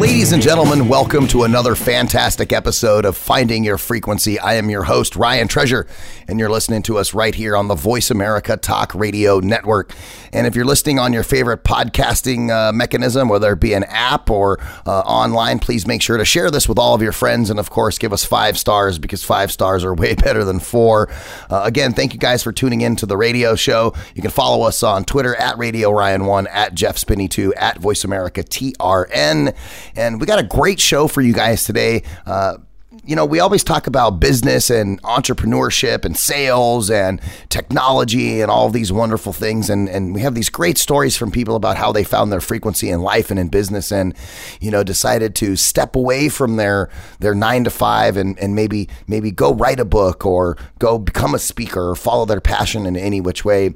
Ladies 0.00 0.32
and 0.32 0.42
gentlemen, 0.42 0.88
welcome 0.88 1.28
to 1.28 1.42
another 1.42 1.74
fantastic 1.74 2.54
episode 2.54 3.04
of 3.04 3.18
Finding 3.18 3.64
Your 3.64 3.76
Frequency. 3.76 4.38
I 4.38 4.54
am 4.54 4.70
your 4.70 4.84
host, 4.84 5.14
Ryan 5.14 5.46
Treasure, 5.46 5.86
and 6.26 6.38
you're 6.38 6.48
listening 6.48 6.80
to 6.84 6.96
us 6.96 7.12
right 7.12 7.34
here 7.34 7.54
on 7.54 7.68
the 7.68 7.74
Voice 7.74 8.10
America 8.10 8.56
Talk 8.56 8.94
Radio 8.94 9.40
Network. 9.40 9.94
And 10.32 10.46
if 10.46 10.56
you're 10.56 10.64
listening 10.64 10.98
on 10.98 11.12
your 11.12 11.22
favorite 11.22 11.64
podcasting 11.64 12.48
uh, 12.48 12.72
mechanism, 12.72 13.28
whether 13.28 13.52
it 13.52 13.60
be 13.60 13.74
an 13.74 13.84
app 13.84 14.30
or 14.30 14.58
uh, 14.86 15.00
online, 15.00 15.58
please 15.58 15.86
make 15.86 16.00
sure 16.00 16.16
to 16.16 16.24
share 16.24 16.50
this 16.50 16.66
with 16.66 16.78
all 16.78 16.94
of 16.94 17.02
your 17.02 17.12
friends. 17.12 17.50
And 17.50 17.60
of 17.60 17.68
course, 17.68 17.98
give 17.98 18.14
us 18.14 18.24
five 18.24 18.56
stars 18.56 18.98
because 18.98 19.22
five 19.22 19.52
stars 19.52 19.84
are 19.84 19.92
way 19.92 20.14
better 20.24 20.44
than 20.44 20.60
four. 20.60 21.10
Uh, 21.50 21.60
again, 21.66 21.92
thank 21.92 22.14
you 22.14 22.18
guys 22.18 22.42
for 22.42 22.52
tuning 22.52 22.80
in 22.80 22.96
to 22.96 23.04
the 23.04 23.18
radio 23.18 23.54
show. 23.54 23.92
You 24.14 24.22
can 24.22 24.30
follow 24.30 24.66
us 24.66 24.82
on 24.82 25.04
Twitter 25.04 25.36
at 25.36 25.58
Radio 25.58 25.90
Ryan1, 25.90 26.46
at 26.48 26.74
Jeff 26.74 26.96
Spinney2, 26.96 27.52
at 27.54 27.76
Voice 27.76 28.02
America 28.02 28.42
TRN. 28.42 29.54
And 29.96 30.20
we 30.20 30.26
got 30.26 30.38
a 30.38 30.44
great 30.44 30.80
show 30.80 31.08
for 31.08 31.20
you 31.20 31.32
guys 31.32 31.64
today. 31.64 32.02
Uh, 32.26 32.58
you 33.04 33.16
know, 33.16 33.24
we 33.24 33.40
always 33.40 33.64
talk 33.64 33.86
about 33.86 34.20
business 34.20 34.68
and 34.68 35.00
entrepreneurship 35.02 36.04
and 36.04 36.16
sales 36.16 36.90
and 36.90 37.20
technology 37.48 38.40
and 38.40 38.50
all 38.50 38.68
these 38.68 38.92
wonderful 38.92 39.32
things. 39.32 39.70
And, 39.70 39.88
and 39.88 40.14
we 40.14 40.20
have 40.20 40.34
these 40.34 40.50
great 40.50 40.76
stories 40.76 41.16
from 41.16 41.30
people 41.30 41.56
about 41.56 41.76
how 41.76 41.92
they 41.92 42.04
found 42.04 42.32
their 42.32 42.40
frequency 42.40 42.90
in 42.90 43.00
life 43.00 43.30
and 43.30 43.40
in 43.40 43.48
business 43.48 43.90
and, 43.90 44.14
you 44.60 44.70
know, 44.70 44.82
decided 44.82 45.34
to 45.36 45.56
step 45.56 45.96
away 45.96 46.28
from 46.28 46.56
their, 46.56 46.90
their 47.20 47.34
nine 47.34 47.64
to 47.64 47.70
five 47.70 48.16
and, 48.16 48.38
and 48.38 48.54
maybe, 48.54 48.88
maybe 49.06 49.30
go 49.30 49.54
write 49.54 49.80
a 49.80 49.84
book 49.84 50.26
or 50.26 50.56
go 50.78 50.98
become 50.98 51.34
a 51.34 51.38
speaker 51.38 51.90
or 51.90 51.96
follow 51.96 52.26
their 52.26 52.40
passion 52.40 52.86
in 52.86 52.96
any 52.96 53.20
which 53.20 53.44
way. 53.44 53.74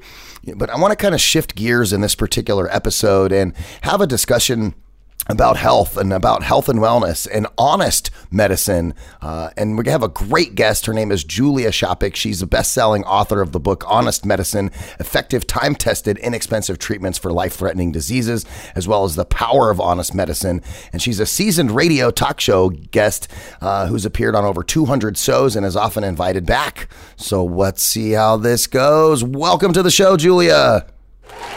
But 0.54 0.70
I 0.70 0.78
want 0.78 0.92
to 0.92 0.96
kind 0.96 1.14
of 1.14 1.20
shift 1.20 1.54
gears 1.54 1.92
in 1.92 2.02
this 2.02 2.14
particular 2.14 2.70
episode 2.70 3.32
and 3.32 3.54
have 3.82 4.00
a 4.00 4.06
discussion 4.06 4.74
about 5.26 5.56
health 5.56 5.96
and 5.96 6.12
about 6.12 6.42
health 6.42 6.68
and 6.68 6.80
wellness 6.80 7.26
and 7.32 7.46
honest 7.56 8.10
medicine. 8.30 8.94
Uh, 9.22 9.50
and 9.56 9.78
we 9.78 9.88
have 9.88 10.02
a 10.02 10.08
great 10.08 10.54
guest. 10.54 10.86
Her 10.86 10.92
name 10.92 11.10
is 11.10 11.24
Julia 11.24 11.70
Schopick. 11.70 12.14
She's 12.14 12.42
a 12.42 12.46
best 12.46 12.72
selling 12.72 13.04
author 13.04 13.40
of 13.40 13.52
the 13.52 13.60
book 13.60 13.84
Honest 13.86 14.26
Medicine 14.26 14.70
Effective, 15.00 15.46
Time 15.46 15.74
Tested, 15.74 16.18
Inexpensive 16.18 16.78
Treatments 16.78 17.18
for 17.18 17.32
Life 17.32 17.54
Threatening 17.54 17.92
Diseases, 17.92 18.44
as 18.74 18.86
well 18.86 19.04
as 19.04 19.16
The 19.16 19.24
Power 19.24 19.70
of 19.70 19.80
Honest 19.80 20.14
Medicine. 20.14 20.62
And 20.92 21.00
she's 21.00 21.20
a 21.20 21.26
seasoned 21.26 21.70
radio 21.70 22.10
talk 22.10 22.40
show 22.40 22.68
guest 22.68 23.28
uh, 23.60 23.86
who's 23.86 24.04
appeared 24.04 24.34
on 24.34 24.44
over 24.44 24.62
200 24.62 25.16
shows 25.16 25.56
and 25.56 25.64
is 25.64 25.76
often 25.76 26.04
invited 26.04 26.44
back. 26.44 26.88
So 27.16 27.44
let's 27.44 27.84
see 27.84 28.12
how 28.12 28.36
this 28.36 28.66
goes. 28.66 29.24
Welcome 29.24 29.72
to 29.72 29.82
the 29.82 29.90
show, 29.90 30.16
Julia. 30.16 30.86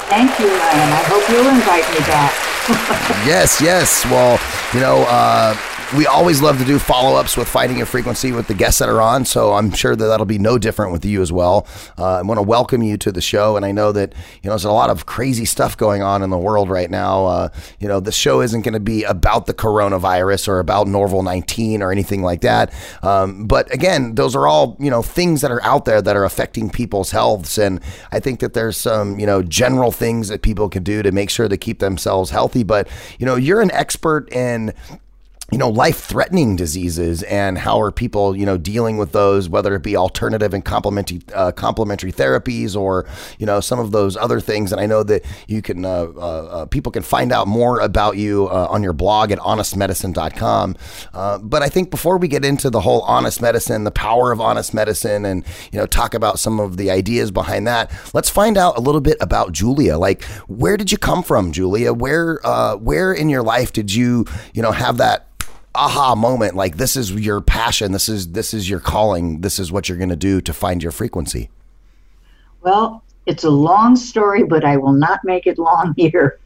Thank 0.10 0.40
you, 0.40 0.48
Ryan. 0.48 0.94
I 0.94 1.04
hope 1.08 1.28
you'll 1.30 1.50
invite 1.50 1.88
me 1.92 2.00
back. 2.08 2.34
yes, 3.28 3.62
yes. 3.62 4.06
Well, 4.06 4.40
you 4.74 4.80
know, 4.80 5.04
uh, 5.08 5.56
we 5.96 6.06
always 6.06 6.42
love 6.42 6.58
to 6.58 6.66
do 6.66 6.80
follow 6.80 7.18
ups 7.18 7.38
with 7.38 7.48
Finding 7.48 7.78
Your 7.78 7.86
Frequency 7.86 8.34
with 8.34 8.48
the 8.48 8.54
guests 8.54 8.80
that 8.80 8.90
are 8.90 9.02
on. 9.02 9.24
So 9.24 9.54
I'm 9.54 9.72
sure 9.72 9.96
that 9.96 10.06
that'll 10.06 10.26
be 10.26 10.38
no 10.38 10.58
different 10.58 10.92
with 10.92 11.06
you 11.06 11.22
as 11.22 11.32
well. 11.32 11.66
Uh, 11.98 12.16
I 12.16 12.22
want 12.24 12.40
to 12.40 12.42
welcome 12.42 12.84
you 12.84 12.98
to 12.98 13.12
the 13.12 13.22
show. 13.22 13.56
And 13.56 13.66
I 13.66 13.72
know 13.72 13.94
that, 13.94 14.14
you 14.44 14.50
know, 14.50 14.52
there's 14.52 14.66
a 14.66 14.72
lot 14.72 14.90
of 14.90 15.06
crazy 15.06 15.46
stuff 15.46 15.78
going 15.78 16.02
on 16.02 16.24
in 16.24 16.30
the 16.30 16.38
world 16.38 16.70
right 16.70 16.92
now. 16.92 17.26
Uh, 17.26 17.50
you 17.80 17.88
know, 17.88 18.02
the 18.02 18.12
show 18.12 18.42
isn't 18.42 18.64
going 18.64 18.74
to 18.74 18.82
be 18.82 19.06
about 19.06 19.46
the 19.46 19.54
coronavirus 19.54 20.50
or 20.50 20.60
about 20.60 20.88
Norval 20.88 21.24
19 21.24 21.82
or 21.82 21.92
anything 21.92 22.22
like 22.22 22.42
that. 22.42 22.74
Um, 23.02 23.48
but 23.48 23.74
again, 23.74 24.16
those 24.16 24.36
are 24.36 24.46
all, 24.46 24.76
you 24.80 24.90
know, 24.90 25.02
things 25.02 25.40
that 25.40 25.52
are 25.52 25.64
out 25.64 25.86
there 25.86 26.02
that 26.02 26.18
are 26.18 26.26
affecting 26.26 26.70
people's 26.70 27.12
healths. 27.12 27.58
And 27.58 27.80
I 28.12 28.20
think 28.20 28.42
that 28.42 28.54
there's 28.54 28.76
some, 28.76 29.20
you 29.20 29.26
know, 29.26 29.42
general 29.42 29.94
things 29.94 30.28
that 30.28 30.42
people 30.42 30.68
can 30.68 30.84
do 30.84 31.02
to 31.02 31.14
make 31.14 31.30
sure 31.30 31.48
to 31.48 31.58
keep 31.58 31.80
themselves 31.80 32.32
healthy. 32.32 32.64
But, 32.64 32.90
you 33.20 33.26
know, 33.26 33.36
you're 33.36 33.62
an 33.62 33.72
expert 33.72 34.30
in 34.34 34.74
you 35.52 35.58
know 35.58 35.70
life-threatening 35.70 36.58
diseases 36.58 37.24
and 37.24 37.58
how 37.58 37.80
are 37.80 37.90
people 37.90 38.36
you 38.36 38.46
know 38.46 38.58
dealing 38.58 38.98
with 38.98 39.14
those 39.14 39.48
whether 39.48 39.76
it 39.76 39.84
be 39.84 39.96
alternative 39.96 40.54
and 40.54 40.66
complementary 40.66 41.22
uh, 41.34 41.52
complementary 41.54 42.12
therapies 42.12 42.76
or 42.76 43.08
you 43.40 43.46
know 43.46 43.62
some 43.62 43.80
of 43.80 43.92
those 43.92 44.18
other 44.18 44.42
things. 44.42 44.72
And 44.72 44.82
I 44.82 44.86
know 44.86 45.04
that 45.04 45.24
you 45.48 45.62
can 45.62 45.86
uh, 45.86 46.08
uh, 46.16 46.20
uh, 46.20 46.66
people 46.66 46.92
can 46.92 47.04
find 47.04 47.32
out 47.32 47.48
more 47.48 47.80
about 47.80 48.18
you 48.18 48.50
uh, 48.50 48.68
on 48.70 48.84
your 48.84 48.94
blog 48.94 49.32
at 49.32 49.40
honestmedicine.com 49.40 50.76
uh, 51.14 51.38
but 51.38 51.62
I 51.62 51.70
think 51.70 51.92
before 51.92 52.18
we 52.18 52.28
get 52.28 52.44
into 52.44 52.70
the 52.70 52.82
whole 52.82 53.02
honest 53.02 53.42
medicine 53.42 53.86
the 53.86 53.92
power 53.92 54.34
of 54.34 54.42
honest 54.42 54.74
medicine 54.74 55.24
and 55.24 55.46
you 55.72 55.80
know 55.80 55.86
talk 55.86 56.14
about 56.14 56.40
some 56.40 56.60
of 56.60 56.76
the 56.76 56.92
ideas 56.92 57.32
behind 57.32 57.68
that 57.68 57.92
let's 58.14 58.30
find 58.30 58.58
out 58.58 58.78
a 58.78 58.82
little 58.82 59.02
bit 59.02 59.18
about 59.22 59.54
Julia. 59.54 59.98
Like 59.98 60.24
where 60.48 60.76
did 60.76 60.92
you 60.92 60.98
come 60.98 61.24
from 61.24 61.54
Julia? 61.54 61.94
Where 61.94 62.46
uh, 62.46 62.76
where 62.76 63.14
in 63.14 63.30
your 63.30 63.44
life 63.44 63.72
did 63.72 63.94
you 63.94 64.26
you 64.54 64.62
know 64.62 64.72
have 64.72 64.98
that 64.98 65.28
aha 65.78 66.16
moment 66.16 66.56
like 66.56 66.78
this 66.78 66.96
is 66.96 67.12
your 67.12 67.40
passion 67.40 67.92
this 67.92 68.10
is 68.10 68.32
this 68.32 68.54
is 68.54 68.70
your 68.70 68.80
calling 68.80 69.42
this 69.42 69.60
is 69.60 69.72
what 69.72 69.88
you're 69.88 69.98
going 69.98 70.10
to 70.10 70.16
do 70.16 70.42
to 70.42 70.52
find 70.52 70.82
your 70.82 70.92
frequency 70.92 71.50
Well, 72.62 73.04
it's 73.26 73.44
a 73.44 73.50
long 73.50 73.96
story, 73.96 74.44
but 74.44 74.66
I 74.66 74.78
will 74.78 74.94
not 74.94 75.20
make 75.24 75.48
it 75.48 75.58
long 75.60 75.94
here. 75.98 76.40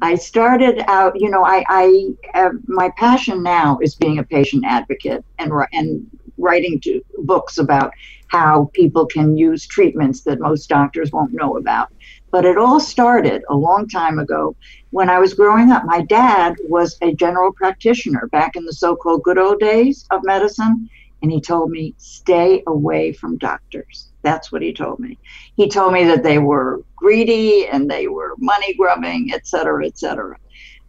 I 0.00 0.14
started 0.14 0.82
out, 0.88 1.20
you 1.20 1.30
know, 1.30 1.44
I, 1.44 1.64
I 1.68 2.08
have, 2.32 2.52
my 2.66 2.90
passion 2.96 3.42
now 3.42 3.78
is 3.82 3.94
being 3.94 4.18
a 4.18 4.24
patient 4.24 4.64
advocate 4.66 5.24
and 5.38 5.52
and 5.72 6.06
writing 6.38 6.80
to 6.80 7.02
books 7.18 7.58
about 7.58 7.92
how 8.28 8.70
people 8.74 9.06
can 9.06 9.36
use 9.36 9.66
treatments 9.66 10.22
that 10.22 10.40
most 10.40 10.68
doctors 10.68 11.12
won't 11.12 11.32
know 11.32 11.56
about. 11.56 11.90
But 12.30 12.44
it 12.44 12.58
all 12.58 12.80
started 12.80 13.42
a 13.48 13.56
long 13.56 13.88
time 13.88 14.18
ago 14.18 14.56
when 14.90 15.08
I 15.08 15.18
was 15.18 15.34
growing 15.34 15.70
up. 15.70 15.84
My 15.84 16.02
dad 16.02 16.56
was 16.68 16.96
a 17.00 17.14
general 17.14 17.52
practitioner 17.52 18.28
back 18.32 18.56
in 18.56 18.64
the 18.64 18.72
so-called 18.72 19.22
good 19.22 19.38
old 19.38 19.60
days 19.60 20.06
of 20.10 20.24
medicine, 20.24 20.90
and 21.22 21.30
he 21.32 21.40
told 21.40 21.70
me 21.70 21.94
stay 21.98 22.62
away 22.66 23.12
from 23.12 23.38
doctors. 23.38 24.08
That's 24.22 24.50
what 24.50 24.62
he 24.62 24.72
told 24.72 24.98
me. 24.98 25.18
He 25.56 25.68
told 25.68 25.92
me 25.92 26.04
that 26.04 26.24
they 26.24 26.38
were 26.38 26.82
greedy 26.96 27.68
and 27.68 27.88
they 27.88 28.08
were 28.08 28.34
money 28.38 28.74
grubbing, 28.74 29.30
et 29.32 29.46
cetera, 29.46 29.86
et 29.86 29.96
cetera. 29.96 30.36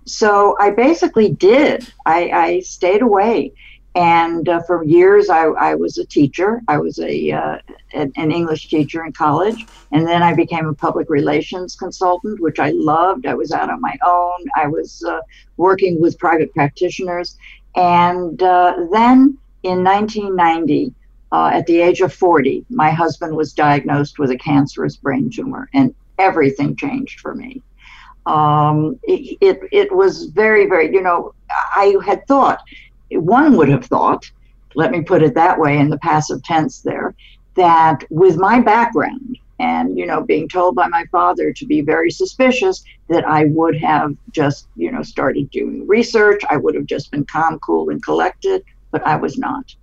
So 0.05 0.57
I 0.59 0.71
basically 0.71 1.29
did. 1.29 1.87
I, 2.05 2.29
I 2.31 2.59
stayed 2.61 3.01
away. 3.01 3.53
And 3.97 4.47
uh, 4.47 4.61
for 4.61 4.83
years, 4.83 5.27
I, 5.27 5.45
I 5.45 5.73
was 5.73 5.97
a 5.97 6.05
teacher. 6.05 6.61
I 6.67 6.77
was 6.77 6.99
a 6.99 7.31
uh, 7.31 7.57
an, 7.93 8.13
an 8.15 8.31
English 8.31 8.69
teacher 8.69 9.03
in 9.03 9.11
college, 9.11 9.65
and 9.91 10.07
then 10.07 10.21
I 10.21 10.35
became 10.35 10.67
a 10.67 10.73
public 10.75 11.09
relations 11.09 11.75
consultant, 11.75 12.39
which 12.39 12.59
I 12.59 12.69
loved. 12.75 13.25
I 13.25 13.33
was 13.33 13.51
out 13.51 13.71
on 13.71 13.81
my 13.81 13.97
own. 14.05 14.45
I 14.55 14.67
was 14.67 15.03
uh, 15.03 15.21
working 15.57 15.99
with 15.99 16.19
private 16.19 16.53
practitioners, 16.53 17.37
and 17.75 18.39
uh, 18.43 18.75
then 18.91 19.35
in 19.63 19.83
1990, 19.83 20.93
uh, 21.31 21.49
at 21.51 21.65
the 21.65 21.81
age 21.81 22.01
of 22.01 22.13
40, 22.13 22.67
my 22.69 22.91
husband 22.91 23.35
was 23.35 23.51
diagnosed 23.51 24.19
with 24.19 24.29
a 24.29 24.37
cancerous 24.37 24.95
brain 24.95 25.31
tumor, 25.31 25.69
and 25.73 25.95
everything 26.19 26.75
changed 26.75 27.19
for 27.19 27.33
me. 27.33 27.63
Um, 28.27 28.99
it, 29.03 29.37
it, 29.41 29.59
it 29.71 29.91
was 29.91 30.25
very, 30.25 30.67
very, 30.67 30.93
you 30.93 31.01
know, 31.01 31.33
I 31.49 31.95
had 32.05 32.27
thought 32.27 32.59
one 33.11 33.57
would 33.57 33.69
have 33.69 33.85
thought, 33.85 34.29
let 34.75 34.91
me 34.91 35.01
put 35.01 35.23
it 35.23 35.33
that 35.35 35.59
way 35.59 35.77
in 35.77 35.89
the 35.89 35.97
passive 35.99 36.43
tense 36.43 36.81
there, 36.81 37.15
that 37.55 38.03
with 38.09 38.37
my 38.37 38.59
background 38.59 39.37
and, 39.59 39.97
you 39.97 40.05
know, 40.05 40.21
being 40.21 40.47
told 40.47 40.75
by 40.75 40.87
my 40.87 41.05
father 41.11 41.51
to 41.51 41.65
be 41.65 41.81
very 41.81 42.11
suspicious, 42.11 42.83
that 43.09 43.27
I 43.27 43.45
would 43.45 43.75
have 43.77 44.15
just, 44.31 44.67
you 44.75 44.91
know, 44.91 45.01
started 45.01 45.49
doing 45.49 45.87
research. 45.87 46.43
I 46.49 46.57
would 46.57 46.75
have 46.75 46.85
just 46.85 47.09
been 47.09 47.25
calm, 47.25 47.57
cool, 47.59 47.89
and 47.89 48.03
collected, 48.03 48.63
but 48.91 49.05
I 49.05 49.15
was 49.15 49.37
not. 49.37 49.73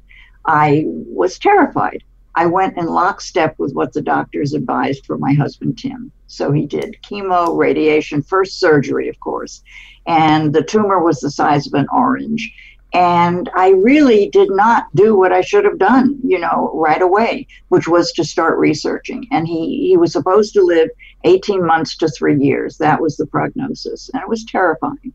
I 0.46 0.84
was 0.86 1.38
terrified. 1.38 2.04
I 2.36 2.46
went 2.46 2.76
in 2.76 2.86
lockstep 2.86 3.58
with 3.58 3.72
what 3.72 3.92
the 3.92 4.02
doctors 4.02 4.54
advised 4.54 5.06
for 5.06 5.18
my 5.18 5.32
husband, 5.32 5.78
Tim. 5.78 6.12
So 6.26 6.52
he 6.52 6.66
did 6.66 6.96
chemo, 7.08 7.56
radiation, 7.56 8.22
first 8.22 8.58
surgery, 8.58 9.08
of 9.08 9.18
course. 9.20 9.62
And 10.06 10.52
the 10.52 10.62
tumor 10.62 11.02
was 11.02 11.20
the 11.20 11.30
size 11.30 11.66
of 11.66 11.74
an 11.74 11.86
orange. 11.92 12.52
And 12.94 13.50
I 13.56 13.70
really 13.70 14.28
did 14.30 14.50
not 14.50 14.86
do 14.94 15.16
what 15.16 15.32
I 15.32 15.40
should 15.40 15.64
have 15.64 15.78
done, 15.78 16.20
you 16.22 16.38
know, 16.38 16.70
right 16.74 17.02
away, 17.02 17.48
which 17.68 17.88
was 17.88 18.12
to 18.12 18.24
start 18.24 18.56
researching. 18.58 19.26
And 19.32 19.48
he, 19.48 19.88
he 19.88 19.96
was 19.96 20.12
supposed 20.12 20.54
to 20.54 20.62
live 20.62 20.88
18 21.24 21.66
months 21.66 21.96
to 21.96 22.08
three 22.08 22.38
years. 22.40 22.78
That 22.78 23.00
was 23.00 23.16
the 23.16 23.26
prognosis. 23.26 24.10
And 24.14 24.22
it 24.22 24.28
was 24.28 24.44
terrifying. 24.44 25.12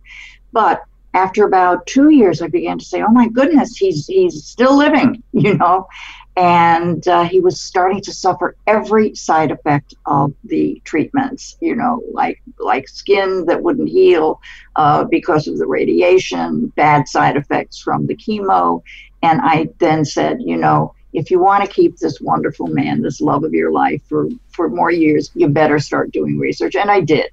But 0.52 0.82
after 1.14 1.46
about 1.46 1.88
two 1.88 2.10
years, 2.10 2.42
I 2.42 2.48
began 2.48 2.78
to 2.78 2.86
say, 2.86 3.02
"Oh 3.02 3.12
my 3.12 3.28
goodness, 3.30 3.76
he's 3.78 4.06
he's 4.06 4.46
still 4.46 4.78
living," 4.78 5.24
you 5.32 5.58
know, 5.58 5.88
and 6.36 7.08
uh, 7.08 7.24
he 7.24 7.40
was 7.40 7.60
starting 7.60 8.02
to 8.02 8.14
suffer 8.14 8.56
every 8.68 9.14
side 9.16 9.52
effect 9.52 9.96
of 10.06 10.34
the 10.46 10.82
treatments 10.86 11.58
you 11.62 11.76
know 11.76 12.02
like 12.14 12.42
like 12.60 12.88
skin 12.88 13.46
that 13.46 13.62
wouldn't 13.62 13.90
heal 13.90 14.40
uh, 14.76 15.04
because 15.04 15.48
of 15.48 15.58
the 15.58 15.68
radiation 15.68 16.68
bad 16.76 17.08
side 17.08 17.36
effects 17.36 17.80
from 17.80 18.08
the 18.08 18.16
chemo. 18.16 18.82
And 19.22 19.42
i 19.44 19.68
then 19.80 20.06
said 20.06 20.38
you 20.42 20.58
know 20.58 20.94
if 21.12 21.32
you 21.32 21.40
want 21.40 21.64
to 21.64 21.70
keep 21.70 21.98
this 21.98 22.22
wonderful 22.22 22.68
man 22.68 23.02
this 23.02 23.20
love 23.20 23.44
of 23.44 23.54
your 23.54 23.72
life 23.72 24.02
for 24.08 24.30
for 24.50 24.70
more 24.70 24.92
years 24.92 25.32
you 25.34 25.48
better 25.48 25.80
start 25.80 26.12
doing 26.12 26.38
research. 26.38 26.76
And 26.76 26.92
i 26.92 27.02
did. 27.02 27.32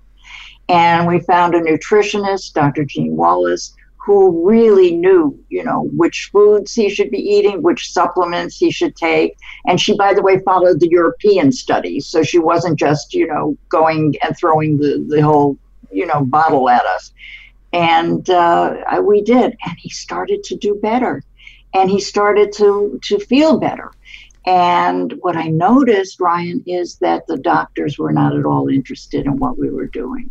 And 0.69 1.07
we 1.07 1.21
found 1.21 1.55
a 1.55 1.61
nutritionist 1.61 2.55
dr 2.55 2.85
jean 2.87 3.17
wallace 3.17 3.75
who 4.07 4.49
really 4.49 4.97
knew, 4.97 5.37
you 5.49 5.65
know, 5.65 5.89
which 5.93 6.31
foods 6.33 6.73
he 6.73 6.89
should 6.89 7.11
be 7.11 7.19
eating, 7.19 7.61
which 7.61 7.93
supplements 7.93 8.57
he 8.57 8.71
should 8.71 8.95
take. 8.95 9.37
And 9.67 9.81
she, 9.81 9.97
by 9.97 10.15
the 10.15 10.23
way, 10.23 10.39
followed 10.45 10.79
the 10.79 10.89
European 10.89 11.51
studies. 11.51 12.07
So 12.07 12.23
she 12.23 12.39
wasn't 12.39 12.79
just, 12.79 13.13
you 13.15 13.27
know, 13.27 13.59
going 13.69 14.15
and 14.23 14.37
throwing 14.37 14.79
the, 14.79 15.05
the 15.09 15.21
whole, 15.21 15.59
you 15.91 16.07
know, 16.07 16.25
bottle 16.25 16.71
at 16.71 16.85
us. 16.85 17.13
And 17.73 18.31
uh, 18.31 18.77
we 19.03 19.23
did. 19.23 19.57
And 19.67 19.77
he 19.77 19.91
started 19.91 20.45
to 20.45 20.57
do 20.57 20.77
better. 20.77 21.25
And 21.75 21.91
he 21.91 22.01
started 22.01 22.53
to, 22.53 23.01
to 23.03 23.19
feel 23.19 23.59
better. 23.59 23.91
And 24.47 25.15
what 25.19 25.37
I 25.37 25.49
noticed, 25.49 26.21
Ryan, 26.21 26.63
is 26.65 26.95
that 26.99 27.27
the 27.27 27.39
doctors 27.39 27.99
were 27.99 28.13
not 28.13 28.37
at 28.37 28.47
all 28.47 28.69
interested 28.69 29.27
in 29.27 29.37
what 29.39 29.59
we 29.59 29.69
were 29.69 29.89
doing. 29.89 30.31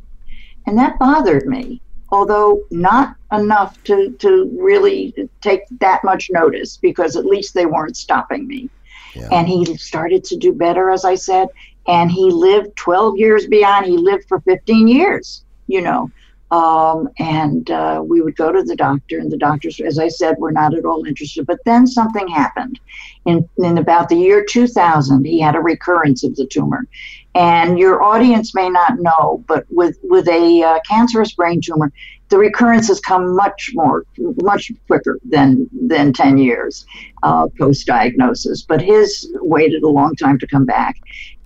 And 0.65 0.77
that 0.77 0.97
bothered 0.97 1.45
me 1.45 1.81
although 2.15 2.63
not 2.71 3.15
enough 3.33 3.83
to, 3.83 4.11
to 4.19 4.49
really 4.57 5.13
take 5.41 5.63
that 5.79 6.01
much 6.05 6.29
notice 6.31 6.77
because 6.77 7.17
at 7.17 7.25
least 7.25 7.53
they 7.53 7.65
weren't 7.65 7.97
stopping 7.97 8.47
me. 8.47 8.69
Yeah. 9.15 9.27
And 9.31 9.47
he 9.49 9.65
started 9.77 10.23
to 10.25 10.37
do 10.37 10.53
better, 10.53 10.89
as 10.89 11.03
I 11.03 11.15
said, 11.15 11.49
and 11.87 12.09
he 12.09 12.31
lived 12.31 12.77
12 12.77 13.17
years 13.17 13.47
beyond. 13.47 13.85
He 13.85 13.97
lived 13.97 14.29
for 14.29 14.39
15 14.41 14.87
years, 14.87 15.43
you 15.67 15.81
know. 15.81 16.09
Um, 16.51 17.09
and 17.19 17.69
uh, 17.69 18.01
we 18.05 18.21
would 18.21 18.37
go 18.37 18.51
to 18.51 18.63
the 18.63 18.75
doctor, 18.77 19.19
and 19.19 19.29
the 19.29 19.37
doctors, 19.37 19.79
as 19.81 19.99
I 19.99 20.07
said, 20.07 20.37
were 20.37 20.53
not 20.53 20.73
at 20.73 20.85
all 20.85 21.03
interested. 21.05 21.45
But 21.45 21.59
then 21.65 21.85
something 21.85 22.27
happened. 22.29 22.79
In, 23.25 23.49
in 23.57 23.77
about 23.77 24.07
the 24.07 24.15
year 24.15 24.45
2000, 24.47 25.25
he 25.25 25.41
had 25.41 25.55
a 25.55 25.59
recurrence 25.59 26.23
of 26.23 26.35
the 26.35 26.45
tumor. 26.45 26.87
And 27.35 27.77
your 27.77 28.01
audience 28.01 28.55
may 28.55 28.69
not 28.69 28.99
know, 28.99 29.43
but 29.45 29.65
with, 29.69 29.99
with 30.03 30.27
a 30.29 30.63
uh, 30.63 30.79
cancerous 30.89 31.33
brain 31.33 31.59
tumor, 31.61 31.91
the 32.29 32.37
recurrences 32.37 33.01
come 33.01 33.35
much 33.35 33.71
more, 33.73 34.05
much 34.41 34.71
quicker 34.87 35.19
than, 35.23 35.69
than 35.87 36.13
10 36.13 36.37
years 36.37 36.85
uh, 37.23 37.47
post 37.59 37.85
diagnosis. 37.85 38.61
But 38.63 38.81
his 38.81 39.29
waited 39.41 39.83
a 39.83 39.89
long 39.89 40.15
time 40.15 40.39
to 40.39 40.47
come 40.47 40.65
back. 40.65 40.95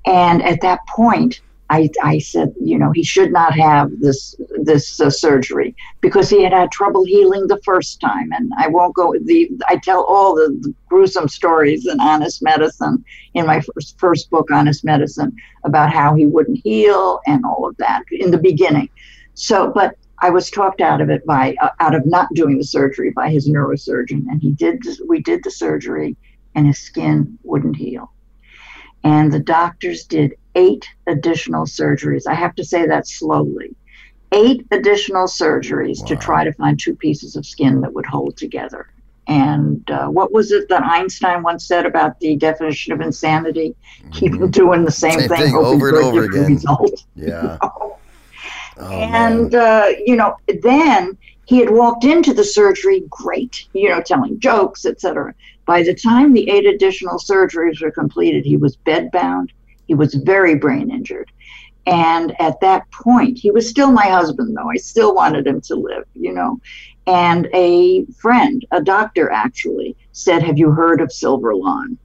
And 0.06 0.44
at 0.44 0.62
that 0.62 0.80
point, 0.88 1.41
I, 1.69 1.89
I 2.04 2.18
said, 2.18 2.54
you 2.60 2.80
know, 2.80 2.92
he 2.92 3.04
should 3.04 3.31
not 3.31 3.54
have 3.54 3.92
this 4.00 4.36
this 4.63 5.00
uh, 5.00 5.10
surgery 5.10 5.75
because 6.01 6.30
he 6.30 6.44
had 6.44 6.51
had 6.51 6.71
trouble 6.71 7.06
healing 7.06 7.45
the 7.48 7.62
first 7.63 8.01
time. 8.01 8.31
And 8.31 8.51
I 8.57 8.68
won't 8.68 8.95
go. 8.95 9.13
The 9.24 9.51
I 9.68 9.77
tell 9.77 10.04
all 10.04 10.36
the, 10.36 10.57
the 10.62 10.74
gruesome 10.88 11.27
stories 11.27 11.86
in 11.86 12.00
Honest 12.00 12.42
Medicine 12.42 13.04
in 13.36 13.45
my 13.45 13.62
first 13.62 14.00
first 14.00 14.30
book, 14.31 14.50
Honest 14.51 14.83
Medicine, 14.83 15.36
about 15.63 15.94
how 15.94 16.16
he 16.16 16.25
wouldn't 16.25 16.60
heal 16.63 17.19
and 17.27 17.45
all 17.45 17.68
of 17.68 17.77
that 17.77 18.04
in 18.12 18.31
the 18.31 18.39
beginning. 18.39 18.89
So, 19.36 19.71
but 19.71 19.95
I 20.19 20.31
was 20.31 20.50
talked 20.50 20.81
out 20.81 21.01
of 21.01 21.10
it 21.12 21.24
by 21.25 21.56
uh, 21.62 21.69
out 21.80 21.94
of 21.94 22.06
not 22.06 22.33
doing 22.33 22.57
the 22.57 22.63
surgery 22.63 23.12
by 23.12 23.30
his 23.30 23.48
neurosurgeon, 23.48 24.25
and 24.27 24.42
he 24.42 24.51
did. 24.51 24.83
We 25.07 25.21
did 25.21 25.44
the 25.44 25.51
surgery, 25.51 26.18
and 26.56 26.66
his 26.66 26.80
skin 26.80 27.38
wouldn't 27.44 27.75
heal. 27.75 28.12
And 29.04 29.31
the 29.31 29.39
doctors 29.39 30.04
did 30.04 30.33
eight 30.55 30.87
additional 31.07 31.65
surgeries. 31.65 32.23
I 32.27 32.33
have 32.33 32.55
to 32.55 32.63
say 32.63 32.85
that 32.85 33.07
slowly. 33.07 33.75
Eight 34.31 34.65
additional 34.71 35.25
surgeries 35.25 36.01
wow. 36.01 36.07
to 36.07 36.15
try 36.15 36.43
to 36.43 36.53
find 36.53 36.79
two 36.79 36.95
pieces 36.95 37.35
of 37.35 37.45
skin 37.45 37.81
that 37.81 37.93
would 37.93 38.05
hold 38.05 38.37
together. 38.37 38.89
And 39.27 39.89
uh, 39.91 40.07
what 40.07 40.31
was 40.31 40.51
it 40.51 40.69
that 40.69 40.83
Einstein 40.83 41.43
once 41.43 41.65
said 41.65 41.85
about 41.85 42.19
the 42.19 42.35
definition 42.35 42.93
of 42.93 43.01
insanity? 43.01 43.75
Mm-hmm. 44.01 44.11
Keep 44.11 44.51
doing 44.51 44.85
the 44.85 44.91
same, 44.91 45.19
same 45.19 45.29
thing, 45.29 45.39
thing 45.39 45.56
over 45.56 45.89
and 45.89 45.97
over 45.97 46.23
again. 46.25 46.56
Result. 46.56 47.06
Yeah. 47.15 47.57
oh, 47.61 47.97
and 48.81 49.53
uh, 49.53 49.89
you 50.06 50.15
know, 50.15 50.37
then 50.61 51.18
he 51.45 51.59
had 51.59 51.69
walked 51.69 52.06
into 52.06 52.33
the 52.33 52.44
surgery 52.44 53.03
great, 53.09 53.68
you 53.73 53.89
know, 53.89 54.01
telling 54.01 54.39
jokes, 54.39 54.85
etc. 54.85 55.33
By 55.65 55.83
the 55.83 55.94
time 55.94 56.33
the 56.33 56.49
eight 56.49 56.65
additional 56.65 57.19
surgeries 57.19 57.81
were 57.81 57.91
completed, 57.91 58.45
he 58.45 58.57
was 58.57 58.77
bedbound. 58.77 59.49
He 59.89 59.95
was 59.95 60.13
very 60.13 60.53
brain 60.53 60.91
injured. 60.91 61.31
And 61.87 62.39
at 62.39 62.59
that 62.61 62.83
point, 62.91 63.39
he 63.39 63.49
was 63.49 63.67
still 63.67 63.91
my 63.91 64.05
husband, 64.05 64.55
though. 64.55 64.69
I 64.69 64.75
still 64.75 65.15
wanted 65.15 65.47
him 65.47 65.61
to 65.61 65.75
live, 65.75 66.05
you 66.13 66.31
know. 66.31 66.61
And 67.07 67.49
a 67.55 68.05
friend, 68.21 68.63
a 68.69 68.83
doctor 68.83 69.31
actually, 69.31 69.97
said, 70.11 70.43
Have 70.43 70.59
you 70.59 70.69
heard 70.69 71.01
of 71.01 71.09
Silverlon? 71.09 71.97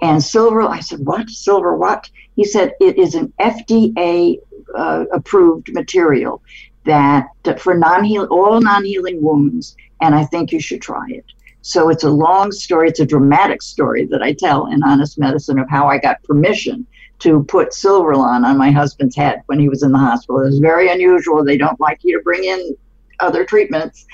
And 0.00 0.24
Silver, 0.24 0.62
I 0.62 0.80
said, 0.80 1.00
What? 1.04 1.28
Silver 1.28 1.76
what? 1.76 2.08
He 2.36 2.44
said, 2.46 2.72
It 2.80 2.96
is 2.96 3.14
an 3.14 3.30
FDA 3.38 4.38
uh, 4.74 5.04
approved 5.12 5.74
material 5.74 6.42
that 6.86 7.26
for 7.58 7.74
non 7.74 8.06
all 8.28 8.62
non 8.62 8.82
healing 8.82 9.20
wounds, 9.20 9.76
and 10.00 10.14
I 10.14 10.24
think 10.24 10.52
you 10.52 10.60
should 10.60 10.80
try 10.80 11.04
it. 11.10 11.26
So 11.60 11.90
it's 11.90 12.04
a 12.04 12.10
long 12.10 12.50
story. 12.50 12.88
It's 12.88 13.00
a 13.00 13.04
dramatic 13.04 13.60
story 13.60 14.06
that 14.06 14.22
I 14.22 14.32
tell 14.32 14.68
in 14.68 14.82
Honest 14.82 15.18
Medicine 15.18 15.58
of 15.58 15.68
how 15.68 15.86
I 15.86 15.98
got 15.98 16.22
permission 16.22 16.86
to 17.20 17.44
put 17.44 17.70
Silverlon 17.70 18.44
on 18.44 18.58
my 18.58 18.70
husband's 18.70 19.16
head 19.16 19.42
when 19.46 19.58
he 19.58 19.68
was 19.68 19.82
in 19.82 19.92
the 19.92 19.98
hospital. 19.98 20.42
It 20.42 20.46
was 20.46 20.58
very 20.58 20.90
unusual. 20.90 21.44
They 21.44 21.56
don't 21.56 21.80
like 21.80 22.00
you 22.02 22.18
to 22.18 22.22
bring 22.22 22.44
in 22.44 22.76
other 23.20 23.44
treatments. 23.44 24.06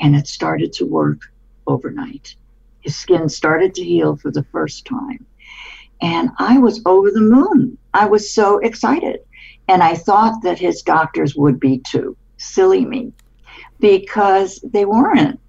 And 0.00 0.16
it 0.16 0.26
started 0.26 0.72
to 0.74 0.86
work 0.86 1.20
overnight. 1.66 2.34
His 2.80 2.96
skin 2.96 3.28
started 3.28 3.74
to 3.74 3.84
heal 3.84 4.16
for 4.16 4.30
the 4.30 4.44
first 4.44 4.86
time. 4.86 5.26
And 6.00 6.30
I 6.38 6.58
was 6.58 6.80
over 6.86 7.10
the 7.10 7.20
moon. 7.20 7.76
I 7.92 8.06
was 8.06 8.32
so 8.32 8.58
excited. 8.58 9.20
And 9.66 9.82
I 9.82 9.94
thought 9.94 10.42
that 10.42 10.58
his 10.58 10.82
doctors 10.82 11.34
would 11.34 11.60
be 11.60 11.78
too. 11.80 12.16
Silly 12.38 12.86
me. 12.86 13.12
Because 13.80 14.60
they 14.62 14.84
weren't. 14.84 15.40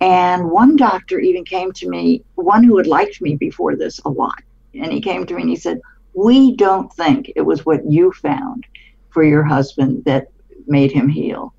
And 0.00 0.50
one 0.50 0.76
doctor 0.76 1.18
even 1.18 1.44
came 1.44 1.72
to 1.72 1.88
me, 1.88 2.22
one 2.36 2.62
who 2.62 2.76
had 2.76 2.86
liked 2.86 3.20
me 3.20 3.34
before 3.34 3.74
this 3.74 3.98
a 4.04 4.08
lot. 4.08 4.40
And 4.74 4.92
he 4.92 5.00
came 5.00 5.26
to 5.26 5.34
me 5.34 5.42
and 5.42 5.50
he 5.50 5.56
said, 5.56 5.80
We 6.18 6.56
don't 6.56 6.92
think 6.92 7.30
it 7.36 7.42
was 7.42 7.64
what 7.64 7.88
you 7.88 8.10
found 8.10 8.66
for 9.10 9.22
your 9.22 9.44
husband 9.44 10.04
that 10.06 10.26
made 10.66 10.90
him 10.90 11.08
heal. 11.08 11.54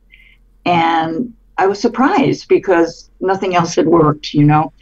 And 0.66 1.34
I 1.58 1.66
was 1.66 1.80
surprised 1.80 2.50
because 2.50 3.10
nothing 3.22 3.56
else 3.56 3.76
had 3.76 3.88
worked, 3.88 4.34
you 4.34 4.44
know. 4.44 4.74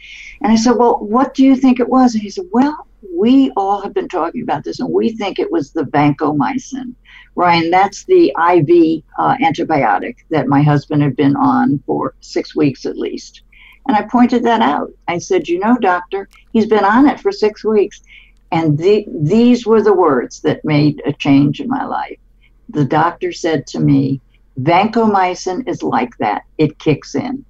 And 0.42 0.50
I 0.50 0.56
said, 0.56 0.72
Well, 0.72 0.98
what 0.98 1.32
do 1.32 1.44
you 1.44 1.54
think 1.54 1.78
it 1.78 1.88
was? 1.88 2.14
And 2.14 2.22
he 2.22 2.30
said, 2.30 2.46
Well, 2.50 2.88
we 3.16 3.52
all 3.56 3.80
have 3.80 3.94
been 3.94 4.08
talking 4.08 4.42
about 4.42 4.64
this, 4.64 4.80
and 4.80 4.90
we 4.92 5.10
think 5.10 5.38
it 5.38 5.52
was 5.52 5.70
the 5.70 5.84
vancomycin. 5.84 6.94
Ryan, 7.36 7.70
that's 7.70 8.04
the 8.04 8.30
IV 8.30 9.04
uh, 9.16 9.36
antibiotic 9.36 10.16
that 10.30 10.48
my 10.48 10.60
husband 10.60 11.02
had 11.02 11.14
been 11.14 11.36
on 11.36 11.80
for 11.86 12.16
six 12.20 12.56
weeks 12.56 12.84
at 12.84 12.98
least. 12.98 13.42
And 13.86 13.96
I 13.96 14.02
pointed 14.02 14.42
that 14.42 14.60
out. 14.60 14.90
I 15.06 15.18
said, 15.18 15.48
You 15.48 15.60
know, 15.60 15.76
doctor, 15.80 16.28
he's 16.52 16.66
been 16.66 16.84
on 16.84 17.08
it 17.08 17.20
for 17.20 17.30
six 17.30 17.64
weeks. 17.64 18.02
And 18.50 18.78
the, 18.78 19.06
these 19.08 19.66
were 19.66 19.82
the 19.82 19.92
words 19.92 20.40
that 20.40 20.64
made 20.64 21.02
a 21.04 21.12
change 21.12 21.60
in 21.60 21.68
my 21.68 21.84
life. 21.84 22.18
The 22.70 22.84
doctor 22.84 23.32
said 23.32 23.66
to 23.68 23.80
me, 23.80 24.20
Vancomycin 24.60 25.68
is 25.68 25.82
like 25.82 26.16
that, 26.18 26.42
it 26.56 26.78
kicks 26.78 27.14
in. 27.14 27.44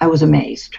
I 0.00 0.06
was 0.06 0.22
amazed. 0.22 0.76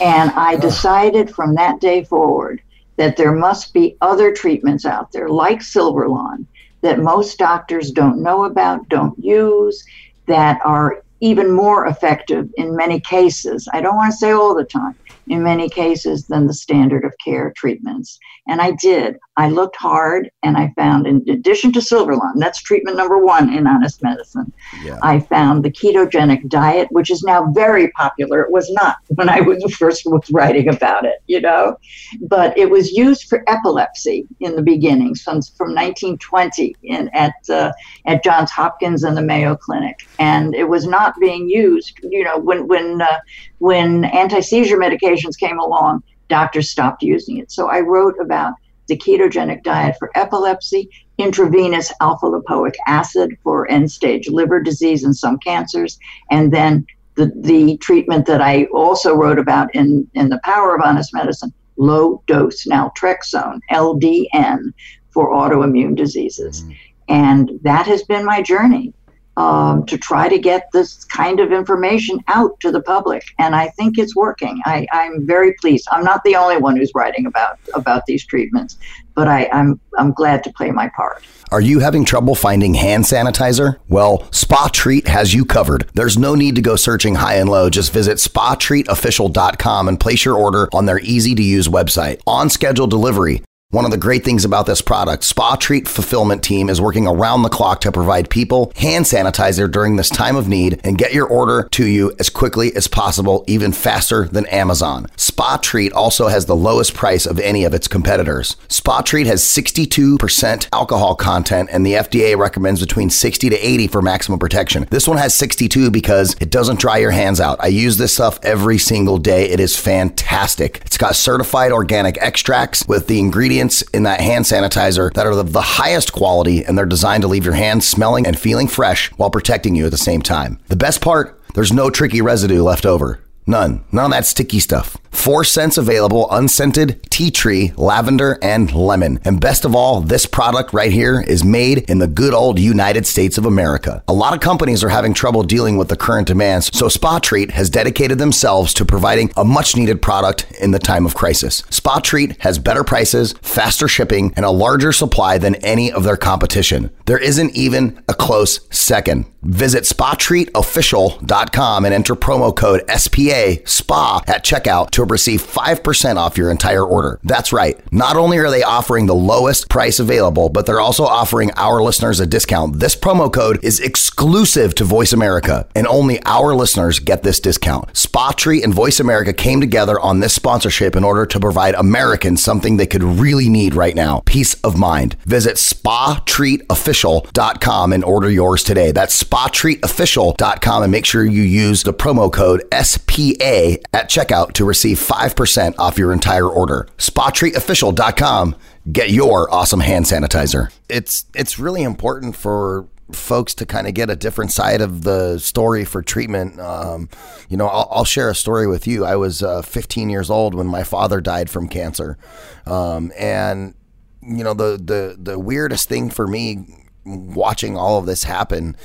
And 0.00 0.30
I 0.30 0.56
decided 0.56 1.34
from 1.34 1.54
that 1.54 1.80
day 1.80 2.04
forward 2.04 2.62
that 2.96 3.16
there 3.16 3.32
must 3.32 3.72
be 3.72 3.96
other 4.00 4.32
treatments 4.32 4.84
out 4.84 5.12
there, 5.12 5.28
like 5.28 5.60
Silverlon, 5.60 6.46
that 6.80 6.98
most 6.98 7.38
doctors 7.38 7.90
don't 7.90 8.22
know 8.22 8.44
about, 8.44 8.88
don't 8.88 9.18
use, 9.18 9.84
that 10.26 10.60
are 10.64 11.02
even 11.20 11.52
more 11.52 11.86
effective 11.86 12.50
in 12.56 12.74
many 12.74 12.98
cases. 13.00 13.68
I 13.72 13.80
don't 13.80 13.96
want 13.96 14.12
to 14.12 14.18
say 14.18 14.32
all 14.32 14.54
the 14.54 14.64
time, 14.64 14.96
in 15.32 15.42
many 15.42 15.68
cases, 15.68 16.26
than 16.26 16.46
the 16.46 16.52
standard 16.52 17.04
of 17.04 17.14
care 17.24 17.52
treatments. 17.56 18.18
And 18.46 18.60
I 18.60 18.72
did. 18.72 19.16
I 19.38 19.48
looked 19.48 19.76
hard 19.76 20.30
and 20.42 20.58
I 20.58 20.72
found, 20.76 21.06
in 21.06 21.24
addition 21.28 21.72
to 21.72 21.78
Silverlon, 21.78 22.34
that's 22.36 22.60
treatment 22.60 22.98
number 22.98 23.16
one 23.18 23.50
in 23.54 23.66
honest 23.66 24.02
medicine, 24.02 24.52
Yeah. 24.84 24.98
I 25.02 25.20
found 25.20 25.64
the 25.64 25.70
ketogenic 25.70 26.48
diet, 26.48 26.88
which 26.90 27.10
is 27.10 27.22
now 27.22 27.50
very 27.52 27.90
popular. 27.92 28.42
It 28.42 28.50
was 28.50 28.70
not 28.72 28.96
when 29.14 29.30
I 29.30 29.40
was 29.40 29.62
first 29.74 30.02
was 30.04 30.28
writing 30.30 30.68
about 30.68 31.06
it, 31.06 31.22
you 31.26 31.40
know, 31.40 31.76
but 32.20 32.56
it 32.58 32.68
was 32.68 32.92
used 32.92 33.28
for 33.28 33.42
epilepsy 33.46 34.26
in 34.40 34.54
the 34.54 34.62
beginning, 34.62 35.14
from, 35.14 35.40
from 35.40 35.68
1920 35.68 36.76
in, 36.82 37.08
at, 37.14 37.32
uh, 37.48 37.72
at 38.04 38.22
Johns 38.22 38.50
Hopkins 38.50 39.02
and 39.02 39.16
the 39.16 39.22
Mayo 39.22 39.56
Clinic. 39.56 40.06
And 40.18 40.54
it 40.54 40.68
was 40.68 40.86
not 40.86 41.14
being 41.20 41.48
used, 41.48 41.98
you 42.02 42.22
know, 42.22 42.38
when, 42.38 42.66
when, 42.68 43.00
uh, 43.00 43.18
when 43.58 44.04
anti-seizure 44.06 44.76
medications 45.22 45.38
came 45.38 45.58
along, 45.58 46.02
doctors 46.28 46.70
stopped 46.70 47.02
using 47.02 47.38
it. 47.38 47.50
So 47.50 47.68
I 47.68 47.80
wrote 47.80 48.14
about 48.20 48.54
the 48.88 48.96
ketogenic 48.96 49.62
diet 49.62 49.96
for 49.98 50.10
epilepsy, 50.14 50.88
intravenous 51.18 51.92
alpha 52.00 52.26
lipoic 52.26 52.74
acid 52.86 53.36
for 53.42 53.70
end 53.70 53.90
stage 53.90 54.28
liver 54.28 54.60
disease 54.60 55.04
and 55.04 55.16
some 55.16 55.38
cancers, 55.38 55.98
and 56.30 56.52
then 56.52 56.86
the, 57.14 57.30
the 57.36 57.76
treatment 57.78 58.26
that 58.26 58.40
I 58.40 58.64
also 58.66 59.14
wrote 59.14 59.38
about 59.38 59.74
in, 59.74 60.08
in 60.14 60.30
The 60.30 60.40
Power 60.44 60.74
of 60.74 60.82
Honest 60.82 61.12
Medicine 61.14 61.52
low 61.76 62.22
dose 62.26 62.66
naltrexone, 62.66 63.60
LDN, 63.70 64.72
for 65.10 65.32
autoimmune 65.32 65.96
diseases. 65.96 66.62
Mm-hmm. 66.62 66.72
And 67.08 67.50
that 67.62 67.86
has 67.86 68.02
been 68.04 68.24
my 68.24 68.40
journey 68.40 68.94
um, 69.36 69.86
to 69.86 69.96
try 69.96 70.28
to 70.28 70.38
get 70.38 70.70
this 70.72 71.04
kind 71.04 71.40
of 71.40 71.52
information 71.52 72.22
out 72.28 72.58
to 72.60 72.70
the 72.70 72.82
public. 72.82 73.24
And 73.38 73.54
I 73.54 73.68
think 73.68 73.98
it's 73.98 74.14
working. 74.14 74.60
I, 74.64 74.86
I'm 74.92 75.26
very 75.26 75.54
pleased. 75.54 75.88
I'm 75.90 76.04
not 76.04 76.22
the 76.24 76.36
only 76.36 76.58
one 76.58 76.76
who's 76.76 76.92
writing 76.94 77.26
about, 77.26 77.58
about 77.74 78.06
these 78.06 78.26
treatments, 78.26 78.78
but 79.14 79.28
I, 79.28 79.48
I'm, 79.52 79.80
I'm 79.98 80.12
glad 80.12 80.44
to 80.44 80.52
play 80.52 80.70
my 80.70 80.90
part. 80.94 81.24
Are 81.50 81.60
you 81.60 81.80
having 81.80 82.04
trouble 82.04 82.34
finding 82.34 82.74
hand 82.74 83.04
sanitizer? 83.04 83.78
Well, 83.88 84.26
Spa 84.32 84.70
Treat 84.72 85.06
has 85.08 85.34
you 85.34 85.44
covered. 85.44 85.88
There's 85.94 86.16
no 86.16 86.34
need 86.34 86.54
to 86.54 86.62
go 86.62 86.76
searching 86.76 87.16
high 87.16 87.36
and 87.36 87.48
low. 87.48 87.68
Just 87.68 87.92
visit 87.92 88.16
spatreatofficial.com 88.16 89.88
and 89.88 90.00
place 90.00 90.24
your 90.24 90.36
order 90.36 90.68
on 90.72 90.86
their 90.86 91.00
easy 91.00 91.34
to 91.34 91.42
use 91.42 91.68
website. 91.68 92.20
On 92.26 92.48
schedule 92.48 92.86
delivery. 92.86 93.42
One 93.72 93.86
of 93.86 93.90
the 93.90 93.96
great 93.96 94.22
things 94.22 94.44
about 94.44 94.66
this 94.66 94.82
product, 94.82 95.24
Spa 95.24 95.56
Treat 95.56 95.88
Fulfillment 95.88 96.44
Team 96.44 96.68
is 96.68 96.78
working 96.78 97.06
around 97.06 97.40
the 97.40 97.48
clock 97.48 97.80
to 97.80 97.90
provide 97.90 98.28
people 98.28 98.70
hand 98.76 99.06
sanitizer 99.06 99.70
during 99.70 99.96
this 99.96 100.10
time 100.10 100.36
of 100.36 100.46
need 100.46 100.78
and 100.84 100.98
get 100.98 101.14
your 101.14 101.26
order 101.26 101.70
to 101.70 101.86
you 101.86 102.14
as 102.18 102.28
quickly 102.28 102.76
as 102.76 102.86
possible, 102.86 103.44
even 103.46 103.72
faster 103.72 104.28
than 104.28 104.44
Amazon. 104.48 105.06
Spa 105.16 105.56
Treat 105.56 105.90
also 105.94 106.28
has 106.28 106.44
the 106.44 106.54
lowest 106.54 106.92
price 106.92 107.24
of 107.24 107.38
any 107.38 107.64
of 107.64 107.72
its 107.72 107.88
competitors. 107.88 108.56
Spa 108.68 109.00
Treat 109.00 109.26
has 109.26 109.42
62% 109.42 110.68
alcohol 110.70 111.14
content 111.14 111.70
and 111.72 111.86
the 111.86 111.94
FDA 111.94 112.36
recommends 112.36 112.82
between 112.82 113.08
60 113.08 113.48
to 113.48 113.56
80 113.56 113.86
for 113.86 114.02
maximum 114.02 114.38
protection. 114.38 114.86
This 114.90 115.08
one 115.08 115.16
has 115.16 115.32
62 115.32 115.90
because 115.90 116.36
it 116.42 116.50
doesn't 116.50 116.78
dry 116.78 116.98
your 116.98 117.10
hands 117.10 117.40
out. 117.40 117.56
I 117.58 117.68
use 117.68 117.96
this 117.96 118.12
stuff 118.12 118.38
every 118.42 118.76
single 118.76 119.16
day. 119.16 119.48
It 119.48 119.60
is 119.60 119.78
fantastic. 119.78 120.82
It's 120.84 120.98
got 120.98 121.16
certified 121.16 121.72
organic 121.72 122.18
extracts 122.18 122.86
with 122.86 123.06
the 123.06 123.18
ingredients 123.18 123.61
in 123.94 124.02
that 124.02 124.20
hand 124.20 124.44
sanitizer 124.44 125.12
that 125.12 125.26
are 125.26 125.30
of 125.30 125.52
the 125.52 125.60
highest 125.60 126.12
quality 126.12 126.64
and 126.64 126.76
they're 126.76 126.86
designed 126.86 127.22
to 127.22 127.28
leave 127.28 127.44
your 127.44 127.54
hands 127.54 127.86
smelling 127.86 128.26
and 128.26 128.38
feeling 128.38 128.66
fresh 128.66 129.10
while 129.12 129.30
protecting 129.30 129.76
you 129.76 129.84
at 129.84 129.92
the 129.92 129.98
same 129.98 130.22
time. 130.22 130.58
The 130.66 130.76
best 130.76 131.00
part, 131.00 131.40
there's 131.54 131.72
no 131.72 131.88
tricky 131.90 132.20
residue 132.20 132.62
left 132.62 132.84
over. 132.84 133.20
None. 133.46 133.84
None 133.90 134.04
of 134.06 134.10
that 134.12 134.26
sticky 134.26 134.60
stuff. 134.60 134.96
Four 135.10 135.44
scents 135.44 135.76
available 135.76 136.30
unscented, 136.30 137.00
tea 137.10 137.30
tree, 137.30 137.72
lavender, 137.76 138.38
and 138.42 138.74
lemon. 138.74 139.20
And 139.24 139.40
best 139.40 139.64
of 139.64 139.74
all, 139.74 140.00
this 140.00 140.26
product 140.26 140.72
right 140.72 140.90
here 140.90 141.20
is 141.20 141.44
made 141.44 141.78
in 141.90 141.98
the 141.98 142.06
good 142.06 142.34
old 142.34 142.58
United 142.58 143.06
States 143.06 143.38
of 143.38 143.46
America. 143.46 144.02
A 144.08 144.12
lot 144.12 144.32
of 144.32 144.40
companies 144.40 144.82
are 144.82 144.88
having 144.88 145.12
trouble 145.12 145.42
dealing 145.42 145.76
with 145.76 145.88
the 145.88 145.96
current 145.96 146.26
demands, 146.26 146.76
so 146.76 146.88
Spa 146.88 147.18
Treat 147.18 147.50
has 147.52 147.70
dedicated 147.70 148.18
themselves 148.18 148.72
to 148.74 148.84
providing 148.84 149.30
a 149.36 149.44
much 149.44 149.76
needed 149.76 150.02
product 150.02 150.50
in 150.60 150.70
the 150.70 150.78
time 150.78 151.04
of 151.04 151.14
crisis. 151.14 151.62
Spa 151.70 152.00
Treat 152.00 152.40
has 152.42 152.58
better 152.58 152.84
prices, 152.84 153.34
faster 153.42 153.88
shipping, 153.88 154.32
and 154.36 154.44
a 154.44 154.50
larger 154.50 154.92
supply 154.92 155.38
than 155.38 155.56
any 155.56 155.92
of 155.92 156.04
their 156.04 156.16
competition. 156.16 156.90
There 157.06 157.18
isn't 157.18 157.54
even 157.54 158.02
a 158.08 158.14
close 158.14 158.66
second. 158.70 159.26
Visit 159.42 159.84
SpaTreatOfficial.com 159.84 161.84
and 161.84 161.94
enter 161.94 162.14
promo 162.14 162.54
code 162.54 162.82
SPA 162.88 163.56
SPA 163.64 164.22
at 164.26 164.44
checkout 164.44 164.90
to 164.90 165.04
receive 165.04 165.42
5% 165.42 166.16
off 166.16 166.38
your 166.38 166.50
entire 166.50 166.84
order. 166.84 167.20
That's 167.24 167.52
right. 167.52 167.80
Not 167.92 168.16
only 168.16 168.38
are 168.38 168.50
they 168.50 168.62
offering 168.62 169.06
the 169.06 169.14
lowest 169.14 169.68
price 169.68 169.98
available, 169.98 170.48
but 170.48 170.64
they're 170.66 170.80
also 170.80 171.04
offering 171.04 171.50
our 171.56 171.82
listeners 171.82 172.20
a 172.20 172.26
discount. 172.26 172.80
This 172.80 172.96
promo 172.96 173.32
code 173.32 173.58
is 173.62 173.80
exclusive 173.80 174.74
to 174.76 174.84
Voice 174.84 175.12
America, 175.12 175.66
and 175.74 175.86
only 175.86 176.22
our 176.24 176.54
listeners 176.54 176.98
get 176.98 177.22
this 177.22 177.40
discount. 177.40 177.94
Spa 177.96 178.32
Treat 178.32 178.64
and 178.64 178.74
Voice 178.74 179.00
America 179.00 179.32
came 179.32 179.60
together 179.60 179.98
on 180.00 180.20
this 180.20 180.34
sponsorship 180.34 180.96
in 180.96 181.04
order 181.04 181.26
to 181.26 181.40
provide 181.40 181.74
Americans 181.74 182.42
something 182.42 182.76
they 182.76 182.86
could 182.86 183.02
really 183.02 183.48
need 183.48 183.74
right 183.74 183.94
now 183.94 184.22
peace 184.26 184.54
of 184.62 184.78
mind. 184.78 185.16
Visit 185.26 185.56
SpaTreatOfficial.com 185.56 187.92
and 187.92 188.04
order 188.04 188.30
yours 188.30 188.62
today. 188.62 188.92
That's 188.92 189.14
SpaTreatOfficial.com 189.32 190.82
and 190.82 190.92
make 190.92 191.06
sure 191.06 191.24
you 191.24 191.40
use 191.40 191.84
the 191.84 191.94
promo 191.94 192.30
code 192.30 192.60
SPA 192.70 193.80
at 193.94 194.10
checkout 194.10 194.52
to 194.52 194.64
receive 194.66 194.98
5% 194.98 195.74
off 195.78 195.96
your 195.96 196.12
entire 196.12 196.46
order. 196.46 196.86
SpaTreatOfficial.com. 196.98 198.56
Get 198.92 199.08
your 199.08 199.50
awesome 199.50 199.80
hand 199.80 200.04
sanitizer. 200.04 200.70
It's 200.90 201.24
it's 201.34 201.58
really 201.58 201.82
important 201.82 202.36
for 202.36 202.86
folks 203.10 203.54
to 203.54 203.64
kind 203.64 203.86
of 203.86 203.94
get 203.94 204.10
a 204.10 204.16
different 204.16 204.52
side 204.52 204.82
of 204.82 205.02
the 205.02 205.38
story 205.38 205.86
for 205.86 206.02
treatment. 206.02 206.60
Um, 206.60 207.08
you 207.48 207.56
know, 207.56 207.68
I'll, 207.68 207.88
I'll, 207.90 208.04
share 208.04 208.28
a 208.28 208.34
story 208.34 208.66
with 208.66 208.86
you. 208.86 209.06
I 209.06 209.16
was 209.16 209.42
uh, 209.42 209.62
15 209.62 210.10
years 210.10 210.28
old 210.30 210.54
when 210.54 210.66
my 210.66 210.82
father 210.82 211.20
died 211.22 211.48
from 211.48 211.68
cancer, 211.68 212.18
um, 212.66 213.12
and 213.16 213.74
you 214.20 214.44
know 214.44 214.52
the 214.52 214.76
the 214.76 215.16
the 215.18 215.38
weirdest 215.38 215.88
thing 215.88 216.10
for 216.10 216.26
me 216.26 216.66
watching 217.04 217.76
all 217.76 217.98
of 217.98 218.06
this 218.06 218.24
happen, 218.24 218.76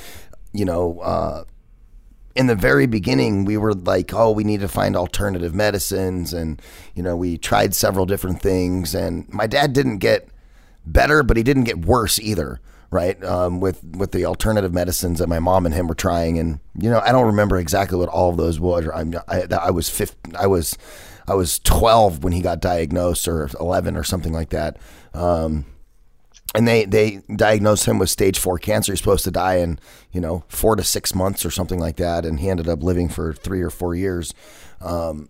you 0.52 0.64
know. 0.64 1.00
Uh, 1.00 1.44
in 2.36 2.46
the 2.46 2.54
very 2.54 2.86
beginning, 2.86 3.44
we 3.44 3.56
were 3.56 3.74
like, 3.74 4.14
oh, 4.14 4.30
we 4.30 4.44
need 4.44 4.60
to 4.60 4.68
find 4.68 4.94
alternative 4.94 5.56
medicines. 5.56 6.32
And, 6.32 6.62
you 6.94 7.02
know, 7.02 7.16
we 7.16 7.36
tried 7.36 7.74
several 7.74 8.06
different 8.06 8.40
things. 8.40 8.94
And 8.94 9.28
my 9.28 9.48
dad 9.48 9.72
didn't 9.72 9.98
get 9.98 10.28
better, 10.86 11.24
but 11.24 11.36
he 11.36 11.42
didn't 11.42 11.64
get 11.64 11.84
worse 11.84 12.20
either 12.20 12.60
right? 12.90 13.22
Um, 13.22 13.60
with 13.60 13.82
with 13.84 14.12
the 14.12 14.24
alternative 14.24 14.72
medicines 14.72 15.18
that 15.18 15.28
my 15.28 15.38
mom 15.38 15.66
and 15.66 15.74
him 15.74 15.88
were 15.88 15.94
trying, 15.94 16.38
and 16.38 16.60
you 16.78 16.90
know, 16.90 17.00
I 17.00 17.12
don't 17.12 17.26
remember 17.26 17.58
exactly 17.58 17.98
what 17.98 18.08
all 18.08 18.30
of 18.30 18.36
those 18.36 18.58
were. 18.58 18.94
I'm, 18.94 19.14
I, 19.28 19.44
I 19.60 19.70
was 19.70 19.90
15, 19.90 20.36
I 20.36 20.46
was 20.46 20.76
I 21.26 21.34
was 21.34 21.58
12 21.60 22.24
when 22.24 22.32
he 22.32 22.40
got 22.40 22.60
diagnosed, 22.60 23.28
or 23.28 23.48
11 23.60 23.96
or 23.96 24.04
something 24.04 24.32
like 24.32 24.50
that. 24.50 24.78
Um, 25.12 25.66
and 26.54 26.66
they 26.66 26.84
they 26.84 27.22
diagnosed 27.34 27.86
him 27.86 27.98
with 27.98 28.10
stage 28.10 28.38
four 28.38 28.58
cancer. 28.58 28.92
He's 28.92 29.00
supposed 29.00 29.24
to 29.24 29.30
die 29.30 29.56
in 29.56 29.78
you 30.12 30.20
know 30.20 30.44
four 30.48 30.76
to 30.76 30.84
six 30.84 31.14
months 31.14 31.44
or 31.44 31.50
something 31.50 31.78
like 31.78 31.96
that, 31.96 32.24
and 32.24 32.40
he 32.40 32.48
ended 32.48 32.68
up 32.68 32.82
living 32.82 33.08
for 33.08 33.32
three 33.32 33.62
or 33.62 33.70
four 33.70 33.94
years. 33.94 34.34
Um, 34.80 35.28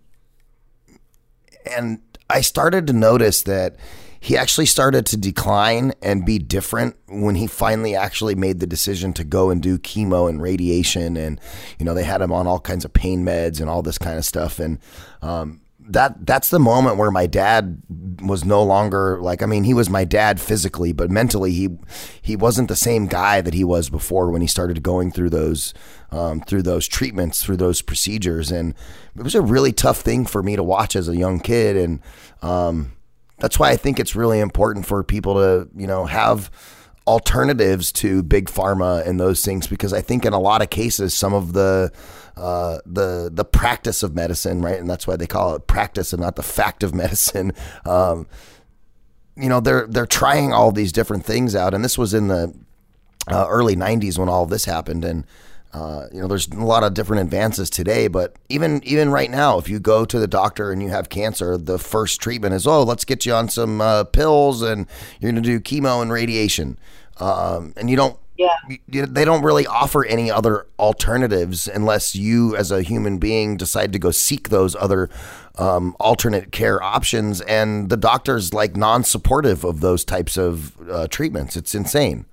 and 1.70 2.00
I 2.30 2.40
started 2.40 2.86
to 2.86 2.92
notice 2.92 3.42
that 3.42 3.76
he 4.20 4.36
actually 4.36 4.66
started 4.66 5.06
to 5.06 5.16
decline 5.16 5.92
and 6.02 6.24
be 6.24 6.38
different 6.38 6.96
when 7.06 7.36
he 7.36 7.46
finally 7.46 7.94
actually 7.94 8.34
made 8.34 8.60
the 8.60 8.66
decision 8.66 9.12
to 9.14 9.24
go 9.24 9.50
and 9.50 9.62
do 9.62 9.78
chemo 9.78 10.28
and 10.28 10.42
radiation 10.42 11.16
and 11.16 11.40
you 11.78 11.84
know 11.84 11.94
they 11.94 12.02
had 12.04 12.20
him 12.20 12.32
on 12.32 12.46
all 12.46 12.58
kinds 12.58 12.84
of 12.84 12.92
pain 12.92 13.24
meds 13.24 13.60
and 13.60 13.70
all 13.70 13.82
this 13.82 13.98
kind 13.98 14.18
of 14.18 14.24
stuff 14.24 14.58
and 14.58 14.80
um, 15.22 15.60
that 15.88 16.26
that's 16.26 16.50
the 16.50 16.58
moment 16.58 16.96
where 16.96 17.10
my 17.10 17.26
dad 17.26 17.82
was 18.22 18.44
no 18.44 18.62
longer 18.62 19.18
like 19.20 19.42
I 19.42 19.46
mean 19.46 19.64
he 19.64 19.74
was 19.74 19.88
my 19.88 20.04
dad 20.04 20.40
physically 20.40 20.92
but 20.92 21.10
mentally 21.10 21.52
he 21.52 21.68
he 22.20 22.36
wasn't 22.36 22.68
the 22.68 22.76
same 22.76 23.06
guy 23.06 23.40
that 23.40 23.54
he 23.54 23.64
was 23.64 23.88
before 23.88 24.30
when 24.30 24.40
he 24.40 24.46
started 24.46 24.82
going 24.82 25.10
through 25.10 25.30
those 25.30 25.72
um, 26.10 26.40
through 26.40 26.62
those 26.62 26.88
treatments 26.88 27.42
through 27.42 27.56
those 27.56 27.82
procedures. 27.82 28.50
And 28.50 28.74
it 29.16 29.22
was 29.22 29.34
a 29.34 29.42
really 29.42 29.72
tough 29.72 30.00
thing 30.00 30.26
for 30.26 30.42
me 30.42 30.56
to 30.56 30.62
watch 30.62 30.96
as 30.96 31.08
a 31.08 31.16
young 31.16 31.40
kid. 31.40 31.76
And 31.76 32.00
um, 32.42 32.92
that's 33.38 33.58
why 33.58 33.70
I 33.70 33.76
think 33.76 34.00
it's 34.00 34.16
really 34.16 34.40
important 34.40 34.86
for 34.86 35.02
people 35.02 35.34
to 35.34 35.68
you 35.76 35.86
know 35.86 36.06
have 36.06 36.50
alternatives 37.06 37.90
to 37.90 38.22
big 38.22 38.48
pharma 38.50 39.06
and 39.06 39.18
those 39.18 39.42
things 39.42 39.66
because 39.66 39.94
I 39.94 40.02
think 40.02 40.26
in 40.26 40.34
a 40.34 40.38
lot 40.38 40.60
of 40.60 40.68
cases 40.68 41.14
some 41.14 41.32
of 41.32 41.54
the 41.54 41.90
uh, 42.38 42.78
the 42.86 43.30
the 43.32 43.44
practice 43.44 44.02
of 44.02 44.14
medicine, 44.14 44.62
right? 44.62 44.78
And 44.78 44.88
that's 44.88 45.06
why 45.06 45.16
they 45.16 45.26
call 45.26 45.54
it 45.56 45.66
practice 45.66 46.12
and 46.12 46.22
not 46.22 46.36
the 46.36 46.42
fact 46.42 46.82
of 46.82 46.94
medicine. 46.94 47.52
Um, 47.84 48.26
you 49.36 49.48
know, 49.48 49.60
they're 49.60 49.86
they're 49.86 50.06
trying 50.06 50.52
all 50.52 50.72
these 50.72 50.92
different 50.92 51.24
things 51.24 51.54
out, 51.54 51.74
and 51.74 51.84
this 51.84 51.96
was 51.96 52.12
in 52.12 52.28
the 52.28 52.54
uh, 53.28 53.46
early 53.48 53.76
'90s 53.76 54.18
when 54.18 54.28
all 54.28 54.46
this 54.46 54.64
happened, 54.64 55.04
and. 55.04 55.24
Uh, 55.70 56.06
you 56.14 56.18
know, 56.18 56.26
there's 56.26 56.48
a 56.48 56.64
lot 56.64 56.82
of 56.82 56.94
different 56.94 57.20
advances 57.20 57.68
today, 57.68 58.08
but 58.08 58.34
even 58.48 58.82
even 58.84 59.10
right 59.10 59.30
now, 59.30 59.58
if 59.58 59.68
you 59.68 59.78
go 59.78 60.06
to 60.06 60.18
the 60.18 60.26
doctor 60.26 60.72
and 60.72 60.82
you 60.82 60.88
have 60.88 61.10
cancer, 61.10 61.58
the 61.58 61.78
first 61.78 62.22
treatment 62.22 62.54
is, 62.54 62.66
oh, 62.66 62.82
let's 62.82 63.04
get 63.04 63.26
you 63.26 63.34
on 63.34 63.50
some 63.50 63.82
uh, 63.82 64.04
pills 64.04 64.62
and 64.62 64.86
you're 65.20 65.30
going 65.30 65.42
to 65.42 65.46
do 65.46 65.60
chemo 65.60 66.00
and 66.00 66.10
radiation, 66.10 66.78
um, 67.18 67.74
and 67.76 67.90
you 67.90 67.96
don't 67.96 68.18
Yeah. 68.38 68.54
they 68.86 69.24
don't 69.24 69.42
really 69.42 69.66
offer 69.66 70.04
any 70.04 70.30
other 70.30 70.66
alternatives 70.78 71.66
unless 71.66 72.14
you, 72.14 72.54
as 72.54 72.70
a 72.70 72.82
human 72.82 73.18
being, 73.18 73.56
decide 73.56 73.92
to 73.94 73.98
go 73.98 74.12
seek 74.12 74.50
those 74.50 74.76
other 74.76 75.10
um, 75.56 75.96
alternate 75.98 76.52
care 76.52 76.80
options. 76.80 77.40
And 77.40 77.90
the 77.90 77.96
doctor's 77.96 78.54
like 78.54 78.76
non-supportive 78.76 79.64
of 79.64 79.80
those 79.80 80.04
types 80.04 80.38
of 80.38 80.76
uh, 80.88 81.08
treatments. 81.08 81.56
It's 81.56 81.74
insane. 81.74 82.26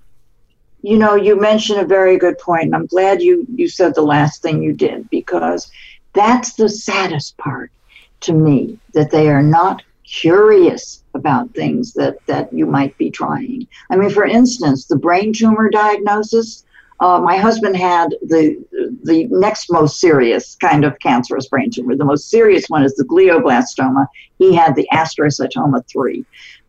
You 0.82 0.96
know, 0.96 1.16
you 1.16 1.34
mentioned 1.40 1.80
a 1.80 1.84
very 1.84 2.16
good 2.16 2.38
point, 2.38 2.66
and 2.66 2.76
I'm 2.76 2.86
glad 2.86 3.20
you 3.20 3.44
you 3.52 3.68
said 3.68 3.96
the 3.96 4.02
last 4.02 4.42
thing 4.42 4.62
you 4.62 4.72
did 4.72 5.10
because 5.10 5.68
that's 6.12 6.54
the 6.54 6.68
saddest 6.68 7.36
part 7.38 7.72
to 8.20 8.32
me 8.32 8.78
that 8.92 9.10
they 9.10 9.28
are 9.28 9.42
not 9.42 9.82
curious 10.04 11.02
about 11.16 11.52
things 11.54 11.92
that 11.94 12.14
that 12.26 12.52
you 12.52 12.66
might 12.66 12.96
be 12.98 13.10
trying. 13.10 13.66
I 13.90 13.96
mean, 13.96 14.10
for 14.10 14.24
instance, 14.24 14.86
the 14.86 14.96
brain 14.96 15.32
tumor 15.32 15.68
diagnosis. 15.70 16.62
Uh, 16.98 17.20
my 17.20 17.36
husband 17.36 17.76
had 17.76 18.08
the 18.22 18.64
the 19.02 19.26
next 19.30 19.70
most 19.70 20.00
serious 20.00 20.54
kind 20.56 20.84
of 20.84 20.98
cancerous 21.00 21.48
brain 21.48 21.70
tumor. 21.70 21.96
The 21.96 22.04
most 22.04 22.30
serious 22.30 22.66
one 22.68 22.84
is 22.84 22.94
the 22.94 23.04
glioblastoma. 23.04 24.06
He 24.38 24.54
had 24.54 24.76
the 24.76 24.88
astrocytoma 24.92 25.86
three. 25.90 26.24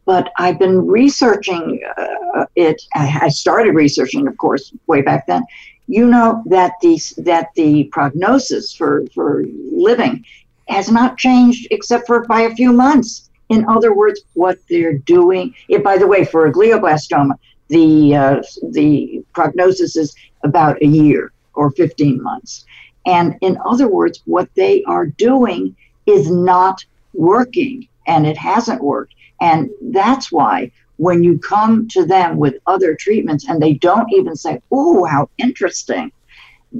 But 0.06 0.32
I've 0.38 0.58
been 0.58 0.88
researching 0.88 1.82
uh, 1.98 2.46
it. 2.56 2.82
I, 2.96 3.20
I 3.24 3.30
started 3.30 3.76
researching, 3.76 4.28
of 4.28 4.38
course, 4.38 4.74
way 4.88 5.02
back 5.02 5.28
then. 5.28 5.44
You 5.88 6.08
know 6.08 6.44
that 6.48 6.74
the 6.82 7.00
that 7.20 7.48
the 7.56 7.86
prognosis 7.86 8.74
for 8.74 9.06
for 9.14 9.46
living 9.72 10.26
has 10.68 10.92
not 10.92 11.18
changed 11.18 11.68
except 11.72 12.08
for 12.08 12.26
by 12.26 12.42
a 12.42 12.56
few 12.56 12.74
months. 12.74 13.27
In 13.50 13.66
other 13.68 13.94
words, 13.94 14.22
what 14.34 14.60
they're 14.70 14.98
doing. 14.98 15.54
It, 15.70 15.84
by 15.84 15.98
the 15.98 16.08
way, 16.08 16.26
for 16.26 16.48
a 16.48 16.52
glioblastoma, 16.52 17.36
the 17.70 18.16
uh, 18.16 18.42
the 18.72 19.24
prognosis 19.34 19.96
is 19.96 20.16
about 20.44 20.82
a 20.82 20.88
year 20.88 21.32
or 21.54 21.72
15 21.72 22.22
months. 22.22 22.66
And 23.06 23.36
in 23.42 23.58
other 23.66 23.88
words, 23.88 24.22
what 24.26 24.50
they 24.56 24.84
are 24.84 25.06
doing 25.06 25.76
is 26.06 26.30
not 26.30 26.86
working, 27.14 27.88
and 28.06 28.28
it 28.28 28.38
hasn't 28.38 28.84
worked. 28.84 29.14
And 29.40 29.70
that's 29.82 30.32
why 30.32 30.72
when 30.98 31.24
you 31.24 31.38
come 31.40 31.88
to 31.90 32.06
them 32.06 32.38
with 32.38 32.56
other 32.66 32.96
treatments 32.96 33.48
and 33.48 33.62
they 33.62 33.74
don't 33.74 34.12
even 34.12 34.36
say, 34.36 34.62
"Oh, 34.72 35.06
how 35.06 35.30
interesting," 35.38 36.12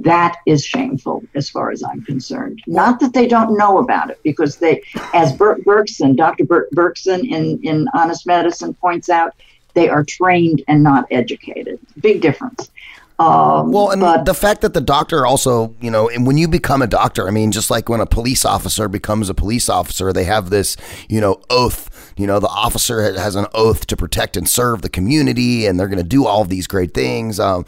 that 0.02 0.36
is 0.46 0.64
shameful 0.64 1.24
as 1.34 1.50
far 1.50 1.70
as 1.70 1.82
I'm 1.82 2.02
concerned. 2.04 2.62
Not 2.66 3.00
that 3.00 3.14
they 3.14 3.26
don't 3.26 3.56
know 3.56 3.78
about 3.78 4.10
it, 4.10 4.20
because 4.22 4.56
they, 4.56 4.82
as 5.14 5.32
Burt 5.32 5.64
Berkson, 5.64 6.16
Dr. 6.16 6.44
Burt 6.44 6.70
Berkson 6.72 7.26
in, 7.26 7.60
in 7.62 7.88
Honest 7.94 8.26
Medicine 8.26 8.74
points 8.74 9.08
out, 9.08 9.34
they 9.74 9.88
are 9.88 10.04
trained 10.04 10.62
and 10.68 10.82
not 10.82 11.06
educated. 11.10 11.78
Big 12.00 12.20
difference. 12.20 12.70
Um, 13.18 13.72
Well, 13.72 13.90
and 13.90 14.00
but 14.00 14.24
the 14.26 14.34
fact 14.34 14.60
that 14.60 14.74
the 14.74 14.80
doctor 14.80 15.26
also, 15.26 15.74
you 15.80 15.90
know, 15.90 16.08
and 16.08 16.24
when 16.26 16.38
you 16.38 16.46
become 16.46 16.82
a 16.82 16.86
doctor, 16.86 17.26
I 17.26 17.32
mean, 17.32 17.50
just 17.50 17.68
like 17.68 17.88
when 17.88 18.00
a 18.00 18.06
police 18.06 18.44
officer 18.44 18.88
becomes 18.88 19.28
a 19.28 19.34
police 19.34 19.68
officer, 19.68 20.12
they 20.12 20.24
have 20.24 20.50
this, 20.50 20.76
you 21.08 21.20
know, 21.20 21.40
oath. 21.50 22.12
You 22.16 22.26
know, 22.26 22.38
the 22.38 22.48
officer 22.48 23.12
has 23.14 23.34
an 23.34 23.46
oath 23.54 23.86
to 23.88 23.96
protect 23.96 24.36
and 24.36 24.48
serve 24.48 24.82
the 24.82 24.88
community, 24.88 25.66
and 25.66 25.78
they're 25.78 25.88
going 25.88 26.02
to 26.02 26.08
do 26.08 26.26
all 26.26 26.42
of 26.42 26.48
these 26.48 26.68
great 26.68 26.94
things. 26.94 27.40
Um, 27.40 27.64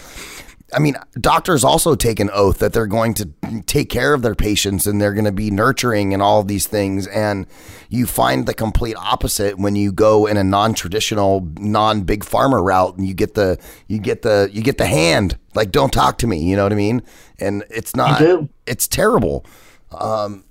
I 0.72 0.78
mean, 0.78 0.96
doctors 1.20 1.64
also 1.64 1.94
take 1.94 2.20
an 2.20 2.30
oath 2.32 2.58
that 2.58 2.72
they're 2.72 2.86
going 2.86 3.14
to 3.14 3.30
take 3.66 3.90
care 3.90 4.14
of 4.14 4.22
their 4.22 4.34
patients 4.34 4.86
and 4.86 5.00
they're 5.00 5.12
going 5.12 5.24
to 5.24 5.32
be 5.32 5.50
nurturing 5.50 6.14
and 6.14 6.22
all 6.22 6.40
of 6.40 6.48
these 6.48 6.66
things. 6.66 7.06
And 7.08 7.46
you 7.88 8.06
find 8.06 8.46
the 8.46 8.54
complete 8.54 8.96
opposite 8.96 9.58
when 9.58 9.76
you 9.76 9.92
go 9.92 10.26
in 10.26 10.36
a 10.36 10.44
non-traditional, 10.44 11.48
non-big 11.58 12.24
pharma 12.24 12.64
route, 12.64 12.96
and 12.96 13.06
you 13.06 13.14
get 13.14 13.34
the 13.34 13.58
you 13.88 13.98
get 13.98 14.22
the 14.22 14.48
you 14.52 14.62
get 14.62 14.78
the 14.78 14.86
hand 14.86 15.38
like, 15.54 15.72
don't 15.72 15.92
talk 15.92 16.18
to 16.18 16.26
me. 16.26 16.42
You 16.42 16.56
know 16.56 16.62
what 16.62 16.72
I 16.72 16.76
mean? 16.76 17.02
And 17.38 17.64
it's 17.70 17.96
not. 17.96 18.20
It's 18.66 18.86
terrible. 18.86 19.44
Um, 19.90 20.44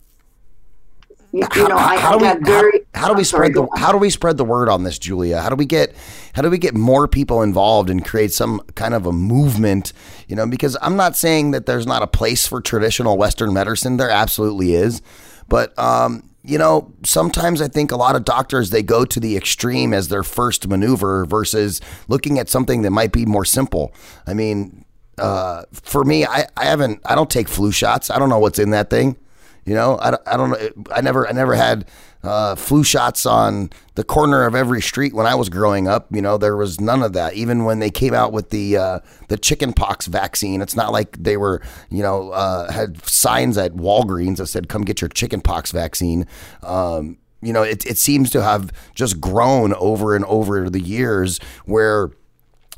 you, 1.32 1.48
you 1.56 1.68
know, 1.68 1.78
I, 1.78 1.98
how 1.98 2.18
do 2.18 2.26
we 2.26 2.46
very. 2.46 2.82
how, 2.94 3.02
how 3.02 3.08
do 3.10 3.14
we 3.14 3.20
I'm 3.20 3.26
sorry, 3.26 3.52
spread 3.52 3.56
the 3.56 3.80
how 3.80 3.92
do 3.92 3.98
we 3.98 4.10
spread 4.10 4.38
the 4.38 4.46
word 4.46 4.70
on 4.70 4.84
this, 4.84 4.98
Julia? 4.98 5.42
How 5.42 5.50
do 5.50 5.56
we 5.56 5.66
get 5.66 5.94
how 6.34 6.42
do 6.42 6.50
we 6.50 6.58
get 6.58 6.76
more 6.76 7.08
people 7.08 7.42
involved 7.42 7.90
and 7.90 8.04
create 8.04 8.32
some 8.32 8.62
kind 8.76 8.94
of 8.94 9.06
a 9.06 9.12
movement? 9.12 9.94
You 10.28 10.36
know, 10.36 10.48
because 10.48 10.76
I'm 10.82 10.96
not 10.96 11.16
saying 11.16 11.52
that 11.52 11.66
there's 11.66 11.86
not 11.86 12.02
a 12.02 12.08
place 12.08 12.48
for 12.48 12.62
traditional 12.62 13.18
Western 13.18 13.54
medicine. 13.54 13.98
There 13.98 14.10
absolutely 14.10 14.74
is, 14.74 15.02
but 15.48 15.78
um, 15.78 16.30
you 16.44 16.58
know, 16.58 16.94
sometimes 17.04 17.62
I 17.62 17.68
think 17.68 17.92
a 17.92 17.98
lot 17.98 18.16
of 18.16 18.26
doctors 18.26 18.72
they 18.72 18.82
go 18.82 19.06
to 19.06 19.20
the 19.20 19.38
extreme 19.38 19.94
as 19.94 20.08
their 20.08 20.24
first 20.24 20.68
maneuver 20.68 21.26
versus 21.26 21.80
looking 22.08 22.40
at 22.40 22.50
something 22.50 22.82
that 22.82 22.92
might 22.92 23.12
be 23.12 23.26
more 23.26 23.46
simple. 23.46 23.94
I 24.26 24.34
mean, 24.34 24.84
uh, 25.20 25.64
for 25.72 26.04
me, 26.04 26.26
I, 26.26 26.48
I 26.58 26.66
haven't 26.66 27.02
I 27.06 27.14
don't 27.14 27.30
take 27.30 27.48
flu 27.48 27.72
shots. 27.72 28.10
I 28.10 28.18
don't 28.18 28.30
know 28.30 28.40
what's 28.40 28.58
in 28.58 28.72
that 28.72 28.90
thing. 28.90 29.18
You 29.66 29.76
know, 29.76 29.98
I, 30.00 30.18
I 30.26 30.38
don't 30.38 30.50
know. 30.50 30.84
I 30.92 31.02
never 31.02 31.28
I 31.28 31.32
never 31.32 31.56
had 31.56 31.86
uh, 32.24 32.56
flu 32.56 32.84
shots 32.84 33.26
on 33.26 33.70
the 33.96 34.04
corner 34.04 34.46
of 34.46 34.56
every 34.56 34.82
street 34.82 35.14
when 35.14 35.26
I 35.26 35.36
was 35.36 35.50
growing 35.50 35.88
up. 35.88 36.08
You 36.12 36.22
know, 36.22 36.38
there 36.38 36.58
was 36.58 36.82
none 36.82 37.02
of 37.04 37.14
that. 37.14 37.34
Even 37.34 37.66
when 37.66 37.80
they 37.80 37.90
came 37.90 38.14
out 38.14 38.34
with 38.34 38.50
the 38.50 38.78
uh, 38.78 39.00
the 39.28 39.38
chicken 39.38 39.74
pox 39.74 40.08
vaccine, 40.08 40.62
it's 40.62 40.76
not 40.76 40.92
like 40.92 41.22
they 41.22 41.38
were 41.38 41.62
you 41.90 42.02
know 42.02 42.32
uh, 42.32 42.72
had 42.72 43.04
signs 43.06 43.58
at 43.58 43.74
Walgreens 43.74 44.38
that 44.38 44.48
said 44.48 44.70
"Come 44.70 44.84
get 44.84 45.02
your 45.02 45.10
chicken 45.10 45.42
pox 45.42 45.72
vaccine." 45.72 46.26
Um, 46.64 47.18
you 47.42 47.54
know, 47.54 47.64
it, 47.64 47.86
it 47.86 47.98
seems 47.98 48.32
to 48.32 48.44
have 48.44 48.72
just 48.96 49.22
grown 49.22 49.74
over 49.76 50.16
and 50.16 50.26
over 50.26 50.70
the 50.70 50.82
years 50.82 51.40
where 51.66 52.12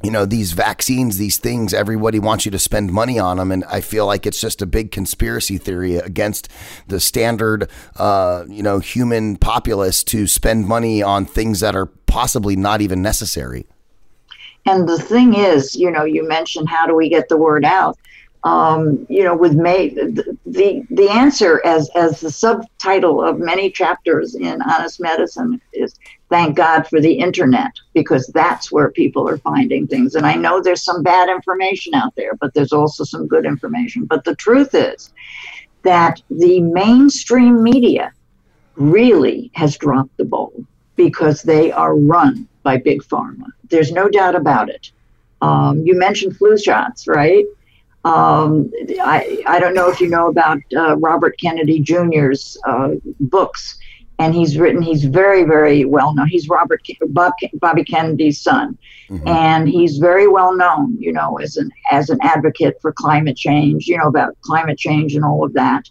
you 0.04 0.12
know 0.12 0.26
these 0.26 0.52
vaccines 0.54 1.18
these 1.18 1.38
things 1.38 1.74
everybody 1.74 2.20
wants 2.20 2.46
you 2.46 2.52
to 2.52 2.60
spend 2.60 2.92
money 2.92 3.20
on 3.20 3.38
them 3.38 3.52
and 3.52 3.64
i 3.66 3.82
feel 3.82 4.06
like 4.06 4.26
it's 4.26 4.42
just 4.42 4.62
a 4.62 4.66
big 4.66 4.92
conspiracy 4.92 5.58
theory 5.58 5.96
against 5.96 6.50
the 6.88 7.00
standard 7.00 7.70
uh, 7.98 8.44
you 8.48 8.64
know 8.64 8.80
human 8.80 9.36
populace 9.36 10.04
to 10.04 10.28
spend 10.28 10.68
money 10.68 11.02
on 11.04 11.26
things 11.26 11.60
that 11.60 11.76
are 11.76 11.86
possibly 11.86 12.56
not 12.56 12.82
even 12.82 13.02
necessary 13.02 13.66
And 14.66 14.88
the 14.88 15.00
thing 15.00 15.34
is, 15.34 15.76
you 15.76 15.90
know, 15.90 16.04
you 16.04 16.28
mentioned 16.28 16.70
how 16.70 16.86
do 16.86 16.96
we 16.96 17.10
get 17.10 17.30
the 17.30 17.38
word 17.38 17.66
out? 17.66 17.98
Um, 18.44 19.06
you 19.10 19.24
know, 19.24 19.36
with 19.36 19.54
May, 19.54 19.90
the, 19.90 20.38
the 20.48 20.84
the 20.90 21.10
answer, 21.10 21.62
as 21.64 21.90
as 21.96 22.22
the 22.22 22.32
subtitle 22.32 23.24
of 23.24 23.40
many 23.40 23.70
chapters 23.70 24.34
in 24.34 24.62
Honest 24.64 25.00
Medicine 25.00 25.62
is, 25.74 25.94
thank 26.32 26.56
God 26.56 26.88
for 26.88 27.02
the 27.02 27.14
internet 27.14 27.74
because 27.94 28.26
that's 28.28 28.72
where 28.72 28.90
people 28.90 29.28
are 29.28 29.38
finding 29.38 29.86
things. 29.86 30.16
And 30.16 30.26
I 30.26 30.36
know 30.36 30.62
there's 30.62 30.82
some 30.82 31.04
bad 31.04 31.28
information 31.28 31.94
out 31.94 32.16
there, 32.16 32.36
but 32.40 32.54
there's 32.54 32.72
also 32.72 33.04
some 33.04 33.28
good 33.28 33.46
information. 33.46 34.06
But 34.06 34.24
the 34.24 34.36
truth 34.38 34.74
is 34.74 35.14
that 35.84 36.22
the 36.30 36.62
mainstream 36.62 37.62
media 37.62 38.14
really 38.78 39.52
has 39.56 39.78
dropped 39.78 40.16
the 40.16 40.24
ball 40.24 40.54
because 40.96 41.44
they 41.44 41.70
are 41.70 41.98
run 41.98 42.48
by 42.64 42.78
big 42.78 43.04
pharma. 43.04 43.48
There's 43.70 43.92
no 43.92 44.08
doubt 44.08 44.36
about 44.36 44.70
it. 44.70 44.92
Um, 45.42 45.86
you 45.86 46.00
mentioned 46.00 46.38
flu 46.38 46.58
shots, 46.58 47.08
right? 47.08 47.46
Um, 48.06 48.72
I, 49.04 49.44
I 49.46 49.60
don't 49.60 49.74
know 49.74 49.90
if 49.90 50.00
you 50.00 50.08
know 50.08 50.28
about 50.28 50.60
uh, 50.76 50.96
Robert 50.98 51.36
Kennedy 51.40 51.80
Jr.'s 51.80 52.58
uh, 52.66 52.92
books, 53.20 53.78
and 54.22 54.36
he's 54.36 54.56
written. 54.56 54.84
He's 54.84 55.04
very, 55.04 55.44
very 55.44 55.84
well 55.84 56.14
known. 56.14 56.28
He's 56.28 56.48
Robert 56.48 56.86
Bob, 57.08 57.34
Bobby 57.56 57.84
Kennedy's 57.84 58.40
son, 58.40 58.78
mm-hmm. 59.10 59.28
and 59.28 59.68
he's 59.68 59.98
very 59.98 60.28
well 60.28 60.56
known. 60.56 60.96
You 61.00 61.12
know, 61.12 61.40
as 61.40 61.58
an 61.58 61.72
as 61.90 62.10
an 62.12 62.20
advocate 62.22 62.78
for 62.82 62.92
climate 62.94 63.36
change. 63.36 63.88
You 63.88 63.98
know 63.98 64.08
about 64.08 64.40
climate 64.42 64.78
change 64.78 65.16
and 65.16 65.26
all 65.26 65.44
of 65.44 65.54
that. 65.54 65.90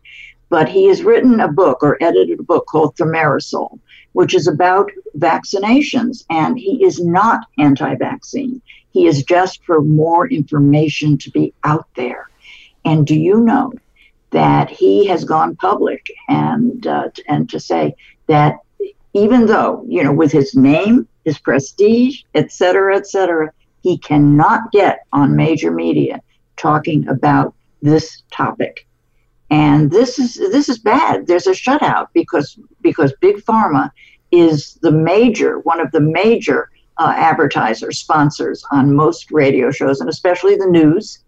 But 0.48 0.68
he 0.68 0.86
has 0.86 1.02
written 1.02 1.40
a 1.40 1.48
book 1.48 1.82
or 1.82 2.00
edited 2.00 2.38
a 2.38 2.44
book 2.44 2.66
called 2.66 2.96
Thimerosal, 2.96 3.78
which 4.12 4.32
is 4.34 4.46
about 4.46 4.90
vaccinations, 5.16 6.24
and 6.30 6.56
he 6.58 6.84
is 6.84 7.00
not 7.00 7.40
anti-vaccine. 7.58 8.62
He 8.90 9.06
is 9.06 9.24
just 9.24 9.64
for 9.64 9.80
more 9.80 10.28
information 10.28 11.18
to 11.18 11.30
be 11.30 11.52
out 11.64 11.88
there. 11.96 12.28
And 12.84 13.06
do 13.06 13.16
you 13.16 13.40
know 13.40 13.72
that 14.30 14.70
he 14.70 15.06
has 15.06 15.24
gone 15.24 15.56
public 15.56 16.06
and 16.28 16.86
uh, 16.86 17.08
and 17.28 17.48
to 17.50 17.58
say 17.58 17.94
that 18.30 18.60
even 19.12 19.46
though 19.46 19.84
you 19.88 20.02
know 20.02 20.12
with 20.12 20.32
his 20.32 20.54
name, 20.54 21.06
his 21.24 21.38
prestige, 21.38 22.22
et 22.34 22.52
cetera, 22.52 22.96
et 22.96 23.06
cetera, 23.06 23.52
he 23.82 23.98
cannot 23.98 24.70
get 24.72 25.00
on 25.12 25.36
major 25.36 25.70
media 25.70 26.22
talking 26.56 27.06
about 27.08 27.52
this 27.82 28.22
topic. 28.30 28.86
And 29.50 29.90
this 29.90 30.18
is 30.20 30.34
this 30.34 30.68
is 30.68 30.78
bad. 30.78 31.26
There's 31.26 31.48
a 31.48 31.52
shutout 31.52 32.06
because 32.14 32.56
because 32.80 33.12
big 33.20 33.38
pharma 33.38 33.90
is 34.30 34.78
the 34.80 34.92
major 34.92 35.58
one 35.60 35.80
of 35.80 35.90
the 35.90 36.00
major 36.00 36.70
uh, 36.98 37.12
advertisers 37.16 37.98
sponsors 37.98 38.62
on 38.70 38.94
most 38.94 39.32
radio 39.32 39.72
shows 39.72 40.00
and 40.00 40.08
especially 40.08 40.54
the 40.54 40.66
news 40.66 41.24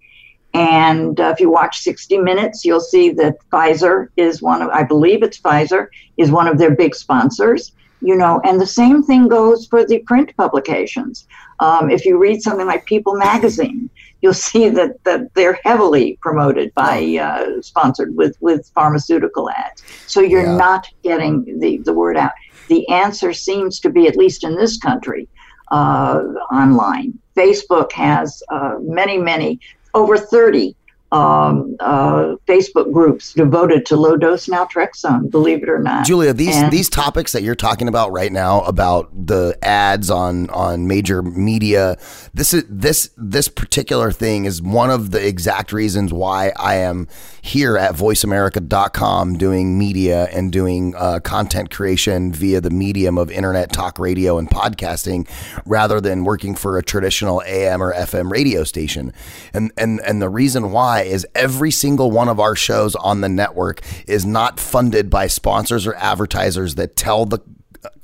and 0.55 1.19
uh, 1.19 1.33
if 1.35 1.41
you 1.41 1.51
watch 1.51 1.81
60 1.81 2.19
Minutes, 2.19 2.65
you'll 2.65 2.81
see 2.81 3.11
that 3.11 3.37
Pfizer 3.51 4.09
is 4.17 4.43
one 4.43 4.63
of, 4.63 4.69
I 4.71 4.83
believe 4.83 5.23
it's 5.23 5.41
Pfizer, 5.41 5.89
is 6.19 6.31
one 6.31 6.47
of 6.47 6.59
their 6.59 6.75
big 6.75 6.95
sponsors. 6.95 7.73
You 8.05 8.17
know, 8.17 8.41
and 8.45 8.61
the 8.61 8.67
same 8.67 9.05
thing 9.05 9.29
goes 9.29 9.67
for 9.67 9.87
the 9.87 10.01
print 10.01 10.37
publications. 10.37 11.29
Um, 11.61 11.89
if 11.89 12.05
you 12.05 12.19
read 12.19 12.43
something 12.43 12.67
like 12.67 12.85
People 12.85 13.15
Magazine, 13.15 13.89
you'll 14.21 14.35
see 14.51 14.69
that, 14.71 15.03
that 15.05 15.33
they're 15.35 15.59
heavily 15.65 16.19
promoted 16.21 16.75
by, 16.75 17.17
uh, 17.17 17.63
sponsored 17.63 18.17
with, 18.17 18.37
with 18.41 18.71
pharmaceutical 18.75 19.49
ads. 19.51 19.85
So 20.09 20.21
you're 20.21 20.43
yeah. 20.43 20.57
not 20.57 20.89
getting 21.05 21.61
the, 21.61 21.79
the 21.79 21.93
word 21.93 22.17
out. 22.17 22.33
The 22.69 22.87
answer 22.89 23.33
seems 23.33 23.79
to 23.81 23.91
be, 23.91 24.09
at 24.09 24.17
least 24.17 24.43
in 24.43 24.57
this 24.57 24.77
country, 24.79 25.29
uh, 25.71 26.23
online. 26.51 27.19
Facebook 27.37 27.93
has 27.93 28.43
uh, 28.51 28.77
many, 28.81 29.17
many 29.17 29.61
over 29.95 30.17
30 30.17 30.77
um, 31.13 31.77
uh, 31.79 32.37
Facebook 32.47 32.91
groups 32.91 33.35
devoted 33.35 33.85
to 33.87 33.97
low 33.97 34.17
dose 34.17 34.47
naltrexone. 34.47 35.31
Believe 35.31 35.63
it 35.63 35.69
or 35.69 35.79
not, 35.79 36.07
Julia, 36.07 36.33
these 36.33 36.57
and, 36.57 36.73
these 36.73 36.89
topics 36.89 37.33
that 37.33 37.43
you're 37.43 37.55
talking 37.55 37.87
about 37.87 38.13
right 38.13 38.33
now 38.33 38.63
about 38.63 39.11
the 39.27 39.57
ads 39.63 40.09
on 40.09 40.49
on 40.51 40.87
major 40.87 41.23
media. 41.23 41.99
This 42.33 42.55
is 42.55 42.65
this 42.67 43.11
this 43.19 43.49
particular 43.49 44.11
thing 44.11 44.47
is 44.47 44.63
one 44.63 44.91
of 44.91 45.11
the 45.11 45.25
exact 45.25 45.71
reasons 45.71 46.15
why 46.15 46.53
I 46.57 46.77
am 46.77 47.09
here 47.43 47.77
at 47.77 47.95
VoiceAmerica.com 47.95 49.37
doing 49.37 49.79
media 49.79 50.29
and 50.33 50.51
doing 50.51 50.95
uh, 50.97 51.21
content 51.21 51.71
creation 51.71 52.33
via 52.33 52.63
the 52.63 52.71
medium 52.71 53.19
of 53.19 53.31
internet 53.31 53.71
talk 53.71 53.99
radio 53.99 54.39
and 54.39 54.49
podcasting, 54.49 55.29
rather 55.67 56.01
than 56.01 56.25
working 56.25 56.55
for 56.55 56.79
a 56.79 56.83
traditional 56.83 57.43
AM 57.45 57.83
or 57.83 57.93
FM 57.93 58.31
radio 58.31 58.65
station. 58.65 59.13
And 59.53 59.73
and 59.77 60.01
and 60.01 60.23
the 60.23 60.31
reason 60.31 60.73
why 60.73 61.02
is 61.09 61.27
every 61.35 61.71
single 61.71 62.11
one 62.11 62.29
of 62.29 62.41
our 62.41 62.57
shows 62.57 62.95
on 62.97 63.21
the 63.21 63.29
network 63.29 63.81
is 64.07 64.25
not 64.25 64.59
funded 64.59 65.11
by 65.11 65.27
sponsors 65.27 65.87
or 65.87 65.95
advertisers 65.97 66.75
that 66.77 66.97
tell 66.97 67.27
the 67.27 67.41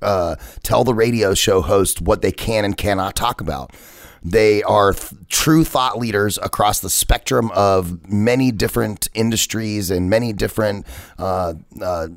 uh, 0.03 0.37
tell 0.63 0.85
the 0.85 0.95
radio 0.95 1.35
show 1.35 1.61
host 1.61 2.01
what 2.01 2.23
they 2.23 2.33
can 2.33 2.65
and 2.65 2.77
cannot 2.77 3.15
talk 3.15 3.41
about. 3.41 3.73
They 4.23 4.63
are 4.65 4.93
th- 4.93 5.13
true 5.29 5.65
thought 5.65 5.99
leaders 5.99 6.39
across 6.39 6.81
the 6.81 6.91
spectrum 6.91 7.51
of 7.53 8.11
many 8.11 8.51
different 8.51 9.09
industries 9.15 9.91
and 9.91 10.11
many 10.11 10.33
different 10.33 10.87
uh, 11.19 11.55
uh, 11.81 12.09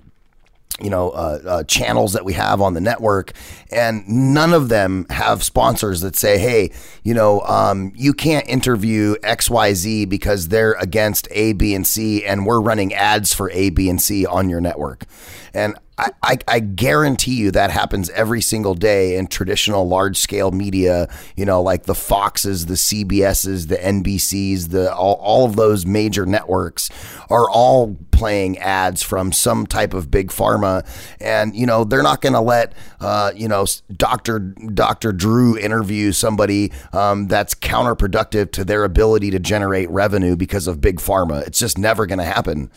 you 0.80 0.90
know 0.90 1.10
uh, 1.12 1.40
uh, 1.46 1.64
channels 1.64 2.14
that 2.14 2.24
we 2.24 2.34
have 2.34 2.62
on 2.62 2.74
the 2.74 2.82
network 2.82 3.34
and 3.72 4.08
none 4.08 4.54
of 4.54 4.70
them 4.70 5.06
have 5.10 5.44
sponsors 5.44 6.02
that 6.02 6.16
say 6.16 6.38
hey 6.38 6.72
you 7.04 7.14
know 7.14 7.42
um, 7.42 7.92
you 7.96 8.14
can't 8.14 8.48
interview 8.48 9.16
xyz 9.18 10.08
because 10.08 10.48
they're 10.48 10.74
against 10.74 11.28
a 11.32 11.54
b 11.54 11.76
and 11.76 11.86
c 11.86 12.26
and 12.26 12.46
we're 12.46 12.62
running 12.62 12.94
ads 12.94 13.34
for 13.34 13.50
a 13.52 13.70
b 13.70 13.90
and 13.90 14.02
c 14.02 14.26
on 14.26 14.50
your 14.50 14.62
network 14.62 15.06
and 15.54 15.76
I, 15.98 16.12
I, 16.24 16.38
I, 16.48 16.60
guarantee 16.60 17.36
you 17.36 17.52
that 17.52 17.70
happens 17.70 18.10
every 18.12 18.42
single 18.42 18.74
day 18.74 19.18
in 19.18 19.28
traditional 19.28 19.88
large 19.88 20.18
scale 20.18 20.52
media, 20.52 21.08
you 21.36 21.46
know, 21.46 21.62
like 21.62 21.84
the 21.84 21.94
Foxes, 21.94 22.66
the 22.66 22.74
CBSs, 22.74 23.68
the 23.68 23.76
NBCs, 23.76 24.70
the 24.70 24.94
all, 24.96 25.16
all 25.16 25.46
of 25.46 25.56
those 25.56 25.86
major 25.86 26.26
networks 26.26 26.90
are 27.30 27.50
all 27.50 27.98
playing 28.12 28.58
ads 28.60 29.04
from 29.04 29.32
some 29.32 29.68
type 29.68 29.94
of 29.94 30.10
big 30.10 30.30
pharma. 30.30 30.86
And, 31.20 31.56
you 31.56 31.66
know, 31.66 31.84
they're 31.84 32.04
not 32.04 32.22
going 32.22 32.34
to 32.34 32.42
let, 32.42 32.74
uh, 33.00 33.32
you 33.36 33.48
know, 33.48 33.66
Dr. 33.96 34.40
Dr. 34.40 35.12
Drew 35.12 35.58
interview 35.58 36.14
somebody 36.14 36.72
um, 36.94 37.28
that's 37.28 37.54
counterproductive 37.54 38.52
to 38.54 38.64
their 38.64 38.86
ability 38.86 39.32
to 39.32 39.40
generate 39.40 39.90
revenue 39.90 40.36
because 40.36 40.68
of 40.68 40.82
big 40.82 40.98
pharma. 40.98 41.46
It's 41.46 41.60
just 41.60 41.78
never 41.78 42.06
going 42.06 42.20
to 42.20 42.26
happen. 42.26 42.72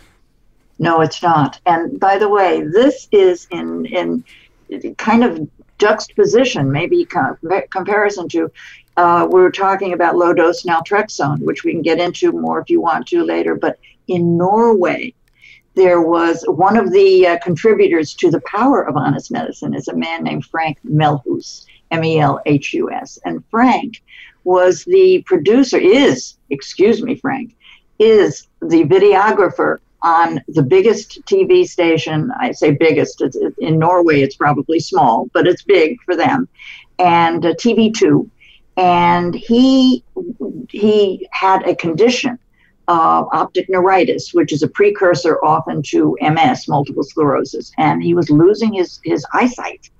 No, 0.78 1.00
it's 1.00 1.22
not. 1.22 1.60
And 1.66 2.00
by 2.00 2.18
the 2.18 2.28
way, 2.28 2.62
this 2.62 3.08
is 3.12 3.46
in 3.50 3.86
in 3.86 4.24
kind 4.96 5.24
of 5.24 5.48
juxtaposition, 5.78 6.70
maybe 6.70 7.06
comparison 7.70 8.28
to 8.30 8.50
uh, 8.96 9.26
we 9.30 9.40
are 9.42 9.50
talking 9.50 9.92
about 9.92 10.16
low 10.16 10.32
dose 10.32 10.62
naltrexone, 10.62 11.40
which 11.40 11.64
we 11.64 11.72
can 11.72 11.82
get 11.82 11.98
into 11.98 12.32
more 12.32 12.60
if 12.60 12.70
you 12.70 12.80
want 12.80 13.06
to 13.08 13.24
later. 13.24 13.54
But 13.54 13.78
in 14.06 14.36
Norway, 14.36 15.14
there 15.74 16.00
was 16.00 16.44
one 16.46 16.76
of 16.76 16.92
the 16.92 17.26
uh, 17.26 17.38
contributors 17.38 18.14
to 18.14 18.30
the 18.30 18.40
power 18.42 18.82
of 18.82 18.96
honest 18.96 19.32
medicine 19.32 19.74
is 19.74 19.88
a 19.88 19.96
man 19.96 20.22
named 20.22 20.44
Frank 20.44 20.78
Melhus, 20.84 21.66
M 21.90 22.04
E 22.04 22.20
L 22.20 22.40
H 22.46 22.72
U 22.74 22.90
S, 22.90 23.18
and 23.24 23.44
Frank 23.50 24.02
was 24.44 24.84
the 24.84 25.22
producer. 25.26 25.78
Is 25.78 26.36
excuse 26.50 27.02
me, 27.02 27.16
Frank 27.16 27.56
is 27.98 28.46
the 28.60 28.84
videographer 28.84 29.78
on 30.04 30.40
the 30.48 30.62
biggest 30.62 31.24
TV 31.24 31.66
station. 31.66 32.30
I 32.38 32.52
say 32.52 32.70
biggest. 32.72 33.22
In 33.58 33.78
Norway, 33.78 34.20
it's 34.20 34.36
probably 34.36 34.78
small, 34.78 35.28
but 35.32 35.48
it's 35.48 35.62
big 35.62 36.00
for 36.02 36.14
them. 36.14 36.48
And 36.98 37.44
uh, 37.44 37.54
TV2, 37.54 38.28
and 38.76 39.34
he 39.34 40.04
he 40.70 41.26
had 41.32 41.66
a 41.66 41.74
condition 41.74 42.38
of 42.86 43.28
optic 43.32 43.68
neuritis, 43.68 44.34
which 44.34 44.52
is 44.52 44.62
a 44.62 44.68
precursor 44.68 45.42
often 45.42 45.82
to 45.82 46.16
MS, 46.20 46.68
multiple 46.68 47.02
sclerosis, 47.02 47.72
and 47.78 48.02
he 48.02 48.14
was 48.14 48.30
losing 48.30 48.74
his 48.74 49.00
his 49.02 49.24
eyesight. 49.32 49.90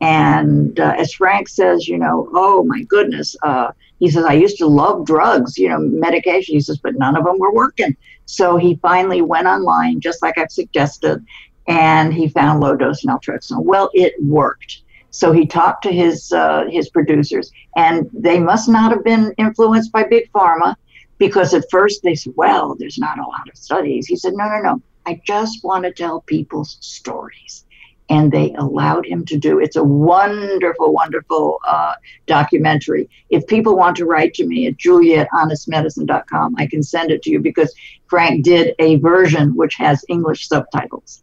And 0.00 0.80
uh, 0.80 0.94
as 0.98 1.12
Frank 1.12 1.48
says, 1.48 1.86
you 1.86 1.96
know, 1.98 2.28
oh 2.32 2.64
my 2.64 2.82
goodness, 2.84 3.36
uh, 3.44 3.70
he 4.02 4.10
says, 4.10 4.24
I 4.24 4.32
used 4.32 4.58
to 4.58 4.66
love 4.66 5.06
drugs, 5.06 5.56
you 5.56 5.68
know, 5.68 5.78
medication. 5.78 6.56
He 6.56 6.60
says, 6.60 6.76
but 6.78 6.96
none 6.96 7.16
of 7.16 7.24
them 7.24 7.38
were 7.38 7.52
working. 7.52 7.96
So 8.24 8.56
he 8.56 8.74
finally 8.82 9.22
went 9.22 9.46
online, 9.46 10.00
just 10.00 10.22
like 10.22 10.36
I've 10.38 10.50
suggested, 10.50 11.24
and 11.68 12.12
he 12.12 12.26
found 12.26 12.58
low 12.58 12.74
dose 12.74 13.04
naltrexone. 13.04 13.62
Well, 13.62 13.90
it 13.94 14.14
worked. 14.20 14.82
So 15.10 15.30
he 15.30 15.46
talked 15.46 15.84
to 15.84 15.92
his 15.92 16.32
uh, 16.32 16.64
his 16.68 16.88
producers, 16.88 17.52
and 17.76 18.10
they 18.12 18.40
must 18.40 18.68
not 18.68 18.90
have 18.90 19.04
been 19.04 19.32
influenced 19.38 19.92
by 19.92 20.02
big 20.02 20.32
pharma, 20.32 20.74
because 21.18 21.54
at 21.54 21.70
first 21.70 22.02
they 22.02 22.16
said, 22.16 22.32
"Well, 22.34 22.74
there's 22.76 22.98
not 22.98 23.20
a 23.20 23.22
lot 23.22 23.48
of 23.48 23.56
studies." 23.56 24.08
He 24.08 24.16
said, 24.16 24.32
"No, 24.32 24.48
no, 24.48 24.60
no. 24.62 24.82
I 25.06 25.20
just 25.24 25.62
want 25.62 25.84
to 25.84 25.92
tell 25.92 26.22
people's 26.22 26.76
stories." 26.80 27.61
And 28.08 28.32
they 28.32 28.52
allowed 28.54 29.06
him 29.06 29.24
to 29.26 29.36
do. 29.38 29.58
It's 29.58 29.76
a 29.76 29.84
wonderful, 29.84 30.92
wonderful 30.92 31.60
uh, 31.66 31.94
documentary. 32.26 33.08
If 33.30 33.46
people 33.46 33.76
want 33.76 33.96
to 33.96 34.04
write 34.04 34.34
to 34.34 34.46
me 34.46 34.66
at 34.66 34.76
julia@honestmedicine.com, 34.76 36.56
I 36.58 36.66
can 36.66 36.82
send 36.82 37.10
it 37.10 37.22
to 37.22 37.30
you 37.30 37.40
because 37.40 37.74
Frank 38.08 38.44
did 38.44 38.74
a 38.78 38.96
version 38.96 39.56
which 39.56 39.74
has 39.76 40.04
English 40.08 40.48
subtitles, 40.48 41.22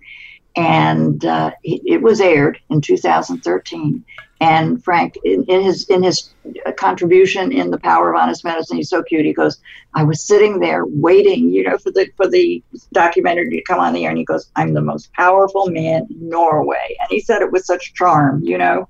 and 0.55 1.23
uh, 1.25 1.51
it, 1.63 2.01
was 2.01 2.19
aired 2.19 2.59
in 2.69 2.81
2013. 2.81 4.03
And 4.41 4.83
Frank, 4.83 5.17
in, 5.23 5.43
in, 5.45 5.61
his 5.61 5.87
in 5.89 6.01
his 6.01 6.33
contribution 6.77 7.51
in 7.51 7.71
the 7.71 7.77
Power 7.77 8.13
of 8.13 8.19
Honest 8.19 8.43
Medicine, 8.45 8.77
he's 8.77 8.89
so 8.89 9.03
cute. 9.03 9.25
He 9.25 9.33
goes, 9.33 9.57
"I 9.95 10.03
was 10.03 10.23
sitting 10.23 10.59
there 10.59 10.85
waiting, 10.85 11.49
you 11.49 11.63
know, 11.63 11.77
for 11.77 11.91
the 11.91 12.09
for 12.15 12.27
the 12.27 12.63
documentary 12.93 13.49
to 13.49 13.61
come 13.63 13.79
on 13.79 13.93
the 13.93 14.05
air." 14.05 14.09
And 14.09 14.17
he 14.17 14.23
goes, 14.23 14.49
"I'm 14.55 14.73
the 14.73 14.81
most 14.81 15.11
powerful 15.13 15.69
man 15.69 16.07
in 16.09 16.29
Norway," 16.29 16.95
and 17.01 17.09
he 17.09 17.19
said 17.19 17.41
it 17.41 17.51
with 17.51 17.65
such 17.65 17.93
charm, 17.95 18.41
you 18.43 18.57
know, 18.57 18.87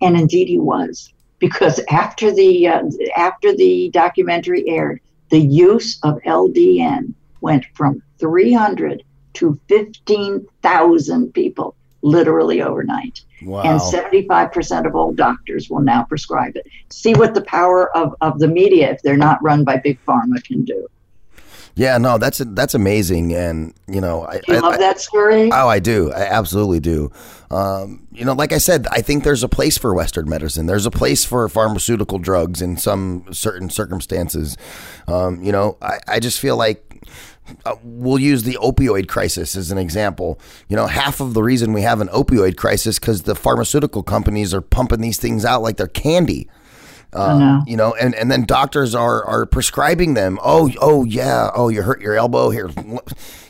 and 0.00 0.16
indeed 0.16 0.48
he 0.48 0.58
was, 0.58 1.12
because 1.38 1.78
after 1.90 2.32
the 2.32 2.66
uh, 2.66 2.82
after 3.16 3.54
the 3.54 3.90
documentary 3.92 4.66
aired, 4.66 5.00
the 5.28 5.40
use 5.40 5.98
of 6.04 6.18
LDN 6.22 7.12
went 7.42 7.66
from 7.74 8.02
300 8.18 9.02
to 9.36 9.58
15,000 9.68 11.32
people 11.32 11.74
literally 12.02 12.62
overnight. 12.62 13.22
Wow. 13.42 13.62
And 13.62 13.80
75% 13.80 14.86
of 14.86 14.94
all 14.94 15.12
doctors 15.12 15.68
will 15.68 15.80
now 15.80 16.04
prescribe 16.04 16.56
it. 16.56 16.66
See 16.90 17.14
what 17.14 17.34
the 17.34 17.42
power 17.42 17.94
of, 17.96 18.14
of 18.20 18.38
the 18.38 18.48
media, 18.48 18.92
if 18.92 19.02
they're 19.02 19.16
not 19.16 19.42
run 19.42 19.64
by 19.64 19.76
big 19.76 19.98
pharma, 20.06 20.42
can 20.42 20.64
do. 20.64 20.88
Yeah, 21.78 21.98
no, 21.98 22.16
that's 22.16 22.38
that's 22.38 22.72
amazing, 22.72 23.34
and 23.34 23.74
you 23.86 24.00
know, 24.00 24.22
I, 24.22 24.40
you 24.48 24.54
love 24.62 24.74
I- 24.74 24.78
that 24.78 24.98
story? 24.98 25.50
Oh, 25.52 25.68
I 25.68 25.78
do. 25.78 26.10
I 26.10 26.22
absolutely 26.22 26.80
do. 26.80 27.12
Um, 27.50 28.08
you 28.12 28.24
know, 28.24 28.32
like 28.32 28.52
I 28.52 28.58
said, 28.58 28.86
I 28.90 29.02
think 29.02 29.24
there's 29.24 29.42
a 29.42 29.48
place 29.48 29.76
for 29.76 29.94
Western 29.94 30.26
medicine. 30.26 30.64
There's 30.64 30.86
a 30.86 30.90
place 30.90 31.26
for 31.26 31.46
pharmaceutical 31.50 32.18
drugs 32.18 32.62
in 32.62 32.78
some 32.78 33.26
certain 33.30 33.68
circumstances. 33.68 34.56
Um, 35.06 35.42
you 35.42 35.52
know, 35.52 35.76
I, 35.82 35.98
I 36.08 36.18
just 36.18 36.40
feel 36.40 36.56
like 36.56 37.04
uh, 37.64 37.76
we'll 37.82 38.18
use 38.18 38.42
the 38.42 38.58
opioid 38.62 39.08
crisis 39.08 39.56
as 39.56 39.70
an 39.70 39.78
example. 39.78 40.38
You 40.68 40.76
know, 40.76 40.86
half 40.86 41.20
of 41.20 41.34
the 41.34 41.42
reason 41.42 41.72
we 41.72 41.82
have 41.82 42.00
an 42.00 42.08
opioid 42.08 42.56
crisis 42.56 42.98
because 42.98 43.22
the 43.22 43.34
pharmaceutical 43.34 44.02
companies 44.02 44.52
are 44.54 44.60
pumping 44.60 45.00
these 45.00 45.18
things 45.18 45.44
out 45.44 45.62
like 45.62 45.76
they're 45.76 45.86
candy. 45.86 46.48
Know. 47.38 47.62
You 47.66 47.76
know, 47.76 47.94
and, 47.94 48.14
and 48.14 48.30
then 48.30 48.44
doctors 48.44 48.94
are 48.94 49.24
are 49.24 49.46
prescribing 49.46 50.14
them. 50.14 50.38
Oh, 50.42 50.70
oh 50.80 51.04
yeah. 51.04 51.50
Oh, 51.54 51.68
you 51.68 51.82
hurt 51.82 52.00
your 52.02 52.14
elbow 52.14 52.50
here. 52.50 52.68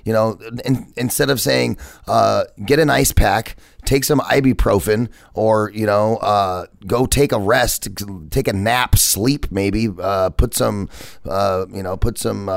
You 0.04 0.12
know, 0.12 0.38
in, 0.64 0.92
instead 0.96 1.30
of 1.30 1.40
saying, 1.40 1.78
uh, 2.06 2.44
get 2.64 2.78
an 2.78 2.90
ice 2.90 3.10
pack, 3.10 3.56
take 3.84 4.04
some 4.04 4.20
ibuprofen, 4.20 5.08
or 5.34 5.72
you 5.74 5.84
know, 5.84 6.18
uh, 6.18 6.66
go 6.86 7.06
take 7.06 7.32
a 7.32 7.40
rest, 7.40 7.88
take 8.30 8.46
a 8.46 8.52
nap, 8.52 8.96
sleep 8.96 9.50
maybe, 9.50 9.88
uh, 10.00 10.30
put 10.30 10.54
some, 10.54 10.88
uh, 11.24 11.66
you 11.72 11.82
know, 11.82 11.96
put 11.96 12.18
some. 12.18 12.48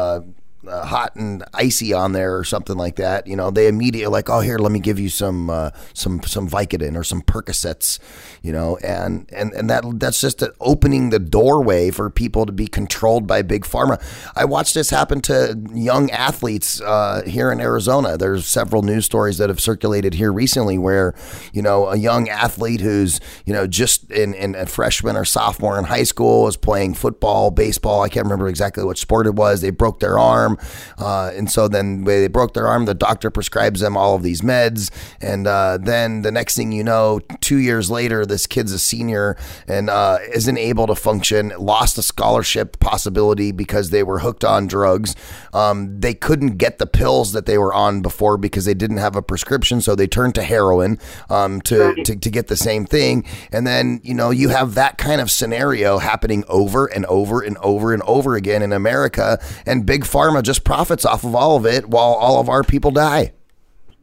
Uh, 0.68 0.86
hot 0.86 1.16
and 1.16 1.42
icy 1.54 1.94
on 1.94 2.12
there 2.12 2.36
or 2.36 2.44
something 2.44 2.76
like 2.76 2.98
that, 2.98 3.26
you 3.26 3.36
know, 3.36 3.50
they 3.50 3.68
immediately 3.70 4.12
like, 4.12 4.30
oh, 4.30 4.42
here, 4.42 4.58
let 4.58 4.74
me 4.74 4.80
give 4.82 5.00
you 5.00 5.08
some 5.08 5.50
uh, 5.50 5.70
some 5.94 6.22
some 6.24 6.50
Vicodin 6.50 6.98
or 6.98 7.04
some 7.04 7.22
Percocets, 7.22 7.98
you 8.42 8.52
know, 8.52 8.78
and 8.84 9.26
and 9.32 9.54
and 9.54 9.70
that 9.70 9.86
that's 10.02 10.20
just 10.20 10.44
opening 10.60 11.12
the 11.12 11.20
doorway 11.20 11.92
for 11.92 12.10
people 12.10 12.46
to 12.46 12.52
be 12.52 12.68
controlled 12.68 13.26
by 13.26 13.42
big 13.42 13.64
pharma. 13.64 14.02
I 14.36 14.44
watched 14.44 14.74
this 14.74 14.90
happen 14.90 15.22
to 15.22 15.58
young 15.74 16.12
athletes 16.12 16.82
uh, 16.82 17.24
here 17.26 17.54
in 17.54 17.62
Arizona. 17.62 18.18
There's 18.18 18.46
several 18.46 18.82
news 18.82 19.06
stories 19.06 19.38
that 19.38 19.48
have 19.48 19.62
circulated 19.62 20.16
here 20.16 20.34
recently 20.34 20.78
where, 20.78 21.16
you 21.54 21.62
know, 21.62 21.88
a 21.88 21.96
young 21.96 22.28
athlete 22.28 22.82
who's 22.82 23.22
you 23.46 23.54
know 23.54 23.66
just 23.66 24.12
in 24.12 24.34
in 24.34 24.56
a 24.56 24.66
freshman 24.66 25.16
or 25.16 25.24
sophomore 25.24 25.80
in 25.80 25.86
high 25.86 26.04
school 26.04 26.50
is 26.50 26.58
playing 26.58 26.96
football, 26.96 27.50
baseball. 27.50 28.02
I 28.02 28.10
can't 28.10 28.26
remember 28.26 28.50
exactly 28.50 28.84
what 28.84 28.98
sport 28.98 29.26
it 29.26 29.36
was. 29.36 29.62
They 29.62 29.70
broke 29.70 30.02
their 30.02 30.20
arm. 30.20 30.49
Uh, 30.98 31.32
and 31.36 31.50
so 31.50 31.68
then 31.68 32.04
when 32.04 32.22
they 32.22 32.28
broke 32.28 32.54
their 32.54 32.68
arm, 32.68 32.86
the 32.86 32.94
doctor 32.94 33.30
prescribes 33.30 33.80
them 33.80 33.96
all 33.98 34.16
of 34.16 34.24
these 34.24 34.42
meds. 34.42 34.90
And 35.22 35.48
uh, 35.48 35.78
then 35.82 36.22
the 36.22 36.32
next 36.32 36.56
thing 36.56 36.72
you 36.72 36.84
know, 36.84 37.20
two 37.42 37.58
years 37.58 37.90
later, 37.92 38.26
this 38.26 38.48
kid's 38.48 38.72
a 38.72 38.80
senior 38.80 39.38
and 39.68 39.90
uh, 39.90 40.20
isn't 40.34 40.58
able 40.58 40.88
to 40.88 40.96
function, 40.96 41.54
lost 41.58 41.98
a 41.98 42.02
scholarship 42.04 42.80
possibility 42.80 43.52
because 43.52 43.90
they 43.90 44.04
were 44.04 44.20
hooked 44.20 44.44
on 44.44 44.68
drugs. 44.68 45.16
Um, 45.54 46.00
they 46.00 46.14
couldn't 46.14 46.58
get 46.58 46.78
the 46.78 46.88
pills 46.88 47.32
that 47.34 47.46
they 47.46 47.58
were 47.58 47.74
on 47.74 48.02
before 48.02 48.38
because 48.38 48.66
they 48.66 48.74
didn't 48.74 48.98
have 48.98 49.16
a 49.16 49.22
prescription. 49.22 49.82
So 49.82 49.96
they 49.96 50.08
turned 50.08 50.36
to 50.36 50.44
heroin 50.44 51.00
um, 51.30 51.62
to, 51.62 51.80
Right. 51.80 52.06
to, 52.06 52.16
to 52.16 52.30
get 52.30 52.48
the 52.48 52.58
same 52.58 52.86
thing. 52.86 53.26
And 53.52 53.66
then, 53.66 54.02
you 54.04 54.14
know, 54.14 54.30
you 54.32 54.50
have 54.50 54.76
that 54.76 54.98
kind 54.98 55.22
of 55.22 55.32
scenario 55.32 55.98
happening 55.98 56.44
over 56.48 56.86
and 56.88 57.06
over 57.06 57.42
and 57.42 57.58
over 57.60 57.94
and 57.94 58.04
over 58.04 58.36
again 58.36 58.62
in 58.62 58.74
America. 58.74 59.40
And 59.66 59.86
Big 59.86 60.04
Pharma 60.04 60.39
just 60.42 60.64
profits 60.64 61.06
off 61.06 61.24
of 61.24 61.36
all 61.36 61.56
of 61.56 61.66
it 61.66 61.88
while 61.88 62.14
all 62.14 62.40
of 62.40 62.50
our 62.50 62.64
people 62.64 62.92
die. 62.92 63.34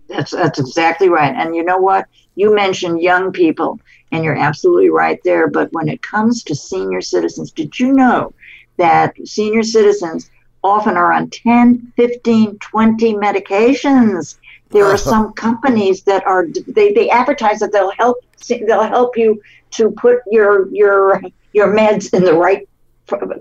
That's 0.09 0.31
that's 0.31 0.59
exactly 0.59 1.09
right. 1.09 1.35
And 1.35 1.55
you 1.55 1.64
know 1.64 1.79
what? 1.79 2.07
You 2.37 2.55
mentioned 2.55 3.01
young 3.03 3.33
people, 3.33 3.81
and 4.12 4.22
you're 4.25 4.37
absolutely 4.37 4.90
right 4.90 5.20
there. 5.25 5.49
But 5.49 5.72
when 5.72 5.88
it 5.88 6.03
comes 6.03 6.42
to 6.44 6.55
senior 6.55 7.01
citizens, 7.01 7.51
did 7.51 7.79
you 7.79 7.92
know 7.92 8.33
that 8.77 9.14
senior 9.27 9.62
citizens 9.62 10.31
often 10.62 10.96
are 10.96 11.12
on 11.12 11.31
10, 11.31 11.92
15, 11.96 12.59
20 12.59 13.14
medications? 13.14 14.37
There 14.70 14.85
are 14.85 14.99
some 15.12 15.33
companies 15.33 16.03
that 16.03 16.27
are 16.27 16.46
they, 16.68 16.92
they 16.92 17.11
advertise 17.11 17.59
that 17.61 17.72
they'll 17.72 17.92
help 17.92 18.18
they'll 18.49 18.83
help 18.83 19.16
you 19.16 19.42
to 19.72 19.90
put 19.92 20.18
your 20.31 20.68
your 20.72 21.20
your 21.53 21.75
meds 21.75 22.12
in 22.14 22.25
the 22.25 22.35
right 22.35 22.68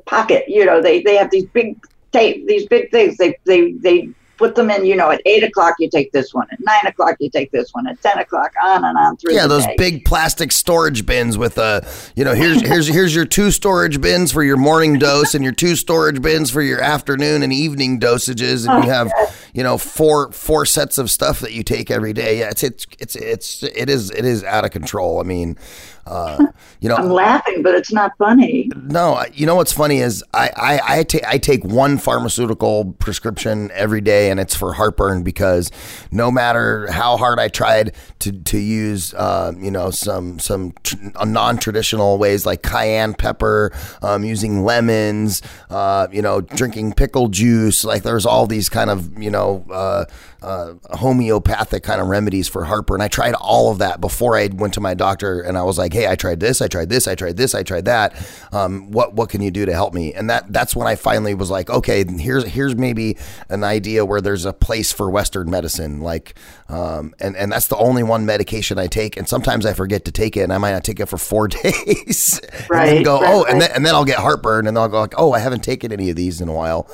pocket. 0.05 0.45
You 0.47 0.65
know, 0.65 0.81
they 0.81 1.01
they 1.01 1.15
have 1.17 1.31
these 1.31 1.45
big 1.45 1.77
tape 2.15 2.47
these 2.47 2.65
big 2.67 2.91
things. 2.91 3.17
They 3.17 3.37
they 3.45 3.73
they 3.73 4.09
put 4.37 4.55
them 4.55 4.69
in. 4.69 4.85
You 4.85 4.95
know, 4.95 5.11
at 5.11 5.21
eight 5.25 5.43
o'clock 5.43 5.75
you 5.79 5.89
take 5.89 6.11
this 6.11 6.33
one, 6.33 6.47
at 6.51 6.59
nine 6.59 6.85
o'clock 6.85 7.17
you 7.19 7.29
take 7.29 7.51
this 7.51 7.73
one, 7.73 7.87
at 7.87 8.01
ten 8.01 8.17
o'clock 8.17 8.51
on 8.63 8.85
and 8.85 8.97
on 8.97 9.17
through. 9.17 9.33
Yeah, 9.33 9.47
those 9.47 9.65
day. 9.65 9.75
big 9.77 10.05
plastic 10.05 10.51
storage 10.51 11.05
bins 11.05 11.37
with 11.37 11.57
uh, 11.57 11.81
you 12.15 12.23
know, 12.23 12.33
here's 12.33 12.61
here's 12.61 12.87
here's 12.87 13.15
your 13.15 13.25
two 13.25 13.51
storage 13.51 13.99
bins 14.01 14.31
for 14.31 14.43
your 14.43 14.57
morning 14.57 14.99
dose 14.99 15.35
and 15.35 15.43
your 15.43 15.53
two 15.53 15.75
storage 15.75 16.21
bins 16.21 16.49
for 16.51 16.61
your 16.61 16.81
afternoon 16.81 17.43
and 17.43 17.51
evening 17.53 17.99
dosages, 17.99 18.67
and 18.67 18.83
you 18.83 18.89
have, 18.89 19.11
you 19.55 19.63
know, 19.63 19.77
four 19.77 20.33
four 20.33 20.65
sets 20.65 20.97
of 20.97 21.09
stuff 21.09 21.39
that 21.39 21.53
you 21.53 21.63
take 21.63 21.89
every 21.89 22.11
day. 22.11 22.39
Yeah, 22.39 22.49
it's 22.49 22.61
it's 22.61 22.85
it's 22.99 23.15
it's 23.15 23.63
it 23.63 23.89
is 23.89 24.11
it 24.11 24.25
is 24.25 24.43
out 24.43 24.65
of 24.65 24.71
control. 24.71 25.21
I 25.21 25.23
mean, 25.23 25.57
uh, 26.05 26.47
you 26.81 26.89
know, 26.89 26.97
I'm 26.97 27.09
laughing, 27.09 27.63
but 27.63 27.73
it's 27.73 27.93
not 27.93 28.11
funny. 28.17 28.69
no, 28.75 29.23
you 29.33 29.45
know 29.45 29.55
what's 29.55 29.71
funny 29.71 29.99
is 29.99 30.25
I 30.33 30.49
I 30.57 30.97
I, 30.97 31.03
ta- 31.03 31.25
I 31.25 31.37
take 31.37 31.63
one 31.63 31.97
pharmaceutical 31.97 32.93
prescription 32.99 33.71
every 33.73 34.01
day, 34.01 34.29
and 34.29 34.41
it's 34.41 34.55
for 34.55 34.73
heartburn 34.73 35.23
because 35.23 35.71
no 36.11 36.29
matter 36.29 36.91
how 36.91 37.15
hard 37.15 37.39
I 37.39 37.47
tried 37.47 37.95
to 38.19 38.33
to 38.33 38.57
use 38.57 39.13
uh, 39.13 39.53
you 39.57 39.71
know 39.71 39.89
some 39.89 40.37
some 40.37 40.73
tr- 40.83 40.97
non 41.25 41.57
traditional 41.59 42.17
ways 42.17 42.45
like 42.45 42.61
cayenne 42.61 43.13
pepper, 43.13 43.71
um, 44.01 44.25
using 44.25 44.65
lemons, 44.65 45.41
uh, 45.69 46.07
you 46.11 46.21
know, 46.21 46.41
drinking 46.41 46.91
pickle 46.91 47.29
juice, 47.29 47.85
like 47.85 48.03
there's 48.03 48.25
all 48.25 48.47
these 48.47 48.67
kind 48.67 48.89
of 48.89 49.17
you 49.17 49.31
know. 49.31 49.44
Uh, 49.71 50.05
uh, 50.41 50.75
homeopathic 50.97 51.81
kind 51.81 51.99
of 51.99 52.07
remedies 52.07 52.47
for 52.47 52.65
heartburn. 52.65 53.01
I 53.01 53.07
tried 53.07 53.33
all 53.33 53.71
of 53.71 53.79
that 53.79 53.99
before 53.99 54.37
I 54.37 54.47
went 54.47 54.75
to 54.75 54.81
my 54.81 54.93
doctor, 54.93 55.41
and 55.41 55.57
I 55.57 55.63
was 55.63 55.77
like, 55.77 55.91
"Hey, 55.93 56.07
I 56.07 56.15
tried 56.15 56.39
this, 56.39 56.61
I 56.61 56.67
tried 56.67 56.89
this, 56.89 57.07
I 57.07 57.15
tried 57.15 57.35
this, 57.37 57.55
I 57.55 57.63
tried 57.63 57.85
that. 57.85 58.13
Um, 58.51 58.91
what 58.91 59.13
what 59.13 59.29
can 59.29 59.41
you 59.41 59.49
do 59.51 59.65
to 59.65 59.73
help 59.73 59.93
me?" 59.93 60.13
And 60.13 60.29
that 60.29 60.53
that's 60.53 60.75
when 60.75 60.87
I 60.87 60.95
finally 60.95 61.33
was 61.33 61.49
like, 61.49 61.69
"Okay, 61.69 62.05
here's 62.05 62.45
here's 62.45 62.75
maybe 62.75 63.17
an 63.49 63.63
idea 63.63 64.05
where 64.05 64.21
there's 64.21 64.45
a 64.45 64.53
place 64.53 64.91
for 64.91 65.09
Western 65.09 65.49
medicine, 65.49 66.01
like, 66.01 66.35
um, 66.69 67.13
and 67.19 67.35
and 67.35 67.51
that's 67.51 67.67
the 67.67 67.77
only 67.77 68.03
one 68.03 68.25
medication 68.25 68.77
I 68.77 68.87
take, 68.87 69.17
and 69.17 69.27
sometimes 69.27 69.65
I 69.65 69.73
forget 69.73 70.05
to 70.05 70.11
take 70.11 70.37
it, 70.37 70.41
and 70.41 70.53
I 70.53 70.57
might 70.59 70.73
not 70.73 70.83
take 70.83 70.99
it 70.99 71.07
for 71.07 71.17
four 71.17 71.47
days, 71.63 72.39
and 72.71 72.85
then 72.85 72.99
Right, 72.99 73.03
go, 73.03 73.19
right, 73.19 73.33
oh, 73.33 73.45
and 73.45 73.61
then 73.61 73.71
and 73.73 73.85
then 73.85 73.95
I'll 73.95 74.05
get 74.05 74.19
heartburn, 74.19 74.67
and 74.67 74.77
then 74.77 74.81
I'll 74.83 74.89
go 74.89 74.99
like, 75.01 75.15
oh, 75.17 75.31
I 75.33 75.39
haven't 75.39 75.63
taken 75.63 75.91
any 75.91 76.09
of 76.09 76.15
these 76.15 76.39
in 76.41 76.47
a 76.49 76.53
while. 76.53 76.87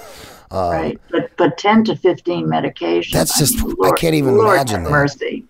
Right. 0.51 0.99
But 1.09 1.31
but 1.37 1.57
ten 1.57 1.83
to 1.85 1.95
fifteen 1.95 2.45
medications. 2.47 3.11
That's 3.11 3.35
I 3.37 3.39
just- 3.39 3.63
mean, 3.63 3.75
I 3.83 3.91
can't 3.91 4.15
even 4.15 4.35
Lord 4.37 4.55
imagine 4.55 4.83
that. 4.83 4.89
Mercy. 4.91 5.45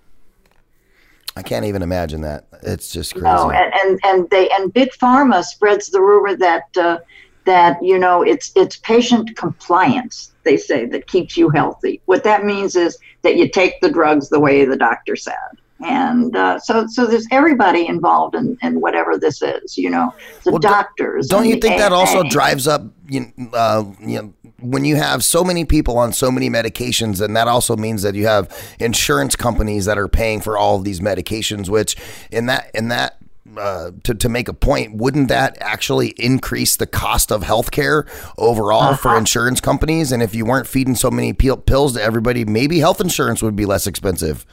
I 1.38 1.42
can't 1.42 1.66
even 1.66 1.82
imagine 1.82 2.22
that. 2.22 2.46
It's 2.64 2.92
just 2.92 3.14
crazy. 3.14 3.26
No, 3.26 3.52
and, 3.52 3.74
and 3.74 4.00
and 4.04 4.30
they 4.30 4.50
and 4.50 4.74
big 4.74 4.90
pharma 4.92 5.44
spreads 5.44 5.90
the 5.90 6.02
rumor 6.02 6.36
that 6.36 6.66
uh, 6.78 7.00
that 7.46 7.82
you 7.82 7.98
know 7.98 8.22
it's 8.22 8.52
it's 8.56 8.78
patient 8.78 9.36
compliance. 9.38 10.34
They 10.44 10.58
say 10.58 10.86
that 10.88 11.08
keeps 11.08 11.38
you 11.38 11.50
healthy. 11.50 12.02
What 12.06 12.24
that 12.26 12.44
means 12.44 12.76
is 12.76 12.98
that 13.22 13.38
you 13.38 13.48
take 13.48 13.80
the 13.82 13.90
drugs 13.90 14.28
the 14.30 14.40
way 14.40 14.66
the 14.66 14.76
doctor 14.76 15.16
said, 15.16 15.36
and 15.80 16.36
uh, 16.36 16.60
so 16.60 16.86
so 16.88 17.08
there's 17.08 17.28
everybody 17.32 17.88
involved 17.88 18.36
in, 18.36 18.58
in 18.62 18.82
whatever 18.82 19.18
this 19.18 19.42
is. 19.42 19.78
You 19.78 19.90
know, 19.90 20.14
the 20.44 20.52
Well, 20.52 20.60
doctors. 20.60 21.28
Don't 21.30 21.48
you 21.48 21.56
think 21.58 21.78
that 21.78 21.94
also 21.94 22.24
drives 22.24 22.68
up, 22.68 22.84
you 23.08 23.32
uh, 23.54 23.86
you 24.02 24.22
know, 24.22 24.34
when 24.62 24.86
you 24.86 24.96
have 24.96 25.24
so 25.24 25.44
many 25.44 25.66
people 25.66 25.98
on 25.98 26.14
so 26.14 26.32
many 26.32 26.50
medications, 26.50 27.22
and 27.22 27.36
that 27.36 27.48
also 27.48 27.76
means 27.76 28.02
that 28.04 28.16
you 28.16 28.28
have 28.28 28.50
insurance 28.80 29.36
companies 29.36 29.86
that 29.86 29.98
are 29.98 30.08
paying 30.08 30.42
for 30.42 30.58
all 30.58 30.78
of 30.78 30.84
these 30.84 31.00
medications, 31.00 31.70
which 31.70 31.96
in 32.32 32.46
that 32.46 32.72
in 32.74 32.88
that 32.90 33.18
uh, 33.58 33.92
to, 34.04 34.14
to 34.14 34.30
make 34.30 34.48
a 34.48 34.54
point, 34.54 34.96
wouldn't 34.96 35.28
that 35.28 35.58
actually 35.60 36.10
increase 36.10 36.76
the 36.76 36.88
cost 36.88 37.32
of 37.32 37.44
healthcare 37.44 38.08
overall 38.38 38.96
for 38.96 39.18
insurance 39.18 39.60
companies? 39.60 40.12
And 40.12 40.24
if 40.24 40.34
you 40.34 40.46
weren't 40.46 40.68
feeding 40.68 40.96
so 40.96 41.12
many 41.12 41.34
pil- 41.34 41.58
pills 41.58 41.94
to 41.94 42.02
everybody, 42.02 42.46
maybe 42.46 42.80
health 42.80 43.02
insurance 43.02 43.42
would 43.42 43.56
be 43.56 43.66
less 43.66 43.88
expensive. 43.88 44.46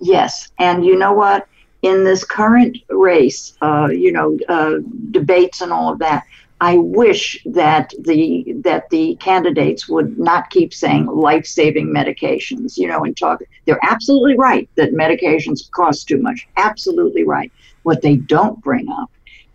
Yes, 0.00 0.50
and 0.58 0.84
you 0.84 0.98
know 0.98 1.12
what? 1.12 1.46
In 1.82 2.04
this 2.04 2.24
current 2.24 2.78
race, 2.88 3.54
uh, 3.62 3.88
you 3.90 4.12
know, 4.12 4.38
uh, 4.48 4.76
debates 5.10 5.60
and 5.60 5.72
all 5.72 5.92
of 5.92 5.98
that, 6.00 6.24
I 6.60 6.76
wish 6.78 7.42
that 7.46 7.92
the 8.00 8.54
that 8.64 8.88
the 8.90 9.16
candidates 9.16 9.88
would 9.88 10.18
not 10.18 10.50
keep 10.50 10.72
saying 10.72 11.06
life-saving 11.06 11.88
medications. 11.88 12.78
You 12.78 12.88
know, 12.88 13.04
and 13.04 13.16
talk. 13.16 13.42
They're 13.66 13.78
absolutely 13.82 14.36
right 14.36 14.68
that 14.76 14.92
medications 14.94 15.70
cost 15.70 16.08
too 16.08 16.18
much. 16.18 16.46
Absolutely 16.56 17.24
right. 17.24 17.52
What 17.82 18.02
they 18.02 18.16
don't 18.16 18.62
bring 18.62 18.88
up 18.88 19.10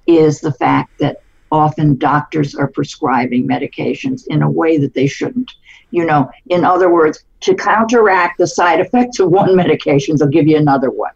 is 0.08 0.40
the 0.42 0.54
fact 0.54 0.98
that 1.00 1.22
often 1.52 1.98
doctors 1.98 2.54
are 2.56 2.68
prescribing 2.68 3.48
medications 3.48 4.28
in 4.28 4.44
a 4.44 4.50
way 4.50 4.78
that 4.78 4.94
they 4.94 5.08
shouldn't. 5.08 5.52
You 5.92 6.06
know, 6.06 6.30
in 6.48 6.64
other 6.64 6.92
words, 6.94 7.24
to 7.42 7.56
counteract 7.56 8.38
the 8.38 8.46
side 8.48 8.80
effects 8.80 9.20
of 9.20 9.30
one 9.32 9.56
medication, 9.64 10.16
they'll 10.18 10.28
give 10.28 10.48
you 10.48 10.58
another 10.58 10.92
one. 10.92 11.12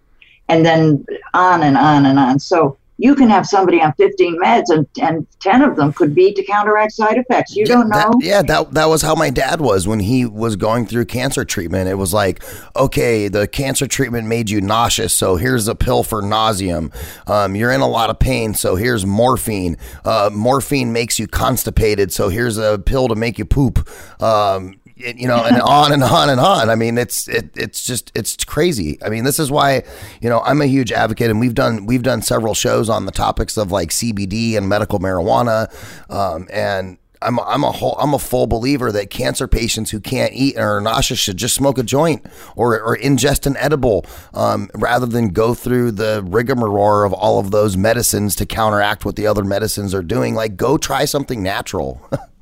and 0.50 0.66
then 0.66 1.06
on 1.34 1.64
and 1.64 1.78
on 1.78 2.06
and 2.06 2.20
on. 2.20 2.40
So 2.40 2.78
you 2.98 3.16
can 3.16 3.30
have 3.30 3.46
somebody 3.46 3.82
on 3.82 3.94
15 3.94 4.40
meds 4.40 4.66
and, 4.70 4.88
and 5.02 5.28
10 5.40 5.62
of 5.62 5.76
them 5.76 5.92
could 5.94 6.14
be 6.14 6.34
to 6.34 6.44
counteract 6.44 6.94
side 6.94 7.18
effects. 7.18 7.56
You 7.56 7.66
don't 7.66 7.90
know. 7.90 7.98
That, 7.98 8.18
yeah, 8.22 8.42
that 8.44 8.74
that 8.74 8.86
was 8.86 9.02
how 9.02 9.16
my 9.16 9.30
dad 9.30 9.62
was 9.62 9.88
when 9.88 10.00
he 10.00 10.26
was 10.26 10.56
going 10.56 10.86
through 10.86 11.06
cancer 11.06 11.44
treatment. 11.44 11.90
It 11.90 11.96
was 11.96 12.14
like, 12.14 12.44
okay, 12.76 13.28
the 13.28 13.48
cancer 13.48 13.88
treatment 13.88 14.28
made 14.28 14.50
you 14.50 14.62
nauseous, 14.62 15.14
so 15.14 15.36
here's 15.36 15.68
a 15.68 15.76
pill 15.76 16.04
for 16.04 16.22
nauseum. 16.22 16.94
Um, 17.30 17.56
you're 17.56 17.72
in 17.72 17.82
a 17.82 17.88
lot 17.88 18.10
of 18.10 18.20
pain, 18.20 18.54
so 18.54 18.76
here's 18.76 19.06
morphine. 19.06 19.78
Uh, 20.06 20.30
morphine 20.32 20.94
makes 20.94 21.20
you 21.20 21.28
constipated, 21.28 22.12
so 22.12 22.30
here's 22.30 22.58
a 22.58 22.80
pill 22.80 23.08
to 23.08 23.16
make 23.16 23.38
you 23.40 23.46
poop. 23.46 23.90
Um, 24.22 24.80
it- 25.04 25.18
you 25.18 25.28
know, 25.28 25.44
and 25.44 25.62
on 25.62 25.92
and 25.92 26.04
on 26.04 26.30
and 26.30 26.40
on. 26.40 26.70
I 26.70 26.76
mean, 26.76 26.98
it's 26.98 27.28
it, 27.28 27.52
it's 27.56 27.84
just 27.84 28.12
it's 28.16 28.44
crazy. 28.46 28.98
I 29.04 29.10
mean, 29.10 29.24
this 29.24 29.40
is 29.40 29.52
why 29.52 29.84
you 30.22 30.30
know 30.30 30.40
I'm 30.42 30.62
a 30.62 30.66
huge 30.68 30.92
advocate, 30.92 31.30
and 31.30 31.40
we've 31.40 31.56
done 31.56 31.86
we've 31.86 32.04
done 32.04 32.22
several 32.22 32.54
shows 32.54 32.90
on 32.90 33.06
the 33.06 33.12
topics 33.12 33.58
of 33.58 33.72
like 33.72 33.90
CBD 33.90 34.58
and 34.58 34.68
medical 34.68 35.00
marijuana, 35.00 35.70
um, 36.10 36.48
and. 36.52 36.98
I'm 37.26 37.40
a, 37.40 37.42
I'm 37.44 37.64
a 37.64 37.72
whole, 37.72 37.96
I'm 38.02 38.14
a 38.14 38.20
full 38.20 38.48
believer 38.48 38.92
that 38.92 39.10
cancer 39.10 39.48
patients 39.48 39.92
who 39.92 40.02
can't 40.02 40.34
eat 40.34 40.58
or 40.58 40.76
are 40.76 40.82
nauseous 40.82 41.20
should 41.20 41.38
just 41.38 41.56
smoke 41.56 41.78
a 41.78 41.84
joint 41.84 42.26
or, 42.58 42.78
or 42.82 42.98
ingest 42.98 43.46
an 43.46 43.56
edible 43.56 44.06
um, 44.34 44.70
rather 44.76 45.06
than 45.06 45.30
go 45.30 45.54
through 45.54 45.92
the 45.92 46.22
rigmarole 46.28 47.06
of 47.06 47.14
all 47.14 47.40
of 47.40 47.52
those 47.52 47.78
medicines 47.78 48.36
to 48.36 48.46
counteract 48.46 49.06
what 49.06 49.16
the 49.16 49.26
other 49.26 49.46
medicines 49.46 49.94
are 49.94 50.04
doing. 50.04 50.36
Like, 50.36 50.58
go 50.58 50.78
try 50.78 51.06
something 51.06 51.42
natural. 51.42 52.02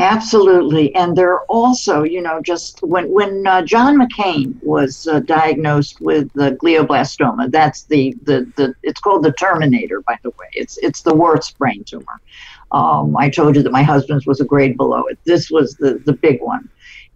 Absolutely, 0.00 0.94
and 0.94 1.16
there 1.16 1.32
are 1.32 1.44
also, 1.48 2.04
you 2.04 2.22
know, 2.22 2.40
just 2.40 2.80
when 2.82 3.10
when 3.10 3.44
uh, 3.48 3.62
John 3.62 3.98
McCain 3.98 4.54
was 4.62 5.08
uh, 5.08 5.18
diagnosed 5.20 6.00
with 6.00 6.30
uh, 6.38 6.52
glioblastoma, 6.52 7.50
that's 7.50 7.82
the, 7.84 8.14
the 8.22 8.50
the 8.56 8.74
it's 8.84 9.00
called 9.00 9.24
the 9.24 9.32
Terminator, 9.32 10.00
by 10.02 10.16
the 10.22 10.30
way. 10.38 10.46
It's 10.52 10.78
it's 10.78 11.02
the 11.02 11.16
worst 11.16 11.58
brain 11.58 11.82
tumor. 11.82 12.20
Um, 12.70 13.16
I 13.16 13.28
told 13.28 13.56
you 13.56 13.62
that 13.64 13.72
my 13.72 13.82
husband's 13.82 14.24
was 14.26 14.40
a 14.40 14.44
grade 14.44 14.76
below 14.76 15.04
it. 15.06 15.18
This 15.26 15.50
was 15.50 15.74
the 15.76 16.00
the 16.06 16.12
big 16.12 16.40
one, 16.42 16.68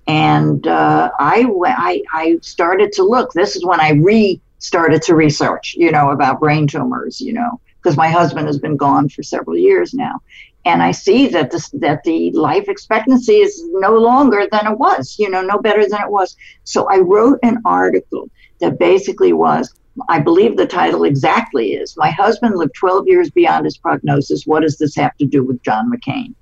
and 0.09 0.67
uh, 0.67 1.11
I 1.21 1.47
I 1.67 2.03
I 2.13 2.39
started 2.43 2.93
to 2.95 3.05
look. 3.05 3.33
This 3.33 3.57
is 3.57 3.65
when 3.65 3.81
I 3.81 3.93
re 3.93 4.41
started 4.59 5.03
to 5.03 5.15
research, 5.17 5.75
you 5.79 5.93
know, 5.93 6.11
about 6.11 6.41
brain 6.41 6.67
tumors, 6.67 7.21
you 7.21 7.33
know, 7.33 7.61
because 7.83 7.97
my 7.97 8.09
husband 8.09 8.47
has 8.47 8.59
been 8.59 8.77
gone 8.77 9.09
for 9.09 9.23
several 9.23 9.57
years 9.57 9.93
now 9.93 10.21
and 10.65 10.83
I 10.83 10.93
see 10.93 11.29
that 11.29 11.51
this 11.51 11.71
that 11.71 12.05
the 12.05 12.31
life 12.33 12.69
expectancy 12.69 13.35
is 13.35 13.63
no 13.73 13.97
longer 13.97 14.47
than 14.51 14.67
it 14.67 14.79
was, 14.79 15.17
you 15.19 15.29
know, 15.29 15.43
no 15.43 15.59
better 15.59 15.89
than 15.89 16.01
it 16.01 16.11
was. 16.11 16.37
So 16.65 16.89
I 16.89 16.99
wrote 16.99 17.41
an 17.43 17.59
article 17.65 18.31
that 18.61 18.79
basically 18.79 19.33
was, 19.33 19.75
I 20.09 20.21
believe 20.21 20.57
the 20.57 20.67
title 20.67 21.05
exactly 21.05 21.73
is, 21.73 21.97
"My 21.97 22.11
husband 22.11 22.57
lived 22.57 22.75
12 22.75 23.09
years 23.09 23.31
beyond 23.31 23.65
his 23.65 23.77
prognosis. 23.77 24.47
What 24.47 24.63
does 24.63 24.79
this 24.79 24.95
have 24.97 25.17
to 25.17 25.27
do 25.27 25.43
with 25.43 25.63
John 25.63 25.91
McCain?" 25.91 26.35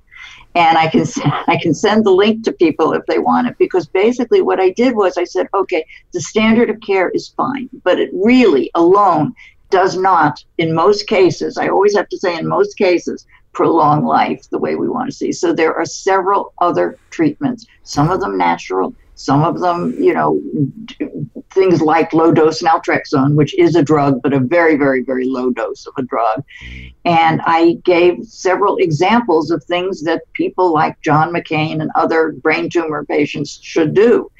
And 0.55 0.77
I 0.77 0.89
can 0.89 1.07
I 1.47 1.57
can 1.57 1.73
send 1.73 2.05
the 2.05 2.13
link 2.13 2.45
to 2.45 2.53
people 2.53 2.93
if 2.93 3.07
they 3.07 3.19
want 3.19 3.49
it 3.49 3.57
because 3.59 3.87
basically 3.87 4.43
what 4.43 4.61
I 4.61 4.71
did 4.71 4.97
was 4.97 5.17
I 5.17 5.25
said, 5.25 5.49
okay, 5.55 5.87
the 6.13 6.21
standard 6.21 6.69
of 6.69 6.81
care 6.83 7.09
is 7.09 7.29
fine, 7.29 7.71
but 7.85 7.99
it 7.99 8.11
really 8.13 8.71
alone 8.75 9.35
does 9.71 9.97
not, 9.97 10.45
in 10.59 10.75
most 10.75 11.07
cases, 11.07 11.57
I 11.57 11.69
always 11.69 11.97
have 11.97 12.09
to 12.09 12.19
say 12.19 12.37
in 12.37 12.47
most 12.47 12.77
cases, 12.77 13.27
prolong 13.53 14.05
life 14.05 14.49
the 14.51 14.59
way 14.59 14.77
we 14.77 14.89
want 14.89 15.09
to 15.11 15.17
see. 15.17 15.33
So 15.33 15.53
there 15.53 15.75
are 15.75 15.85
several 15.85 16.53
other 16.61 16.99
treatments, 17.11 17.67
some 17.83 18.11
of 18.11 18.21
them 18.21 18.39
natural, 18.39 18.95
some 19.17 19.43
of 19.43 19.61
them, 19.61 19.95
you 19.99 20.15
know, 20.15 20.41
things 21.51 21.83
like 21.83 22.13
low 22.13 22.33
dose 22.33 22.63
naltrexone, 22.63 23.35
which 23.35 23.59
is 23.59 23.75
a 23.75 23.83
drug, 23.83 24.23
but 24.23 24.33
a 24.33 24.41
very, 24.41 24.77
very, 24.77 25.03
very 25.03 25.27
low 25.27 25.51
dose 25.51 25.87
of 25.87 25.93
a 25.99 26.03
drug. 26.03 26.43
And 27.05 27.43
I 27.45 27.75
gave 27.85 28.25
several 28.25 28.77
examples 28.79 29.51
of 29.51 29.63
things 29.65 30.03
that 30.05 30.23
people 30.33 30.73
like 30.73 31.01
John 31.03 31.33
McCain 31.33 31.83
and 31.83 31.91
other 31.97 32.33
brain 32.33 32.71
tumor 32.71 33.05
patients 33.05 33.59
should 33.63 33.95
do. 33.95 34.31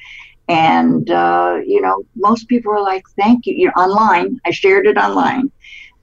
And, 0.47 1.09
uh, 1.09 1.59
you 1.65 1.81
know, 1.81 2.03
most 2.15 2.47
people 2.47 2.73
are 2.73 2.81
like, 2.81 3.03
thank 3.17 3.45
you. 3.45 3.53
you 3.53 3.65
know, 3.67 3.73
online, 3.73 4.39
I 4.45 4.51
shared 4.51 4.85
it 4.85 4.97
online. 4.97 5.51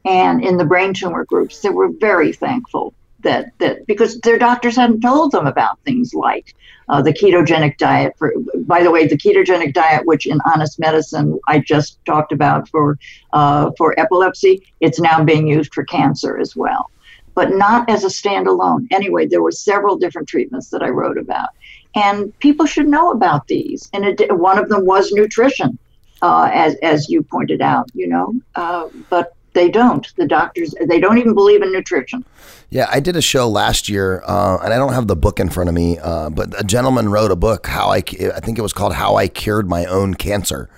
And 0.05 0.43
in 0.43 0.57
the 0.57 0.65
brain 0.65 0.95
tumor 0.95 1.25
groups, 1.25 1.61
they 1.61 1.69
were 1.71 1.91
very 2.01 2.33
thankful 2.33 2.95
that, 3.21 3.53
that 3.59 3.87
because 3.87 4.19
their 4.21 4.39
doctors 4.39 4.77
hadn't 4.77 5.01
told 5.01 5.33
them 5.33 5.47
about 5.47 5.79
things 5.85 6.15
like 6.15 6.55
uh, 6.89 7.03
the 7.03 7.13
ketogenic 7.13 7.77
diet. 7.77 8.15
For 8.17 8.33
by 8.61 8.83
the 8.83 8.91
way, 8.91 9.07
the 9.07 9.19
ketogenic 9.19 9.75
diet, 9.75 10.07
which 10.07 10.27
in 10.27 10.41
Honest 10.47 10.79
Medicine 10.79 11.39
I 11.49 11.59
just 11.59 11.99
talked 12.05 12.33
about 12.33 12.69
for 12.69 12.99
uh, 13.33 13.71
for 13.77 13.99
epilepsy, 13.99 14.63
it's 14.81 15.01
now 15.01 15.23
being 15.23 15.47
used 15.49 15.75
for 15.75 15.85
cancer 15.85 16.39
as 16.39 16.55
well, 16.57 16.91
but 17.35 17.51
not 17.51 17.91
as 17.91 18.05
a 18.05 18.09
standalone. 18.09 18.87
Anyway, 18.91 19.27
there 19.27 19.43
were 19.43 19.53
several 19.53 19.97
different 19.97 20.29
treatments 20.29 20.71
that 20.71 20.83
I 20.83 20.89
wrote 20.89 21.19
about, 21.19 21.51
and 21.95 22.37
people 22.39 22.67
should 22.67 22.89
know 22.89 23.11
about 23.11 23.47
these. 23.47 23.89
And 23.93 24.05
it, 24.05 24.37
one 24.37 24.59
of 24.59 24.69
them 24.69 24.85
was 24.85 25.11
nutrition, 25.13 25.79
uh, 26.23 26.51
as 26.53 26.77
as 26.77 27.09
you 27.09 27.23
pointed 27.23 27.61
out. 27.61 27.91
You 27.95 28.09
know, 28.09 28.35
uh, 28.55 28.89
but 29.11 29.35
they 29.55 29.69
don't. 29.69 30.07
The 30.17 30.27
doctors 30.27 30.75
they 30.87 31.01
don't 31.01 31.19
even 31.19 31.35
believe 31.35 31.63
in 31.63 31.73
nutrition. 31.73 32.25
Yeah, 32.71 32.87
I 32.91 33.01
did 33.01 33.17
a 33.17 33.23
show 33.23 33.49
last 33.49 33.89
year, 33.89 34.23
uh, 34.27 34.59
and 34.63 34.75
I 34.75 34.77
don't 34.77 34.93
have 34.93 35.07
the 35.07 35.17
book 35.17 35.41
in 35.41 35.49
front 35.49 35.69
of 35.69 35.75
me, 35.75 35.99
uh, 35.99 36.29
but 36.29 36.59
a 36.61 36.65
gentleman 36.65 37.09
wrote 37.09 37.31
a 37.31 37.37
book. 37.37 37.67
How 37.67 37.89
I, 37.89 37.97
I 37.97 38.41
think 38.41 38.59
it 38.59 38.63
was 38.63 38.73
called 38.73 38.95
"How 38.95 39.17
I 39.17 39.27
Cured 39.27 39.69
My 39.69 39.85
Own 39.87 40.15
Cancer," 40.15 40.69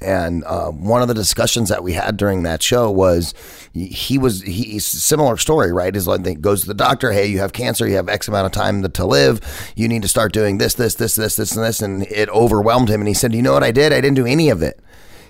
and 0.00 0.44
uh, 0.44 0.70
one 0.70 1.02
of 1.02 1.08
the 1.08 1.14
discussions 1.14 1.68
that 1.68 1.82
we 1.82 1.92
had 1.92 2.16
during 2.16 2.42
that 2.42 2.62
show 2.62 2.90
was 2.90 3.34
he 3.72 4.18
was 4.18 4.42
he 4.42 4.78
similar 4.78 5.36
story, 5.36 5.72
right? 5.72 5.94
Is 5.94 6.06
like 6.06 6.40
goes 6.40 6.62
to 6.62 6.66
the 6.68 6.74
doctor, 6.74 7.12
hey, 7.12 7.26
you 7.26 7.38
have 7.38 7.52
cancer, 7.52 7.86
you 7.88 7.96
have 7.96 8.08
X 8.08 8.28
amount 8.28 8.46
of 8.46 8.52
time 8.52 8.82
to 8.82 9.06
live, 9.06 9.40
you 9.76 9.88
need 9.88 10.02
to 10.02 10.08
start 10.08 10.32
doing 10.32 10.58
this, 10.58 10.74
this, 10.74 10.94
this, 10.94 11.16
this, 11.16 11.36
this, 11.36 11.54
and 11.56 11.64
this, 11.64 11.82
and 11.82 12.02
it 12.04 12.28
overwhelmed 12.30 12.88
him, 12.88 13.00
and 13.00 13.08
he 13.08 13.14
said, 13.14 13.34
you 13.34 13.42
know 13.42 13.52
what 13.52 13.64
I 13.64 13.72
did? 13.72 13.92
I 13.92 14.00
didn't 14.00 14.16
do 14.16 14.26
any 14.26 14.50
of 14.50 14.62
it. 14.62 14.80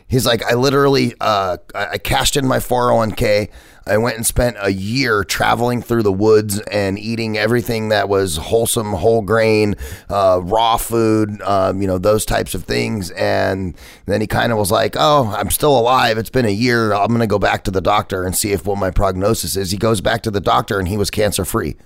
He's 0.08 0.24
like, 0.26 0.42
I 0.44 0.54
literally, 0.54 1.14
uh, 1.20 1.58
I 1.74 1.98
cashed 1.98 2.36
in 2.36 2.46
my 2.46 2.58
401k. 2.58 3.50
I 3.86 3.96
went 3.98 4.16
and 4.16 4.26
spent 4.26 4.56
a 4.60 4.70
year 4.72 5.22
traveling 5.24 5.80
through 5.82 6.02
the 6.02 6.12
woods 6.12 6.60
and 6.60 6.98
eating 6.98 7.38
everything 7.38 7.88
that 7.90 8.08
was 8.08 8.36
wholesome, 8.36 8.92
whole 8.92 9.22
grain, 9.22 9.74
uh, 10.10 10.40
raw 10.42 10.76
food, 10.76 11.40
um, 11.42 11.80
you 11.80 11.86
know, 11.88 11.96
those 11.98 12.24
types 12.26 12.54
of 12.54 12.64
things. 12.64 13.10
And 13.12 13.74
then 14.06 14.20
he 14.20 14.26
kind 14.26 14.52
of 14.52 14.58
was 14.58 14.70
like, 14.70 14.94
Oh, 14.98 15.32
I'm 15.36 15.50
still 15.50 15.78
alive. 15.78 16.18
It's 16.18 16.28
been 16.30 16.44
a 16.46 16.50
year. 16.50 16.92
I'm 16.92 17.08
going 17.08 17.20
to 17.20 17.26
go 17.26 17.38
back 17.38 17.64
to 17.64 17.70
the 17.70 17.80
doctor 17.80 18.24
and 18.24 18.36
see 18.36 18.52
if 18.52 18.66
what 18.66 18.76
my 18.78 18.90
prognosis 18.90 19.56
is. 19.56 19.70
He 19.70 19.78
goes 19.78 20.00
back 20.02 20.22
to 20.24 20.30
the 20.30 20.40
doctor 20.40 20.78
and 20.78 20.88
he 20.88 20.96
was 20.98 21.10
cancer 21.10 21.44
free. 21.46 21.76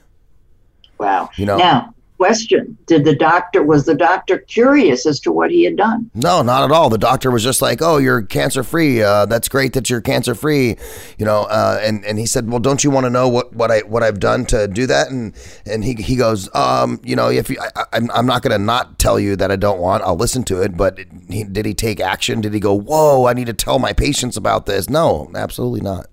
Wow. 0.99 1.31
You 1.37 1.47
know- 1.47 1.59
Now, 1.59 1.95
question: 2.23 2.79
Did 2.87 3.05
the 3.05 3.17
doctor 3.17 3.65
was 3.65 3.85
the 3.85 3.97
doctor 3.97 4.39
curious 4.39 5.07
as 5.07 5.19
to 5.21 5.33
what 5.33 5.51
he 5.51 5.65
had 5.65 5.77
done? 5.77 6.09
No, 6.15 6.41
not 6.43 6.63
at 6.63 6.71
all. 6.71 6.89
The 6.89 6.97
doctor 6.97 7.33
was 7.33 7.43
just 7.43 7.61
like, 7.61 7.83
"Oh, 7.83 7.97
you're 7.97 8.23
cancer 8.23 8.63
free. 8.63 9.03
Uh, 9.03 9.27
that's 9.27 9.49
great 9.49 9.73
that 9.73 9.91
you're 9.91 10.01
cancer 10.01 10.37
free." 10.37 10.77
You 11.19 11.27
know, 11.27 11.43
uh, 11.51 11.81
and 11.83 12.05
and 12.05 12.21
he 12.21 12.27
said, 12.27 12.49
"Well, 12.49 12.61
don't 12.61 12.85
you 12.85 12.93
want 12.93 13.07
to 13.07 13.11
know 13.11 13.29
what, 13.29 13.53
what 13.55 13.73
I 13.73 13.81
what 13.81 14.05
I've 14.05 14.21
done 14.21 14.47
to 14.47 14.69
do 14.69 14.87
that?" 14.87 15.11
And 15.11 15.35
and 15.67 15.83
he 15.83 15.95
he 15.95 16.15
goes, 16.15 16.49
um, 16.55 17.01
"You 17.03 17.17
know, 17.17 17.29
if 17.29 17.51
you, 17.51 17.59
I, 17.75 17.87
I'm 17.93 18.09
I'm 18.13 18.27
not 18.27 18.43
going 18.43 18.57
to 18.57 18.65
not 18.65 19.01
tell 19.01 19.19
you 19.19 19.35
that 19.35 19.51
I 19.51 19.57
don't 19.57 19.81
want. 19.81 20.05
I'll 20.05 20.15
listen 20.15 20.45
to 20.45 20.63
it. 20.63 20.77
But 20.77 21.01
he, 21.29 21.43
did 21.43 21.67
he 21.67 21.75
take 21.75 21.99
action? 21.99 22.41
Did 22.41 22.55
he 22.55 22.61
go, 22.61 22.73
"Whoa, 22.73 23.27
I 23.27 23.33
need 23.33 23.49
to 23.49 23.53
tell 23.53 23.81
my 23.81 23.93
patients 23.93 24.37
about 24.37 24.67
this"? 24.67 24.89
No, 24.89 25.29
absolutely 25.35 25.81
not. 25.81 26.07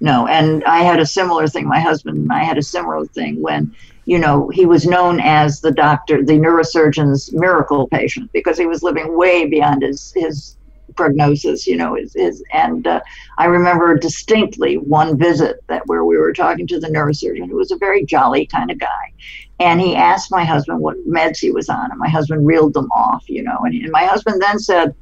No, 0.00 0.26
and 0.26 0.64
I 0.64 0.78
had 0.78 1.00
a 1.00 1.06
similar 1.06 1.48
thing. 1.48 1.66
My 1.66 1.80
husband 1.80 2.16
and 2.16 2.32
I 2.32 2.44
had 2.44 2.56
a 2.56 2.62
similar 2.62 3.04
thing 3.06 3.42
when, 3.42 3.74
you 4.08 4.18
know, 4.18 4.48
he 4.48 4.64
was 4.64 4.86
known 4.86 5.20
as 5.20 5.60
the 5.60 5.70
doctor, 5.70 6.24
the 6.24 6.32
neurosurgeon's 6.32 7.30
miracle 7.34 7.86
patient 7.88 8.32
because 8.32 8.56
he 8.56 8.64
was 8.64 8.82
living 8.82 9.18
way 9.18 9.44
beyond 9.44 9.82
his 9.82 10.14
his 10.16 10.56
prognosis. 10.96 11.66
You 11.66 11.76
know, 11.76 11.94
his, 11.94 12.14
his 12.14 12.42
and 12.54 12.86
uh, 12.86 13.02
I 13.36 13.44
remember 13.44 13.98
distinctly 13.98 14.78
one 14.78 15.18
visit 15.18 15.62
that 15.66 15.86
where 15.88 16.06
we 16.06 16.16
were 16.16 16.32
talking 16.32 16.66
to 16.68 16.80
the 16.80 16.86
neurosurgeon, 16.88 17.50
who 17.50 17.56
was 17.56 17.70
a 17.70 17.76
very 17.76 18.02
jolly 18.02 18.46
kind 18.46 18.70
of 18.70 18.78
guy, 18.78 19.12
and 19.60 19.78
he 19.78 19.94
asked 19.94 20.30
my 20.30 20.42
husband 20.42 20.80
what 20.80 20.96
meds 21.06 21.36
he 21.36 21.50
was 21.50 21.68
on, 21.68 21.90
and 21.90 22.00
my 22.00 22.08
husband 22.08 22.46
reeled 22.46 22.72
them 22.72 22.90
off. 22.92 23.28
You 23.28 23.42
know, 23.42 23.58
and, 23.64 23.74
and 23.74 23.92
my 23.92 24.06
husband 24.06 24.40
then 24.40 24.58
said, 24.58 24.94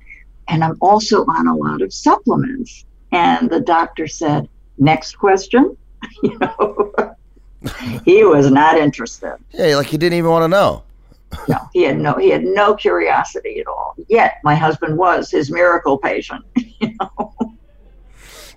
"And 0.48 0.64
I'm 0.64 0.78
also 0.80 1.24
on 1.26 1.46
a 1.46 1.54
lot 1.54 1.80
of 1.80 1.94
supplements," 1.94 2.84
and 3.12 3.48
the 3.48 3.60
doctor 3.60 4.08
said 4.08 4.48
next 4.78 5.16
question 5.16 5.76
you 6.22 6.36
know 6.38 6.92
he 8.04 8.24
was 8.24 8.50
not 8.50 8.76
interested. 8.76 9.36
Yeah, 9.52 9.76
like 9.76 9.86
he 9.86 9.96
didn't 9.96 10.18
even 10.18 10.30
want 10.30 10.44
to 10.44 10.48
know. 10.48 10.82
no 11.48 11.58
he 11.72 11.82
had 11.82 11.98
no 11.98 12.14
he 12.14 12.30
had 12.30 12.44
no 12.44 12.74
curiosity 12.74 13.60
at 13.60 13.66
all. 13.66 13.94
Yet 14.08 14.38
my 14.44 14.54
husband 14.54 14.96
was 14.96 15.30
his 15.30 15.50
miracle 15.50 15.98
patient 15.98 16.44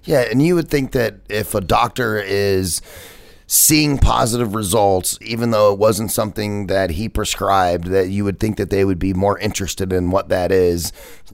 Yeah, 0.03 0.21
and 0.21 0.41
you 0.41 0.55
would 0.55 0.69
think 0.69 0.91
that 0.93 1.15
if 1.29 1.53
a 1.53 1.61
doctor 1.61 2.17
is 2.17 2.81
seeing 3.51 3.97
positive 3.97 4.53
results, 4.53 5.17
even 5.21 5.49
though 5.49 5.73
it 5.73 5.79
wasn't 5.79 6.11
something 6.11 6.67
that 6.67 6.91
he 6.91 7.09
prescribed, 7.09 7.87
that 7.87 8.09
you 8.09 8.23
would 8.23 8.39
think 8.39 8.57
that 8.57 8.69
they 8.69 8.85
would 8.85 8.99
be 8.99 9.11
more 9.11 9.39
interested 9.39 9.91
in 9.91 10.11
what 10.11 10.29
that 10.29 10.51
is. 10.51 10.93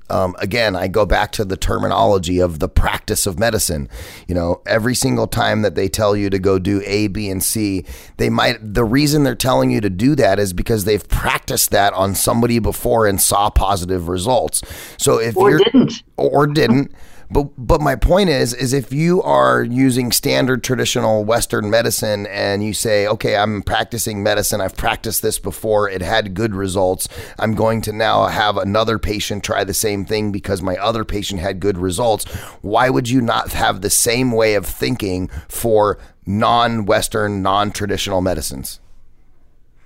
Um, 0.09 0.33
again, 0.39 0.77
I 0.77 0.87
go 0.87 1.05
back 1.05 1.33
to 1.33 1.43
the 1.43 1.57
terminology 1.57 2.39
of 2.39 2.59
the 2.59 2.69
practice 2.69 3.27
of 3.27 3.37
medicine. 3.37 3.89
You 4.29 4.35
know, 4.35 4.61
every 4.65 4.95
single 4.95 5.27
time 5.27 5.61
that 5.63 5.75
they 5.75 5.89
tell 5.89 6.15
you 6.15 6.29
to 6.29 6.39
go 6.39 6.57
do 6.57 6.81
A, 6.85 7.07
B, 7.07 7.29
and 7.29 7.43
C, 7.43 7.83
they 8.15 8.29
might, 8.29 8.59
the 8.61 8.85
reason 8.85 9.23
they're 9.23 9.35
telling 9.35 9.69
you 9.69 9.81
to 9.81 9.89
do 9.89 10.15
that 10.15 10.39
is 10.39 10.53
because 10.53 10.85
they've 10.85 11.05
practiced 11.09 11.71
that 11.71 11.91
on 11.91 12.15
somebody 12.15 12.59
before 12.59 13.07
and 13.07 13.19
saw 13.19 13.49
positive 13.49 14.07
results. 14.07 14.61
So 14.97 15.19
if 15.19 15.35
Or 15.35 15.49
you're, 15.49 15.59
didn't. 15.59 16.01
or 16.15 16.47
didn't. 16.47 16.93
But 17.29 17.49
but 17.57 17.81
my 17.81 17.95
point 17.95 18.29
is 18.29 18.53
is 18.53 18.73
if 18.73 18.93
you 18.93 19.21
are 19.23 19.63
using 19.63 20.11
standard 20.11 20.63
traditional 20.63 21.23
Western 21.23 21.69
medicine 21.69 22.27
and 22.27 22.63
you 22.63 22.73
say, 22.73 23.07
okay, 23.07 23.35
I'm 23.35 23.61
practicing 23.63 24.21
medicine, 24.21 24.61
I've 24.61 24.77
practiced 24.77 25.21
this 25.21 25.39
before, 25.39 25.89
it 25.89 26.01
had 26.01 26.33
good 26.33 26.53
results. 26.53 27.07
I'm 27.39 27.55
going 27.55 27.81
to 27.81 27.91
now 27.91 28.27
have 28.27 28.57
another 28.57 28.99
patient 28.99 29.43
try 29.43 29.63
the 29.63 29.73
same 29.73 30.05
thing 30.05 30.31
because 30.31 30.61
my 30.61 30.75
other 30.77 31.03
patient 31.03 31.41
had 31.41 31.59
good 31.59 31.77
results. 31.77 32.25
Why 32.61 32.89
would 32.89 33.09
you 33.09 33.21
not 33.21 33.51
have 33.53 33.81
the 33.81 33.89
same 33.89 34.31
way 34.31 34.53
of 34.55 34.65
thinking 34.65 35.29
for 35.47 35.97
non-Western, 36.25 37.41
non-traditional 37.41 38.21
medicines? 38.21 38.79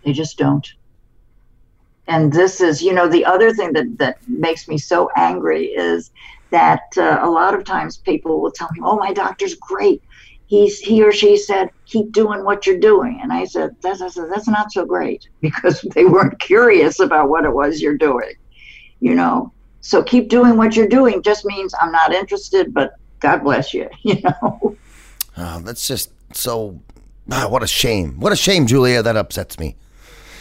They 0.03 0.13
just 0.13 0.37
don't. 0.37 0.67
And 2.07 2.33
this 2.33 2.59
is, 2.59 2.81
you 2.81 2.93
know, 2.93 3.07
the 3.07 3.23
other 3.23 3.53
thing 3.53 3.73
that, 3.73 3.97
that 3.99 4.17
makes 4.27 4.67
me 4.67 4.77
so 4.77 5.09
angry 5.15 5.65
is 5.65 6.11
that 6.51 6.81
uh, 6.97 7.19
a 7.21 7.29
lot 7.29 7.53
of 7.53 7.63
times 7.63 7.97
people 7.97 8.41
will 8.41 8.51
tell 8.51 8.69
me, 8.73 8.79
oh, 8.83 8.95
my 8.95 9.13
doctor's 9.13 9.55
great. 9.55 10.01
He's, 10.47 10.79
he 10.79 11.03
or 11.03 11.11
she 11.11 11.37
said, 11.37 11.69
keep 11.85 12.11
doing 12.11 12.43
what 12.43 12.65
you're 12.65 12.79
doing. 12.79 13.19
And 13.21 13.31
I 13.31 13.45
said, 13.45 13.75
that's, 13.81 14.01
I 14.01 14.09
said, 14.09 14.29
that's 14.31 14.47
not 14.47 14.71
so 14.71 14.85
great 14.85 15.27
because 15.41 15.81
they 15.93 16.05
weren't 16.05 16.39
curious 16.39 16.99
about 16.99 17.29
what 17.29 17.45
it 17.45 17.53
was 17.53 17.81
you're 17.81 17.97
doing, 17.97 18.33
you 18.99 19.15
know. 19.15 19.53
So 19.81 20.03
keep 20.03 20.29
doing 20.29 20.57
what 20.57 20.75
you're 20.75 20.87
doing 20.87 21.21
just 21.21 21.45
means 21.45 21.73
I'm 21.79 21.91
not 21.91 22.13
interested, 22.13 22.73
but 22.73 22.93
God 23.19 23.43
bless 23.43 23.73
you, 23.73 23.89
you 24.03 24.21
know. 24.21 24.77
Oh, 25.37 25.59
that's 25.59 25.87
just 25.87 26.11
so. 26.35 26.81
Ah, 27.31 27.47
what 27.47 27.63
a 27.63 27.67
shame! 27.67 28.19
What 28.19 28.33
a 28.33 28.35
shame, 28.35 28.65
Julia. 28.67 29.01
That 29.03 29.15
upsets 29.15 29.57
me. 29.59 29.75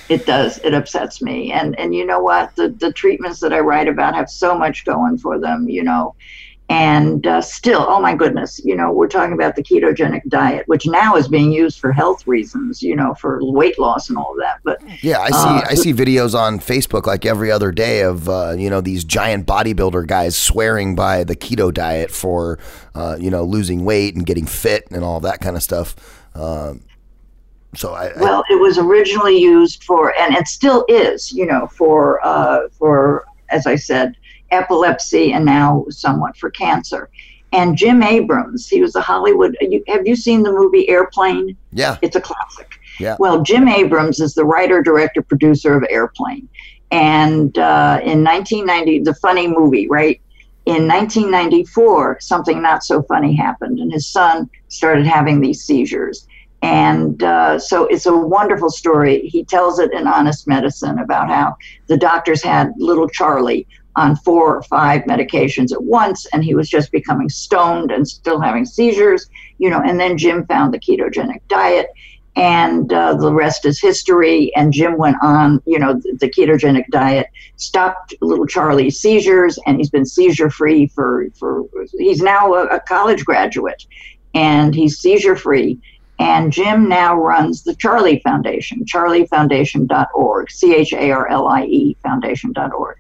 It 0.09 0.26
does. 0.26 0.59
It 0.59 0.74
upsets 0.74 1.20
me. 1.20 1.52
And 1.52 1.78
and 1.78 1.94
you 1.94 2.04
know 2.04 2.20
what? 2.20 2.54
The 2.56 2.70
the 2.70 2.92
treatments 2.92 3.40
that 3.40 3.52
I 3.52 3.61
write 3.61 3.88
about 3.88 4.14
have 4.14 4.30
so 4.30 4.56
much 4.56 4.84
going 4.84 5.18
for 5.18 5.38
them. 5.38 5.68
You 5.68 5.82
know, 5.84 6.14
and 6.70 7.26
uh, 7.26 7.40
still, 7.40 7.86
oh 7.88 7.98
my 7.98 8.14
goodness, 8.14 8.61
you 8.62 8.76
know, 8.76 8.92
we're 8.92 9.09
talking 9.09 9.32
about 9.32 9.56
the 9.56 9.62
ketogenic 9.62 10.20
diet, 10.28 10.68
which 10.68 10.86
now 10.86 11.16
is 11.16 11.26
being 11.26 11.50
used 11.50 11.78
for 11.80 11.92
health 11.92 12.26
reasons. 12.26 12.82
You 12.82 12.94
know, 12.94 13.14
for 13.14 13.38
weight 13.42 13.78
loss 13.78 14.09
and 14.09 14.18
all 14.18 14.32
of 14.32 14.38
that. 14.38 14.61
But 14.64 14.82
Yeah, 15.02 15.20
I 15.20 15.30
see. 15.30 15.36
Uh, 15.36 15.62
I 15.70 15.74
see 15.74 15.92
videos 15.94 16.34
on 16.34 16.59
Facebook 16.59 17.06
like 17.06 17.24
every 17.24 17.50
other 17.50 17.72
day 17.72 18.00
of 18.02 18.28
uh, 18.28 18.54
you 18.56 18.68
know 18.70 18.80
these 18.80 19.04
giant 19.04 19.46
bodybuilder 19.46 20.06
guys 20.06 20.36
swearing 20.36 20.94
by 20.94 21.24
the 21.24 21.36
keto 21.36 21.72
diet 21.72 22.11
for 22.11 22.59
uh, 22.94 23.16
you 23.18 23.30
know 23.30 23.44
losing 23.44 23.84
weight 23.84 24.14
and 24.14 24.26
getting 24.26 24.46
fit 24.46 24.86
and 24.90 25.04
all 25.04 25.20
that 25.20 25.40
kind 25.40 25.56
of 25.56 25.62
stuff. 25.62 25.96
Um, 26.34 26.82
so 27.74 27.92
I, 27.92 28.08
I 28.08 28.20
well, 28.20 28.44
it 28.50 28.60
was 28.60 28.78
originally 28.78 29.38
used 29.38 29.84
for, 29.84 30.16
and 30.18 30.34
it 30.34 30.48
still 30.48 30.84
is, 30.88 31.32
you 31.32 31.46
know, 31.46 31.66
for 31.66 32.24
uh, 32.26 32.68
for 32.70 33.24
as 33.50 33.66
I 33.66 33.76
said, 33.76 34.16
epilepsy, 34.50 35.32
and 35.32 35.44
now 35.44 35.86
somewhat 35.90 36.36
for 36.36 36.50
cancer. 36.50 37.08
And 37.52 37.76
Jim 37.76 38.02
Abrahams, 38.02 38.68
he 38.68 38.82
was 38.82 38.94
a 38.94 39.00
Hollywood. 39.00 39.56
You, 39.60 39.82
have 39.88 40.06
you 40.06 40.16
seen 40.16 40.42
the 40.42 40.52
movie 40.52 40.88
Airplane? 40.88 41.56
yeah, 41.72 41.96
It's 42.02 42.16
a 42.16 42.20
classic. 42.20 42.78
Yeah. 43.00 43.16
Well, 43.18 43.42
Jim 43.42 43.68
Abrahams 43.68 44.20
is 44.20 44.34
the 44.34 44.44
writer, 44.44 44.82
director, 44.82 45.22
producer 45.22 45.74
of 45.74 45.84
Airplane. 45.88 46.48
And 46.90 47.56
uh, 47.58 48.00
in 48.02 48.24
1990, 48.24 49.00
the 49.00 49.14
funny 49.14 49.46
movie, 49.46 49.88
right? 49.88 50.20
In 50.66 50.86
1994, 50.86 52.20
something 52.20 52.60
not 52.60 52.84
so 52.84 53.02
funny 53.02 53.34
happened, 53.34 53.78
and 53.78 53.90
his 53.90 54.06
son 54.06 54.50
started 54.68 55.06
having 55.06 55.40
these 55.40 55.62
seizures. 55.62 56.26
And 56.62 57.22
uh, 57.22 57.59
so 57.59 57.86
it's 57.86 58.06
a 58.06 58.16
wonderful 58.16 58.70
story. 58.70 59.28
He 59.28 59.44
tells 59.44 59.78
it 59.78 59.92
in 59.92 60.06
Honest 60.06 60.48
Medicine 60.48 60.98
about 60.98 61.28
how 61.28 61.56
the 61.86 61.96
doctors 61.96 62.42
had 62.42 62.72
little 62.78 63.09
Charlie 63.09 63.66
on 63.98 64.16
four 64.16 64.56
or 64.56 64.62
five 64.62 65.02
medications 65.02 65.72
at 65.72 65.82
once, 65.82 66.26
and 66.32 66.44
he 66.44 66.54
was 66.54 66.68
just 66.68 66.92
becoming 66.92 67.28
stoned 67.28 67.90
and 67.90 68.09
still 68.09 68.40
having 68.40 68.64
seizures, 68.64 69.28
you 69.59 69.68
know. 69.68 69.80
And 69.84 69.98
then 69.98 70.16
Jim 70.16 70.46
found 70.46 70.72
the 70.72 70.78
ketogenic 70.78 71.40
diet, 71.48 71.88
and 72.36 72.92
uh, 72.92 73.14
the 73.14 73.32
rest 73.32 73.64
is 73.64 73.80
history. 73.80 74.54
And 74.54 74.72
Jim 74.72 74.96
went 74.96 75.16
on, 75.22 75.61
you 75.66 75.78
know, 75.78 75.94
the, 75.94 76.16
the 76.20 76.30
ketogenic 76.30 76.84
diet 76.90 77.26
stopped 77.56 78.14
little 78.20 78.46
Charlie's 78.46 79.00
seizures, 79.00 79.59
and 79.66 79.78
he's 79.78 79.90
been 79.90 80.06
seizure 80.06 80.50
free 80.50 80.86
for 80.88 81.26
for. 81.38 81.64
He's 81.98 82.20
now 82.20 82.54
a, 82.54 82.66
a 82.66 82.80
college 82.80 83.24
graduate, 83.24 83.84
and 84.34 84.74
he's 84.74 84.98
seizure 84.98 85.36
free. 85.36 85.78
And 86.18 86.52
Jim 86.52 86.88
now 86.88 87.14
runs 87.14 87.62
the 87.62 87.76
Charlie 87.76 88.20
Foundation, 88.24 88.84
charliefoundation.org, 88.84 90.50
C 90.50 90.74
H 90.74 90.92
A 90.92 91.10
R 91.12 91.28
L 91.28 91.46
I 91.46 91.64
E 91.64 91.96
foundation.org. 92.02 92.96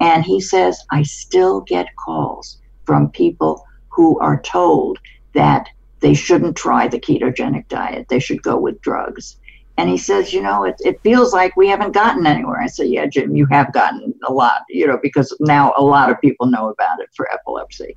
And 0.00 0.24
he 0.24 0.40
says, 0.40 0.84
I 0.90 1.02
still 1.02 1.60
get 1.62 1.94
calls 1.96 2.58
from 2.84 3.10
people 3.10 3.64
who 3.88 4.18
are 4.20 4.40
told 4.42 4.98
that 5.34 5.68
they 6.00 6.14
shouldn't 6.14 6.56
try 6.56 6.88
the 6.88 7.00
ketogenic 7.00 7.68
diet, 7.68 8.08
they 8.08 8.18
should 8.18 8.42
go 8.42 8.58
with 8.58 8.80
drugs. 8.80 9.36
And 9.78 9.90
he 9.90 9.98
says, 9.98 10.32
you 10.32 10.42
know, 10.42 10.64
it, 10.64 10.76
it 10.84 11.00
feels 11.02 11.34
like 11.34 11.54
we 11.56 11.68
haven't 11.68 11.92
gotten 11.92 12.26
anywhere. 12.26 12.60
I 12.60 12.66
say, 12.66 12.86
yeah, 12.86 13.06
Jim, 13.06 13.36
you 13.36 13.46
have 13.50 13.72
gotten 13.72 14.14
a 14.26 14.32
lot, 14.32 14.62
you 14.70 14.86
know, 14.86 14.98
because 15.02 15.36
now 15.40 15.74
a 15.76 15.82
lot 15.82 16.10
of 16.10 16.20
people 16.20 16.46
know 16.46 16.70
about 16.70 17.00
it 17.00 17.10
for 17.14 17.30
epilepsy. 17.32 17.96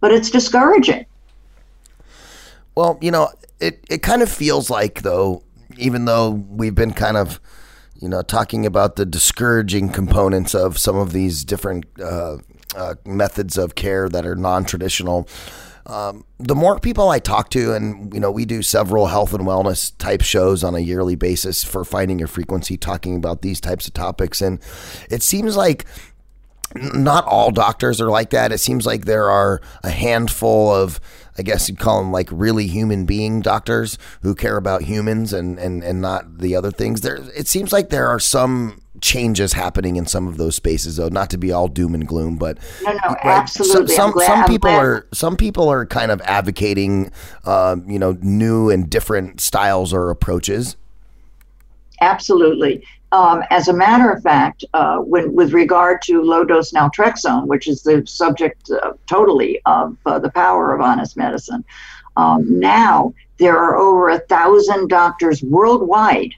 But 0.00 0.12
it's 0.12 0.30
discouraging. 0.30 1.06
Well, 2.80 2.96
you 3.02 3.10
know, 3.10 3.28
it, 3.60 3.84
it 3.90 4.02
kind 4.02 4.22
of 4.22 4.32
feels 4.32 4.70
like, 4.70 5.02
though, 5.02 5.42
even 5.76 6.06
though 6.06 6.30
we've 6.30 6.74
been 6.74 6.94
kind 6.94 7.18
of, 7.18 7.38
you 8.00 8.08
know, 8.08 8.22
talking 8.22 8.64
about 8.64 8.96
the 8.96 9.04
discouraging 9.04 9.90
components 9.90 10.54
of 10.54 10.78
some 10.78 10.96
of 10.96 11.12
these 11.12 11.44
different 11.44 11.84
uh, 12.02 12.38
uh, 12.74 12.94
methods 13.04 13.58
of 13.58 13.74
care 13.74 14.08
that 14.08 14.24
are 14.24 14.34
non 14.34 14.64
traditional, 14.64 15.28
um, 15.84 16.24
the 16.38 16.54
more 16.54 16.80
people 16.80 17.10
I 17.10 17.18
talk 17.18 17.50
to, 17.50 17.74
and, 17.74 18.14
you 18.14 18.20
know, 18.20 18.30
we 18.30 18.46
do 18.46 18.62
several 18.62 19.08
health 19.08 19.34
and 19.34 19.44
wellness 19.44 19.92
type 19.98 20.22
shows 20.22 20.64
on 20.64 20.74
a 20.74 20.80
yearly 20.80 21.16
basis 21.16 21.62
for 21.62 21.84
finding 21.84 22.18
your 22.18 22.28
frequency, 22.28 22.78
talking 22.78 23.14
about 23.14 23.42
these 23.42 23.60
types 23.60 23.88
of 23.88 23.92
topics. 23.92 24.40
And 24.40 24.58
it 25.10 25.22
seems 25.22 25.54
like 25.54 25.84
not 26.74 27.26
all 27.26 27.50
doctors 27.50 28.00
are 28.00 28.08
like 28.08 28.30
that. 28.30 28.52
It 28.52 28.58
seems 28.58 28.86
like 28.86 29.04
there 29.04 29.28
are 29.28 29.60
a 29.82 29.90
handful 29.90 30.74
of, 30.74 30.98
I 31.40 31.42
guess 31.42 31.70
you'd 31.70 31.78
call 31.78 32.02
them 32.02 32.12
like 32.12 32.28
really 32.30 32.66
human 32.66 33.06
being 33.06 33.40
doctors 33.40 33.96
who 34.20 34.34
care 34.34 34.58
about 34.58 34.82
humans 34.82 35.32
and, 35.32 35.58
and, 35.58 35.82
and 35.82 36.02
not 36.02 36.36
the 36.36 36.54
other 36.54 36.70
things. 36.70 37.00
There, 37.00 37.16
it 37.34 37.48
seems 37.48 37.72
like 37.72 37.88
there 37.88 38.08
are 38.08 38.20
some 38.20 38.82
changes 39.00 39.54
happening 39.54 39.96
in 39.96 40.04
some 40.04 40.28
of 40.28 40.36
those 40.36 40.54
spaces, 40.54 40.96
though. 40.96 41.08
Not 41.08 41.30
to 41.30 41.38
be 41.38 41.50
all 41.50 41.66
doom 41.66 41.94
and 41.94 42.06
gloom, 42.06 42.36
but 42.36 42.58
No, 42.84 42.92
no, 42.92 43.16
absolutely. 43.22 43.94
Some 43.94 44.08
I'm 44.08 44.12
glad- 44.12 44.26
some 44.26 44.44
people 44.44 44.70
are 44.70 45.06
some 45.14 45.36
people 45.38 45.70
are 45.70 45.86
kind 45.86 46.10
of 46.10 46.20
advocating, 46.26 47.10
um, 47.46 47.88
you 47.88 47.98
know, 47.98 48.18
new 48.20 48.68
and 48.68 48.90
different 48.90 49.40
styles 49.40 49.94
or 49.94 50.10
approaches. 50.10 50.76
Absolutely. 52.02 52.84
Um, 53.12 53.42
as 53.50 53.66
a 53.68 53.72
matter 53.72 54.10
of 54.10 54.22
fact, 54.22 54.64
uh, 54.72 54.98
when, 54.98 55.34
with 55.34 55.52
regard 55.52 56.00
to 56.02 56.22
low 56.22 56.44
dose 56.44 56.72
naltrexone, 56.72 57.46
which 57.46 57.66
is 57.66 57.82
the 57.82 58.06
subject 58.06 58.70
uh, 58.70 58.92
totally 59.06 59.60
of 59.66 59.96
uh, 60.06 60.18
the 60.20 60.30
power 60.30 60.72
of 60.72 60.80
honest 60.80 61.16
medicine, 61.16 61.64
um, 62.16 62.60
now 62.60 63.12
there 63.38 63.56
are 63.58 63.76
over 63.76 64.10
a 64.10 64.20
thousand 64.20 64.88
doctors 64.88 65.42
worldwide 65.42 66.34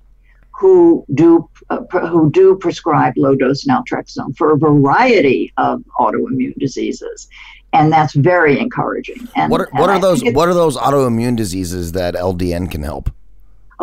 who 0.52 1.04
do 1.14 1.48
uh, 1.70 1.82
who 2.08 2.30
do 2.30 2.56
prescribe 2.56 3.14
low 3.16 3.34
dose 3.34 3.64
naltrexone 3.64 4.34
for 4.36 4.52
a 4.52 4.56
variety 4.56 5.52
of 5.56 5.82
autoimmune 5.98 6.56
diseases, 6.58 7.28
and 7.72 7.92
that's 7.92 8.14
very 8.14 8.58
encouraging. 8.58 9.28
And 9.34 9.50
What 9.50 9.62
are, 9.62 9.68
what 9.72 9.90
are 9.90 9.98
those 9.98 10.22
what 10.24 10.48
are 10.48 10.54
those 10.54 10.76
autoimmune 10.76 11.36
diseases 11.36 11.92
that 11.92 12.14
LDN 12.14 12.70
can 12.70 12.82
help? 12.82 13.10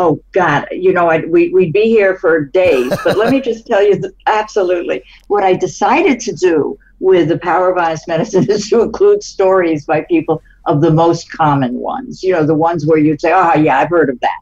Oh 0.01 0.23
God, 0.31 0.65
you 0.71 0.93
know, 0.93 1.09
I'd, 1.09 1.29
we, 1.29 1.49
we'd 1.49 1.73
be 1.73 1.89
here 1.89 2.15
for 2.15 2.45
days, 2.45 2.93
but 3.03 3.17
let 3.17 3.31
me 3.31 3.41
just 3.49 3.67
tell 3.67 3.83
you 3.83 3.99
that 3.99 4.13
absolutely 4.27 5.03
what 5.27 5.43
I 5.43 5.55
decided 5.55 6.21
to 6.21 6.31
do 6.31 6.79
with 7.01 7.27
the 7.27 7.37
power 7.37 7.69
of 7.69 7.77
honest 7.77 8.07
medicine 8.07 8.49
is 8.49 8.69
to 8.69 8.81
include 8.81 9.21
stories 9.23 9.85
by 9.85 10.05
people 10.05 10.41
of 10.67 10.79
the 10.79 10.89
most 10.89 11.29
common 11.29 11.73
ones. 11.73 12.23
You 12.23 12.31
know, 12.31 12.45
the 12.45 12.55
ones 12.55 12.85
where 12.85 12.97
you'd 12.97 13.19
say, 13.19 13.33
"Oh 13.33 13.55
yeah, 13.55 13.77
I've 13.77 13.89
heard 13.89 14.09
of 14.09 14.17
that." 14.21 14.39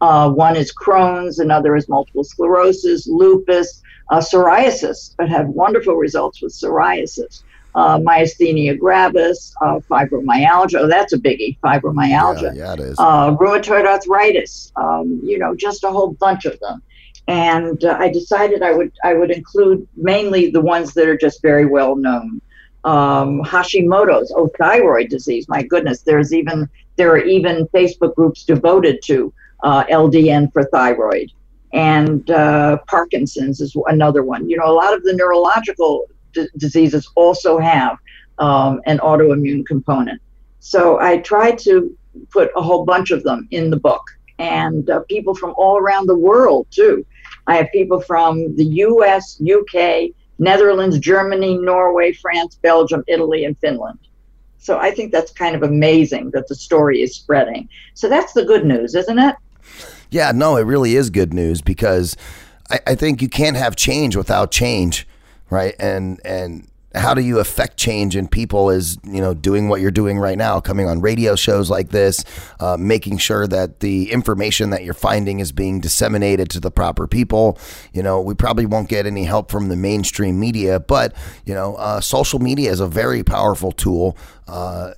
Uh, 0.00 0.30
one 0.30 0.54
is 0.54 0.72
Crohn's, 0.72 1.40
another 1.40 1.74
is 1.74 1.88
multiple 1.88 2.22
sclerosis, 2.22 3.08
lupus, 3.08 3.82
uh, 4.12 4.18
psoriasis, 4.18 5.16
but 5.18 5.28
had 5.28 5.48
wonderful 5.48 5.96
results 5.96 6.40
with 6.40 6.52
psoriasis. 6.52 7.42
Uh, 7.74 7.98
myasthenia 7.98 8.78
gravis, 8.78 9.54
uh, 9.62 9.80
fibromyalgia. 9.90 10.80
Oh, 10.80 10.86
that's 10.86 11.12
a 11.12 11.18
biggie, 11.18 11.58
fibromyalgia. 11.60 12.54
Yeah, 12.54 12.64
yeah, 12.64 12.72
it 12.74 12.80
is. 12.80 12.96
Uh, 12.98 13.36
rheumatoid 13.36 13.86
arthritis. 13.86 14.72
Um, 14.76 15.20
you 15.22 15.38
know, 15.38 15.54
just 15.54 15.84
a 15.84 15.90
whole 15.90 16.12
bunch 16.12 16.44
of 16.44 16.58
them. 16.60 16.82
And 17.28 17.84
uh, 17.84 17.96
I 17.98 18.08
decided 18.08 18.62
I 18.62 18.72
would 18.72 18.92
I 19.04 19.14
would 19.14 19.30
include 19.30 19.86
mainly 19.96 20.50
the 20.50 20.60
ones 20.60 20.94
that 20.94 21.08
are 21.08 21.16
just 21.16 21.42
very 21.42 21.66
well 21.66 21.94
known. 21.94 22.40
Um, 22.82 23.42
Hashimoto's, 23.42 24.32
oh, 24.34 24.50
thyroid 24.58 25.10
disease. 25.10 25.46
My 25.48 25.62
goodness, 25.62 26.00
there's 26.02 26.32
even 26.32 26.68
there 26.96 27.10
are 27.12 27.18
even 27.18 27.66
Facebook 27.68 28.14
groups 28.14 28.44
devoted 28.44 29.00
to 29.04 29.32
uh, 29.62 29.84
LDN 29.84 30.52
for 30.52 30.64
thyroid. 30.64 31.30
And 31.72 32.28
uh, 32.30 32.78
Parkinson's 32.88 33.60
is 33.60 33.76
another 33.86 34.24
one. 34.24 34.48
You 34.48 34.56
know, 34.56 34.66
a 34.66 34.74
lot 34.74 34.92
of 34.92 35.04
the 35.04 35.12
neurological 35.12 36.06
d- 36.32 36.48
diseases 36.56 37.10
also 37.14 37.58
have 37.58 37.96
um, 38.38 38.80
an 38.86 38.98
autoimmune 38.98 39.66
component. 39.66 40.20
So 40.60 41.00
I 41.00 41.18
tried 41.18 41.58
to 41.60 41.96
put 42.30 42.50
a 42.56 42.62
whole 42.62 42.84
bunch 42.84 43.10
of 43.10 43.22
them 43.22 43.48
in 43.50 43.70
the 43.70 43.76
book, 43.78 44.02
and 44.38 44.88
uh, 44.90 45.00
people 45.08 45.34
from 45.34 45.54
all 45.56 45.78
around 45.78 46.06
the 46.06 46.16
world 46.16 46.66
too. 46.70 47.04
I 47.46 47.56
have 47.56 47.68
people 47.72 48.00
from 48.00 48.54
the 48.56 48.64
U.S., 48.64 49.40
UK, 49.40 50.10
Netherlands, 50.38 50.98
Germany, 50.98 51.58
Norway, 51.58 52.12
France, 52.12 52.58
Belgium, 52.62 53.04
Italy, 53.08 53.44
and 53.44 53.58
Finland. 53.58 53.98
So 54.58 54.78
I 54.78 54.90
think 54.90 55.10
that's 55.10 55.32
kind 55.32 55.56
of 55.56 55.62
amazing 55.62 56.30
that 56.32 56.48
the 56.48 56.54
story 56.54 57.00
is 57.02 57.14
spreading. 57.14 57.68
So 57.94 58.08
that's 58.08 58.34
the 58.34 58.44
good 58.44 58.64
news, 58.64 58.94
isn't 58.94 59.18
it? 59.18 59.34
Yeah, 60.10 60.32
no, 60.32 60.56
it 60.56 60.62
really 60.62 60.96
is 60.96 61.08
good 61.08 61.32
news 61.32 61.62
because 61.62 62.16
I, 62.70 62.80
I 62.88 62.94
think 62.94 63.22
you 63.22 63.28
can't 63.28 63.56
have 63.56 63.74
change 63.74 64.16
without 64.16 64.50
change, 64.50 65.06
right? 65.50 65.74
And 65.78 66.20
and 66.24 66.70
how 66.94 67.14
do 67.14 67.20
you 67.20 67.38
affect 67.38 67.76
change 67.76 68.16
in 68.16 68.26
people 68.26 68.68
is 68.68 68.98
you 69.04 69.20
know 69.20 69.32
doing 69.32 69.68
what 69.68 69.80
you're 69.80 69.92
doing 69.92 70.18
right 70.18 70.36
now 70.36 70.58
coming 70.58 70.88
on 70.88 71.00
radio 71.00 71.36
shows 71.36 71.70
like 71.70 71.90
this 71.90 72.24
uh, 72.58 72.76
making 72.78 73.16
sure 73.16 73.46
that 73.46 73.80
the 73.80 74.10
information 74.10 74.70
that 74.70 74.82
you're 74.82 74.94
finding 74.94 75.38
is 75.38 75.52
being 75.52 75.80
disseminated 75.80 76.50
to 76.50 76.58
the 76.58 76.70
proper 76.70 77.06
people. 77.06 77.58
You 77.92 78.02
know 78.02 78.20
we 78.20 78.34
probably 78.34 78.66
won't 78.66 78.88
get 78.88 79.06
any 79.06 79.24
help 79.24 79.50
from 79.50 79.68
the 79.68 79.76
mainstream 79.76 80.40
media 80.40 80.80
but 80.80 81.14
you 81.44 81.54
know 81.54 81.76
uh, 81.76 82.00
social 82.00 82.40
media 82.40 82.70
is 82.70 82.80
a 82.80 82.88
very 82.88 83.22
powerful 83.22 83.70
tool 83.70 84.16
uh, 84.48 84.92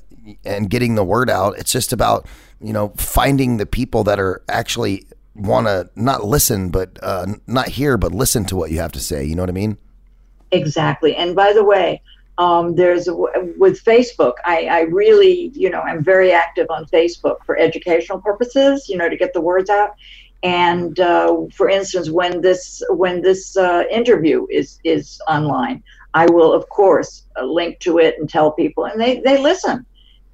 and 0.44 0.70
getting 0.70 0.94
the 0.94 1.05
word 1.05 1.28
out. 1.28 1.59
It's 1.59 1.72
just 1.72 1.92
about 1.92 2.26
you 2.61 2.72
know 2.72 2.94
finding 2.96 3.59
the 3.59 3.66
people 3.66 4.05
that 4.05 4.18
are 4.18 4.42
actually 4.48 5.07
want 5.34 5.66
to 5.66 5.90
not 5.94 6.24
listen 6.24 6.70
but 6.70 6.98
uh, 7.03 7.26
not 7.46 7.68
hear 7.68 7.98
but 7.98 8.12
listen 8.12 8.46
to 8.46 8.57
what 8.57 8.70
you 8.70 8.78
have 8.78 8.92
to 8.92 9.00
say. 9.00 9.24
You 9.24 9.34
know 9.34 9.42
what 9.42 9.50
i 9.50 9.53
mean 9.53 9.76
Exactly. 10.53 11.16
And 11.16 11.34
by 11.34 11.53
the 11.53 11.64
way, 11.64 12.03
um, 12.38 12.74
there's 12.76 13.09
a, 13.09 13.14
with 13.14 13.82
Facebook, 13.84 14.34
I, 14.44 14.66
I 14.66 14.80
really, 14.82 15.50
you 15.55 15.70
know, 15.70 15.80
I'm 15.80 16.03
very 16.03 16.32
active 16.32 16.66
on 16.70 16.86
Facebook 16.86 17.36
for 17.44 17.59
educational 17.59 18.20
purposes, 18.20 18.86
you 18.88 18.96
know, 18.96 19.09
to 19.09 19.16
get 19.16 19.32
the 19.34 19.40
words 19.40 19.70
out. 19.70 19.90
And 20.42 20.98
uh, 20.98 21.36
for 21.55 21.68
instance, 21.68 22.11
when 22.11 22.40
this 22.40 22.82
when 22.90 23.22
this 23.22 23.57
uh, 23.57 23.84
interview 23.90 24.46
is 24.50 24.78
is 24.84 25.20
online, 25.28 25.82
I 26.14 26.26
will 26.26 26.53
of 26.53 26.68
course 26.68 27.26
uh, 27.40 27.44
link 27.44 27.78
to 27.80 27.98
it 27.98 28.16
and 28.18 28.28
tell 28.28 28.50
people, 28.53 28.86
and 28.86 29.00
they 29.00 29.20
they 29.20 29.38
listen, 29.38 29.86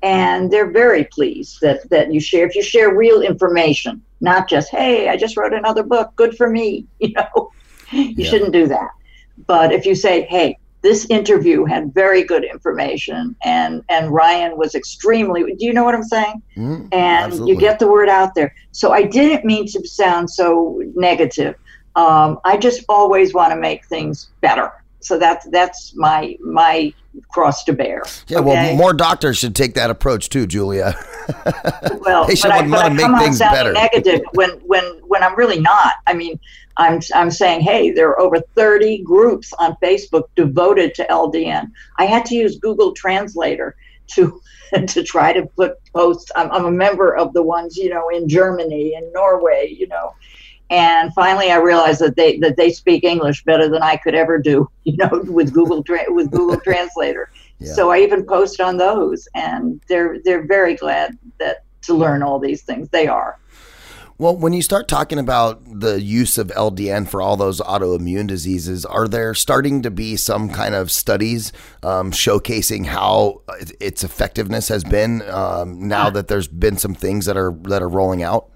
and 0.02 0.50
they're 0.50 0.70
very 0.70 1.04
pleased 1.12 1.58
that 1.60 1.88
that 1.90 2.10
you 2.12 2.20
share. 2.20 2.46
If 2.46 2.54
you 2.56 2.62
share 2.62 2.96
real 2.96 3.20
information, 3.20 4.02
not 4.22 4.48
just 4.48 4.70
hey, 4.70 5.10
I 5.10 5.16
just 5.18 5.36
wrote 5.36 5.52
another 5.52 5.82
book, 5.82 6.12
good 6.16 6.36
for 6.38 6.48
me, 6.48 6.86
you 7.00 7.12
know, 7.12 7.50
you 7.92 8.14
Yeah. 8.16 8.30
shouldn't 8.30 8.52
do 8.52 8.66
that. 8.68 8.88
But 9.46 9.72
if 9.72 9.86
you 9.86 9.94
say, 9.94 10.22
hey, 10.22 10.58
this 10.82 11.06
interview 11.10 11.64
had 11.64 11.92
very 11.92 12.22
good 12.22 12.44
information 12.44 13.34
and 13.44 13.82
and 13.88 14.10
Ryan 14.12 14.56
was 14.56 14.74
extremely 14.74 15.42
do 15.42 15.64
you 15.66 15.72
know 15.72 15.84
what 15.84 15.94
I'm 15.94 16.04
saying? 16.04 16.40
Mm, 16.56 16.88
And 16.92 17.24
absolutely. 17.32 17.54
you 17.54 17.60
get 17.60 17.78
the 17.78 17.88
word 17.88 18.08
out 18.08 18.34
there. 18.34 18.54
So 18.72 18.92
I 18.92 19.02
didn't 19.02 19.44
mean 19.44 19.66
to 19.68 19.86
sound 19.88 20.30
so 20.30 20.80
negative. 20.94 21.56
Um, 21.96 22.38
I 22.44 22.56
just 22.56 22.84
always 22.88 23.34
want 23.34 23.52
to 23.52 23.58
make 23.58 23.86
things 23.86 24.30
better. 24.40 24.72
So 25.00 25.18
that's 25.18 25.46
that's 25.50 25.94
my 25.96 26.36
my 26.40 26.92
cross 27.30 27.64
to 27.64 27.72
bear. 27.72 28.02
Yeah, 28.28 28.40
well, 28.40 28.76
more 28.76 28.92
doctors 28.92 29.38
should 29.38 29.54
take 29.54 29.74
that 29.74 29.90
approach 29.90 30.28
too, 30.28 30.46
Julia. 30.46 30.94
well, 32.00 32.26
they 32.26 32.34
should 32.34 32.50
but 32.50 32.52
I, 32.52 32.60
want 32.60 32.70
but 32.70 32.84
I 32.84 32.88
to 32.88 32.94
make 32.94 33.20
things 33.22 33.38
better. 33.38 33.72
negative 33.72 34.20
when 34.34 34.50
when 34.66 34.84
when 35.06 35.22
I'm 35.22 35.36
really 35.36 35.60
not. 35.60 35.94
I 36.06 36.14
mean, 36.14 36.38
I'm 36.78 37.00
I'm 37.14 37.30
saying, 37.30 37.60
hey, 37.62 37.90
there 37.90 38.08
are 38.08 38.20
over 38.20 38.40
30 38.54 39.02
groups 39.02 39.52
on 39.58 39.76
Facebook 39.82 40.24
devoted 40.36 40.94
to 40.94 41.06
LDN. 41.10 41.70
I 41.98 42.06
had 42.06 42.24
to 42.26 42.36
use 42.36 42.58
Google 42.58 42.92
Translator 42.92 43.76
to 44.14 44.40
to 44.86 45.02
try 45.02 45.32
to 45.32 45.46
put 45.46 45.74
posts. 45.92 46.30
I'm, 46.36 46.50
I'm 46.52 46.64
a 46.66 46.70
member 46.70 47.14
of 47.14 47.32
the 47.32 47.42
ones 47.42 47.76
you 47.76 47.90
know 47.90 48.08
in 48.08 48.28
Germany 48.28 48.94
and 48.94 49.12
Norway, 49.12 49.74
you 49.76 49.88
know. 49.88 50.14
And 50.70 51.12
finally, 51.14 51.50
I 51.50 51.56
realized 51.56 52.00
that 52.00 52.16
they 52.16 52.38
that 52.38 52.56
they 52.56 52.70
speak 52.70 53.02
English 53.04 53.44
better 53.44 53.68
than 53.68 53.82
I 53.82 53.96
could 53.96 54.14
ever 54.14 54.38
do, 54.38 54.70
you 54.84 54.96
know, 54.96 55.22
with 55.24 55.52
Google 55.52 55.84
with 56.08 56.30
Google 56.30 56.60
Translator. 56.60 57.30
Yeah. 57.60 57.72
So 57.72 57.90
I 57.90 57.98
even 57.98 58.24
post 58.24 58.60
on 58.60 58.76
those, 58.76 59.26
and 59.34 59.80
they're 59.88 60.20
they're 60.24 60.46
very 60.46 60.76
glad 60.76 61.18
that 61.38 61.64
to 61.82 61.94
learn 61.94 62.22
all 62.22 62.38
these 62.38 62.62
things. 62.62 62.88
They 62.90 63.08
are. 63.08 63.36
Well, 64.20 64.36
when 64.36 64.52
you 64.52 64.62
start 64.62 64.88
talking 64.88 65.20
about 65.20 65.62
the 65.64 66.02
use 66.02 66.38
of 66.38 66.48
LDN 66.48 67.08
for 67.08 67.22
all 67.22 67.36
those 67.36 67.60
autoimmune 67.60 68.26
diseases, 68.26 68.84
are 68.84 69.06
there 69.06 69.32
starting 69.32 69.80
to 69.82 69.92
be 69.92 70.16
some 70.16 70.50
kind 70.50 70.74
of 70.74 70.90
studies 70.90 71.52
um, 71.84 72.10
showcasing 72.10 72.86
how 72.86 73.42
its 73.78 74.02
effectiveness 74.02 74.66
has 74.66 74.82
been 74.82 75.22
um, 75.30 75.86
now 75.86 76.10
that 76.10 76.26
there's 76.26 76.48
been 76.48 76.76
some 76.76 76.94
things 76.94 77.26
that 77.26 77.36
are 77.36 77.52
that 77.62 77.80
are 77.80 77.88
rolling 77.88 78.24
out? 78.24 78.50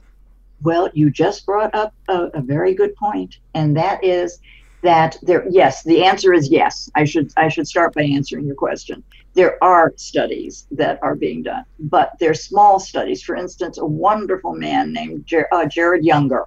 Well, 0.62 0.90
you 0.94 1.10
just 1.10 1.46
brought 1.46 1.72
up 1.76 1.94
a, 2.08 2.24
a 2.34 2.42
very 2.42 2.74
good 2.74 2.96
point, 2.96 3.38
and 3.54 3.76
that 3.76 4.02
is 4.02 4.40
that 4.82 5.16
there. 5.22 5.46
Yes, 5.48 5.84
the 5.84 6.04
answer 6.04 6.34
is 6.34 6.50
yes. 6.50 6.90
I 6.96 7.04
should 7.04 7.32
I 7.36 7.46
should 7.46 7.68
start 7.68 7.94
by 7.94 8.02
answering 8.02 8.46
your 8.46 8.56
question. 8.56 9.04
There 9.34 9.62
are 9.64 9.94
studies 9.96 10.66
that 10.72 10.98
are 11.02 11.14
being 11.14 11.42
done, 11.42 11.64
but 11.78 12.12
they're 12.20 12.34
small 12.34 12.78
studies. 12.78 13.22
For 13.22 13.34
instance, 13.34 13.78
a 13.78 13.86
wonderful 13.86 14.54
man 14.54 14.92
named 14.92 15.26
Jer- 15.26 15.48
uh, 15.52 15.66
Jared 15.66 16.04
Younger. 16.04 16.46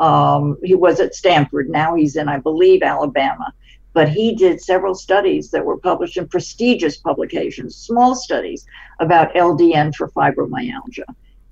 Um, 0.00 0.58
he 0.64 0.74
was 0.74 0.98
at 0.98 1.14
Stanford. 1.14 1.70
Now 1.70 1.94
he's 1.94 2.16
in, 2.16 2.28
I 2.28 2.38
believe, 2.38 2.82
Alabama. 2.82 3.52
But 3.92 4.08
he 4.08 4.34
did 4.34 4.60
several 4.60 4.96
studies 4.96 5.50
that 5.52 5.64
were 5.64 5.78
published 5.78 6.16
in 6.16 6.26
prestigious 6.26 6.96
publications, 6.96 7.76
small 7.76 8.16
studies 8.16 8.66
about 8.98 9.32
LDN 9.34 9.94
for 9.94 10.08
fibromyalgia. 10.08 11.04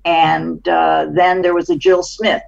And 0.03 0.67
uh, 0.67 1.07
then 1.13 1.41
there 1.41 1.53
was 1.53 1.69
a 1.69 1.77
Jill 1.77 2.03
Smith, 2.03 2.43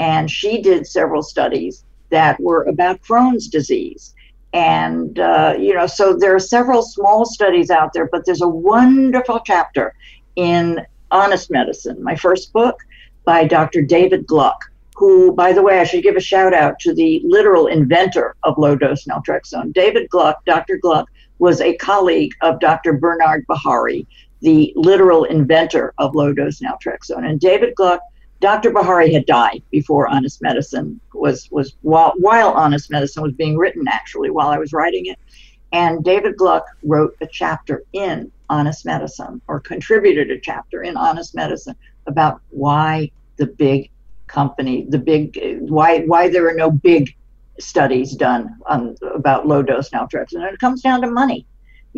and 0.00 0.28
she 0.28 0.60
did 0.60 0.88
several 0.88 1.22
studies 1.22 1.84
that 2.10 2.40
were 2.40 2.64
about 2.64 3.00
Crohn's 3.02 3.46
disease. 3.46 4.14
And, 4.52 5.18
uh, 5.18 5.54
you 5.58 5.74
know, 5.74 5.86
so 5.86 6.14
there 6.14 6.34
are 6.34 6.40
several 6.40 6.82
small 6.82 7.26
studies 7.26 7.70
out 7.70 7.92
there, 7.92 8.08
but 8.10 8.24
there's 8.24 8.40
a 8.40 8.48
wonderful 8.48 9.40
chapter 9.44 9.94
in 10.36 10.86
Honest 11.10 11.50
Medicine, 11.50 12.02
my 12.02 12.16
first 12.16 12.52
book 12.52 12.78
by 13.24 13.44
Dr. 13.44 13.82
David 13.82 14.26
Gluck, 14.26 14.70
who, 14.96 15.32
by 15.32 15.52
the 15.52 15.62
way, 15.62 15.80
I 15.80 15.84
should 15.84 16.02
give 16.02 16.16
a 16.16 16.20
shout 16.20 16.54
out 16.54 16.78
to 16.80 16.94
the 16.94 17.20
literal 17.24 17.66
inventor 17.66 18.34
of 18.42 18.56
low 18.58 18.74
dose 18.74 19.04
naltrexone. 19.04 19.72
David 19.72 20.08
Gluck, 20.08 20.44
Dr. 20.44 20.78
Gluck, 20.78 21.08
was 21.38 21.60
a 21.60 21.76
colleague 21.76 22.32
of 22.40 22.58
Dr. 22.58 22.94
Bernard 22.94 23.46
Bihari, 23.46 24.06
the 24.40 24.72
literal 24.76 25.24
inventor 25.24 25.94
of 25.98 26.14
low 26.14 26.32
dose 26.32 26.60
naltrexone. 26.60 27.28
And 27.28 27.38
David 27.38 27.74
Gluck, 27.74 28.00
Dr. 28.40 28.70
Bihari 28.70 29.12
had 29.12 29.26
died 29.26 29.62
before 29.70 30.06
Honest 30.06 30.40
Medicine 30.40 31.00
was 31.12 31.48
was 31.50 31.76
while 31.82 32.14
while 32.18 32.50
Honest 32.50 32.90
Medicine 32.90 33.22
was 33.22 33.32
being 33.32 33.56
written 33.56 33.86
actually 33.88 34.30
while 34.30 34.48
I 34.48 34.58
was 34.58 34.72
writing 34.72 35.06
it. 35.06 35.18
And 35.72 36.04
David 36.04 36.36
Gluck 36.36 36.64
wrote 36.82 37.16
a 37.20 37.26
chapter 37.26 37.82
in 37.92 38.30
Honest 38.48 38.86
Medicine 38.86 39.40
or 39.48 39.60
contributed 39.60 40.30
a 40.30 40.40
chapter 40.40 40.82
in 40.82 40.96
Honest 40.96 41.34
Medicine 41.34 41.76
about 42.06 42.40
why 42.50 43.10
the 43.36 43.46
big 43.46 43.90
company, 44.28 44.86
the 44.88 44.98
big 44.98 45.38
why 45.60 46.00
why 46.00 46.28
there 46.28 46.48
are 46.48 46.54
no 46.54 46.70
big 46.70 47.14
studies 47.58 48.14
done 48.14 48.56
on 48.66 48.94
about 49.14 49.48
low 49.48 49.62
dose 49.62 49.90
naltrexone. 49.90 50.46
And 50.46 50.54
it 50.54 50.60
comes 50.60 50.80
down 50.80 51.00
to 51.00 51.10
money 51.10 51.44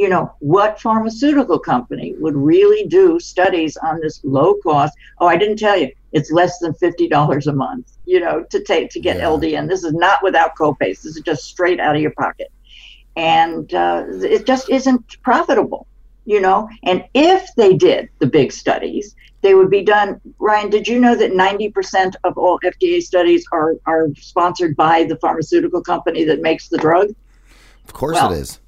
you 0.01 0.09
know, 0.09 0.33
what 0.39 0.81
pharmaceutical 0.81 1.59
company 1.59 2.15
would 2.21 2.35
really 2.35 2.87
do 2.89 3.21
studies 3.21 3.77
on 3.77 4.01
this 4.01 4.19
low 4.25 4.55
cost? 4.63 4.97
Oh, 5.19 5.27
I 5.27 5.37
didn't 5.37 5.59
tell 5.59 5.77
you, 5.77 5.93
it's 6.13 6.31
less 6.31 6.59
than 6.59 6.73
fifty 6.73 7.07
dollars 7.07 7.47
a 7.47 7.53
month, 7.53 7.93
you 8.07 8.19
know, 8.19 8.43
to 8.45 8.65
take 8.65 8.89
to 8.93 9.01
get 9.01 9.19
Yeah. 9.19 9.25
LDN. 9.25 9.69
This 9.69 9.85
is 9.85 9.93
not 9.93 10.23
without 10.23 10.57
copays. 10.57 11.03
This 11.03 11.17
is 11.17 11.23
just 11.23 11.45
straight 11.45 11.81
out 11.81 11.97
of 11.97 12.01
your 12.01 12.13
pocket, 12.13 12.51
and 13.15 13.75
uh, 13.75 14.05
it 14.37 14.47
just 14.47 14.71
isn't 14.71 15.23
profitable, 15.23 15.87
you 16.25 16.41
know. 16.41 16.67
And 16.83 17.05
if 17.13 17.55
they 17.59 17.75
did 17.75 18.09
the 18.21 18.27
big 18.27 18.53
studies, 18.53 19.15
they 19.43 19.55
would 19.55 19.69
be 19.69 19.83
done. 19.83 20.19
Ryan, 20.39 20.71
did 20.71 20.89
you 20.89 20.99
know 20.99 21.15
that 21.15 21.35
ninety 21.35 21.69
percent 21.69 22.17
of 22.25 22.39
all 22.39 22.59
FDA 22.65 23.03
studies 23.03 23.45
are 23.53 23.75
are 23.85 24.09
sponsored 24.17 24.77
by 24.77 25.05
the 25.05 25.17
pharmaceutical 25.17 25.83
company 25.83 26.25
that 26.25 26.41
makes 26.41 26.69
the 26.71 26.79
drug? 26.79 27.09
Of 27.85 27.93
course 27.93 28.15
Well, 28.15 28.33
it 28.33 28.39
is. 28.39 28.61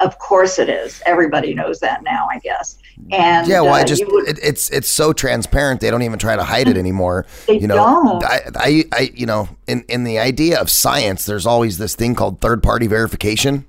Of 0.00 0.18
course 0.18 0.58
it 0.58 0.68
is. 0.68 1.02
Everybody 1.06 1.54
knows 1.54 1.80
that 1.80 2.02
now, 2.02 2.28
I 2.30 2.38
guess. 2.40 2.76
And 3.10 3.46
yeah, 3.46 3.60
well, 3.62 3.72
I 3.74 3.82
uh, 3.82 3.84
just 3.84 4.02
you 4.02 4.08
would- 4.10 4.28
it, 4.28 4.38
it's 4.42 4.70
it's 4.70 4.88
so 4.88 5.12
transparent 5.12 5.80
they 5.80 5.90
don't 5.90 6.02
even 6.02 6.18
try 6.18 6.36
to 6.36 6.44
hide 6.44 6.68
it 6.68 6.76
anymore. 6.76 7.24
They 7.46 7.58
you 7.58 7.66
know, 7.66 7.76
don't. 7.76 8.24
I, 8.24 8.40
I 8.56 8.84
I 8.92 9.10
you 9.14 9.26
know 9.26 9.48
in 9.66 9.84
in 9.88 10.04
the 10.04 10.18
idea 10.18 10.58
of 10.60 10.70
science, 10.70 11.24
there's 11.26 11.46
always 11.46 11.78
this 11.78 11.94
thing 11.94 12.14
called 12.14 12.40
third 12.40 12.62
party 12.62 12.86
verification. 12.86 13.64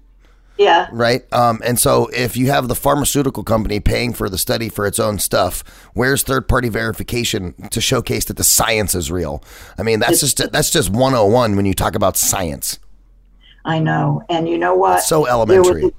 yeah, 0.58 0.88
right? 0.92 1.22
Um, 1.34 1.62
and 1.64 1.78
so 1.80 2.08
if 2.08 2.36
you 2.36 2.48
have 2.52 2.68
the 2.68 2.76
pharmaceutical 2.76 3.44
company 3.44 3.80
paying 3.80 4.12
for 4.14 4.28
the 4.30 4.38
study 4.38 4.70
for 4.70 4.86
its 4.88 5.00
own 5.00 5.20
stuff, 5.20 5.64
where's 5.94 6.24
third 6.24 6.48
party 6.48 6.68
verification 6.70 7.54
to 7.70 7.80
showcase 7.82 8.26
that 8.26 8.38
the 8.38 8.44
science 8.44 8.96
is 8.96 9.12
real? 9.12 9.44
I 9.78 9.84
mean, 9.84 10.00
that's 10.00 10.20
just 10.22 10.52
that's 10.52 10.72
just 10.72 10.90
101 10.90 11.56
when 11.56 11.66
you 11.66 11.74
talk 11.74 11.96
about 11.96 12.18
science. 12.18 12.80
I 13.66 13.80
know. 13.80 14.24
And 14.30 14.48
you 14.48 14.58
know 14.58 14.76
what? 14.76 15.00
It's 15.00 15.08
so 15.08 15.24
There 15.24 15.32
elementary. 15.32 15.84
was, 15.84 15.92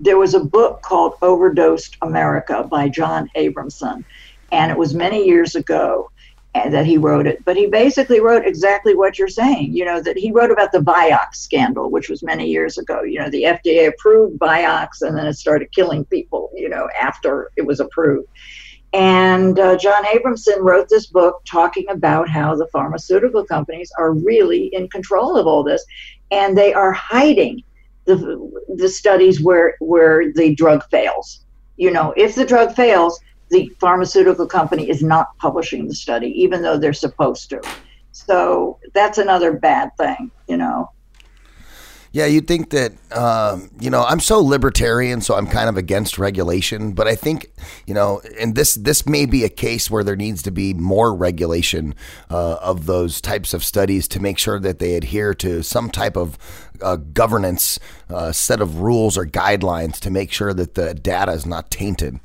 there 0.00 0.18
was 0.18 0.34
a 0.34 0.40
book 0.40 0.82
called 0.82 1.14
Overdosed 1.22 1.96
America 2.02 2.62
by 2.62 2.88
John 2.88 3.30
Abramson, 3.36 4.04
and 4.52 4.70
it 4.70 4.78
was 4.78 4.94
many 4.94 5.26
years 5.26 5.54
ago 5.54 6.10
that 6.64 6.86
he 6.86 6.96
wrote 6.96 7.26
it. 7.26 7.44
But 7.44 7.56
he 7.56 7.66
basically 7.66 8.20
wrote 8.20 8.46
exactly 8.46 8.94
what 8.94 9.18
you're 9.18 9.28
saying. 9.28 9.76
You 9.76 9.84
know 9.84 10.00
that 10.00 10.16
he 10.16 10.30
wrote 10.32 10.50
about 10.50 10.72
the 10.72 10.78
Vioxx 10.78 11.36
scandal, 11.36 11.90
which 11.90 12.08
was 12.08 12.22
many 12.22 12.48
years 12.48 12.78
ago. 12.78 13.02
You 13.02 13.20
know 13.20 13.30
the 13.30 13.44
FDA 13.44 13.88
approved 13.88 14.38
Vioxx, 14.38 15.02
and 15.02 15.16
then 15.16 15.26
it 15.26 15.34
started 15.34 15.72
killing 15.72 16.04
people. 16.06 16.50
You 16.54 16.68
know 16.68 16.88
after 17.00 17.50
it 17.56 17.66
was 17.66 17.80
approved. 17.80 18.28
And 18.92 19.58
uh, 19.58 19.76
John 19.76 20.04
Abramson 20.04 20.60
wrote 20.60 20.88
this 20.88 21.06
book 21.06 21.42
talking 21.44 21.86
about 21.90 22.30
how 22.30 22.54
the 22.54 22.68
pharmaceutical 22.68 23.44
companies 23.44 23.92
are 23.98 24.12
really 24.12 24.66
in 24.66 24.88
control 24.88 25.36
of 25.36 25.46
all 25.46 25.62
this, 25.62 25.84
and 26.30 26.56
they 26.56 26.72
are 26.72 26.92
hiding 26.92 27.62
the 28.06 28.88
studies 28.88 29.42
where 29.42 29.76
where 29.80 30.32
the 30.32 30.54
drug 30.54 30.84
fails. 30.90 31.44
You 31.76 31.90
know, 31.90 32.14
if 32.16 32.34
the 32.34 32.44
drug 32.44 32.74
fails, 32.74 33.20
the 33.50 33.70
pharmaceutical 33.80 34.46
company 34.46 34.88
is 34.88 35.02
not 35.02 35.36
publishing 35.38 35.86
the 35.86 35.94
study, 35.94 36.28
even 36.28 36.62
though 36.62 36.78
they're 36.78 36.92
supposed 36.92 37.50
to. 37.50 37.60
So 38.12 38.78
that's 38.94 39.18
another 39.18 39.52
bad 39.52 39.90
thing. 39.96 40.30
You 40.48 40.56
know. 40.56 40.90
Yeah, 42.16 42.24
you'd 42.24 42.48
think 42.48 42.70
that, 42.70 42.94
um, 43.12 43.68
you 43.78 43.90
know, 43.90 44.02
I'm 44.02 44.20
so 44.20 44.40
libertarian, 44.40 45.20
so 45.20 45.34
I'm 45.34 45.46
kind 45.46 45.68
of 45.68 45.76
against 45.76 46.16
regulation. 46.16 46.92
But 46.92 47.06
I 47.06 47.14
think, 47.14 47.52
you 47.86 47.92
know, 47.92 48.22
and 48.40 48.54
this 48.54 48.74
this 48.74 49.04
may 49.04 49.26
be 49.26 49.44
a 49.44 49.50
case 49.50 49.90
where 49.90 50.02
there 50.02 50.16
needs 50.16 50.42
to 50.44 50.50
be 50.50 50.72
more 50.72 51.14
regulation 51.14 51.94
uh, 52.30 52.54
of 52.54 52.86
those 52.86 53.20
types 53.20 53.52
of 53.52 53.62
studies 53.62 54.08
to 54.08 54.18
make 54.18 54.38
sure 54.38 54.58
that 54.58 54.78
they 54.78 54.94
adhere 54.94 55.34
to 55.34 55.62
some 55.62 55.90
type 55.90 56.16
of 56.16 56.38
uh, 56.80 56.96
governance 56.96 57.78
uh, 58.08 58.32
set 58.32 58.62
of 58.62 58.80
rules 58.80 59.18
or 59.18 59.26
guidelines 59.26 60.00
to 60.00 60.10
make 60.10 60.32
sure 60.32 60.54
that 60.54 60.74
the 60.74 60.94
data 60.94 61.32
is 61.32 61.44
not 61.44 61.70
tainted. 61.70 62.18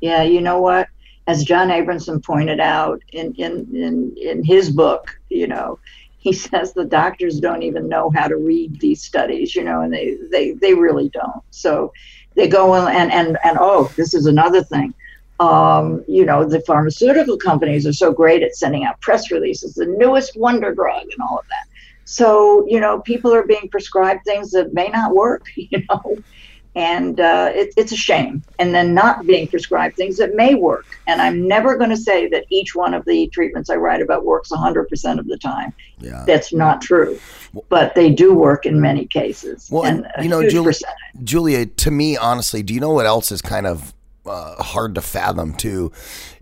Yeah, 0.00 0.22
you 0.22 0.40
know 0.40 0.62
what? 0.62 0.88
As 1.26 1.44
John 1.44 1.68
Abramson 1.68 2.24
pointed 2.24 2.58
out 2.58 3.02
in, 3.12 3.34
in, 3.34 3.68
in, 3.76 4.16
in 4.16 4.44
his 4.44 4.70
book, 4.70 5.20
you 5.28 5.46
know, 5.46 5.78
he 6.26 6.32
says 6.32 6.72
the 6.72 6.84
doctors 6.84 7.40
don't 7.40 7.62
even 7.62 7.88
know 7.88 8.10
how 8.10 8.28
to 8.28 8.36
read 8.36 8.78
these 8.80 9.02
studies, 9.02 9.56
you 9.56 9.64
know, 9.64 9.80
and 9.80 9.92
they, 9.92 10.16
they, 10.30 10.52
they 10.52 10.74
really 10.74 11.08
don't. 11.08 11.42
So 11.50 11.92
they 12.36 12.46
go 12.46 12.74
and, 12.74 13.10
and, 13.10 13.38
and 13.42 13.58
oh, 13.58 13.90
this 13.96 14.14
is 14.14 14.26
another 14.26 14.62
thing. 14.62 14.94
Um, 15.40 16.04
you 16.06 16.26
know, 16.26 16.44
the 16.44 16.60
pharmaceutical 16.60 17.38
companies 17.38 17.86
are 17.86 17.94
so 17.94 18.12
great 18.12 18.42
at 18.42 18.54
sending 18.54 18.84
out 18.84 19.00
press 19.00 19.30
releases, 19.30 19.74
the 19.74 19.86
newest 19.86 20.36
wonder 20.36 20.74
drug 20.74 21.02
and 21.02 21.22
all 21.22 21.38
of 21.38 21.46
that. 21.48 21.66
So, 22.04 22.66
you 22.68 22.80
know, 22.80 23.00
people 23.00 23.32
are 23.32 23.46
being 23.46 23.68
prescribed 23.70 24.20
things 24.26 24.50
that 24.50 24.74
may 24.74 24.88
not 24.88 25.14
work, 25.14 25.46
you 25.56 25.82
know 25.88 26.18
and 26.74 27.18
uh, 27.18 27.50
it, 27.52 27.74
it's 27.76 27.92
a 27.92 27.96
shame. 27.96 28.42
And 28.58 28.74
then 28.74 28.94
not 28.94 29.26
being 29.26 29.48
prescribed 29.48 29.96
things 29.96 30.16
that 30.18 30.34
may 30.34 30.54
work. 30.54 30.86
And 31.06 31.20
I'm 31.20 31.46
never 31.46 31.76
going 31.76 31.90
to 31.90 31.96
say 31.96 32.28
that 32.28 32.44
each 32.48 32.74
one 32.74 32.94
of 32.94 33.04
the 33.04 33.28
treatments 33.28 33.70
I 33.70 33.76
write 33.76 34.00
about 34.02 34.24
works 34.24 34.50
100% 34.50 35.18
of 35.18 35.26
the 35.26 35.36
time. 35.38 35.72
Yeah. 35.98 36.24
That's 36.26 36.52
not 36.52 36.80
true. 36.80 37.18
But 37.68 37.94
they 37.94 38.10
do 38.10 38.34
work 38.34 38.66
in 38.66 38.80
many 38.80 39.06
cases. 39.06 39.68
Well, 39.70 39.84
and 39.84 40.06
you 40.22 40.28
know, 40.28 40.48
Julie. 40.48 40.74
Julia, 41.24 41.66
to 41.66 41.90
me, 41.90 42.16
honestly, 42.16 42.62
do 42.62 42.72
you 42.72 42.80
know 42.80 42.92
what 42.92 43.06
else 43.06 43.32
is 43.32 43.42
kind 43.42 43.66
of 43.66 43.92
uh, 44.30 44.62
hard 44.62 44.94
to 44.94 45.00
fathom 45.02 45.54
too? 45.54 45.92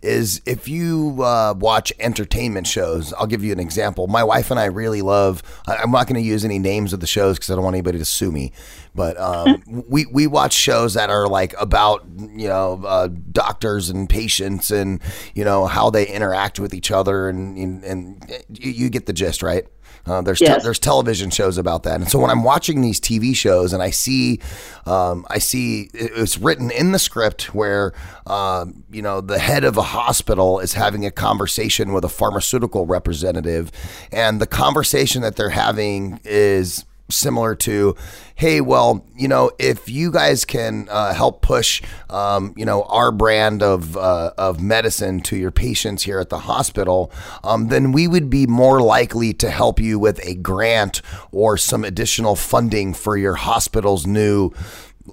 Is 0.01 0.41
if 0.47 0.69
you 0.69 1.23
uh, 1.25 1.55
watch 1.59 1.93
entertainment 1.99 2.69
shows, 2.69 3.13
I'll 3.15 3.27
give 3.27 3.43
you 3.43 3.51
an 3.53 3.59
example. 3.59 4.07
My 4.07 4.23
wife 4.23 4.51
and 4.53 4.61
I 4.61 4.67
really 4.67 5.03
love. 5.03 5.43
I- 5.67 5.77
I'm 5.77 5.91
not 5.91 6.07
going 6.07 6.23
to 6.23 6.27
use 6.27 6.45
any 6.45 6.61
names 6.61 6.93
of 6.93 7.01
the 7.01 7.07
shows 7.09 7.37
because 7.37 7.51
I 7.51 7.55
don't 7.57 7.65
want 7.65 7.75
anybody 7.75 7.99
to 7.99 8.05
sue 8.05 8.31
me. 8.31 8.53
But 8.95 9.19
um, 9.19 9.63
we 9.89 10.07
we 10.07 10.27
watch 10.29 10.53
shows 10.53 10.95
that 10.95 11.11
are 11.11 11.27
like 11.27 11.53
about 11.61 12.05
you 12.17 12.47
know 12.47 12.81
uh, 12.87 13.09
doctors 13.33 13.91
and 13.91 14.09
patients 14.09 14.71
and 14.71 15.01
you 15.35 15.45
know 15.45 15.67
how 15.67 15.91
they 15.91 16.07
interact 16.07 16.61
with 16.61 16.75
each 16.75 16.91
other 16.93 17.29
and 17.29 17.59
and, 17.59 17.85
and 17.85 18.33
you, 18.51 18.71
you 18.71 18.91
get 18.91 19.07
the 19.07 19.13
gist, 19.13 19.43
right? 19.43 19.67
Uh, 20.09 20.23
there's 20.23 20.41
te- 20.57 20.63
there's 20.63 20.79
television 20.79 21.31
shows 21.31 21.59
about 21.59 21.83
that, 21.83 22.01
and 22.01 22.09
so 22.09 22.19
when 22.19 22.31
I'm 22.31 22.43
watching 22.45 22.81
these 22.81 23.01
TV 23.01 23.37
shows 23.37 23.73
and 23.73 23.83
I 23.83 23.91
see, 23.91 24.41
um, 24.87 25.27
I 25.29 25.39
see 25.39 25.91
it's 25.93 26.39
written 26.39 26.71
in 26.71 26.93
the 26.93 26.99
script 26.99 27.55
where, 27.55 27.93
um, 28.27 28.85
you 28.91 29.03
know, 29.03 29.21
the 29.21 29.39
head 29.39 29.65
of 29.65 29.77
a 29.77 29.83
hospital 29.83 30.61
is 30.61 30.73
having 30.75 31.05
a 31.05 31.11
conversation 31.11 31.93
with 31.93 32.05
a 32.05 32.09
pharmaceutical 32.09 32.87
representative, 32.87 33.71
and 34.11 34.41
the 34.41 34.47
conversation 34.47 35.23
that 35.23 35.37
they're 35.37 35.51
having 35.51 36.21
is 36.25 36.85
similar 37.11 37.55
to, 37.55 37.97
hey, 38.35 38.61
well, 38.61 39.05
you 39.17 39.29
know, 39.29 39.51
if 39.59 39.89
you 39.89 40.11
guys 40.13 40.45
can 40.45 40.89
uh, 40.91 41.15
help 41.15 41.43
push, 41.43 41.83
um, 42.11 42.55
you 42.57 42.65
know, 42.65 42.83
our 42.85 43.11
brand 43.11 43.63
of 43.63 43.97
uh, 43.97 44.33
of 44.37 44.61
medicine 44.61 45.21
to 45.21 45.37
your 45.37 45.51
patients 45.51 46.03
here 46.03 46.21
at 46.21 46.29
the 46.29 46.41
hospital, 46.41 47.11
um, 47.43 47.69
then 47.69 47.93
we 47.93 48.07
would 48.07 48.29
be 48.29 48.47
more 48.47 48.81
likely 48.81 49.33
to 49.35 49.51
help 49.51 49.81
you 49.81 49.99
with 49.99 50.25
a 50.27 50.35
grant 50.35 51.03
or 51.33 51.57
some 51.57 51.85
additional 51.85 52.37
funding 52.37 52.95
for 52.95 53.17
your 53.17 53.35
hospital's 53.35 54.07
new 54.07 54.53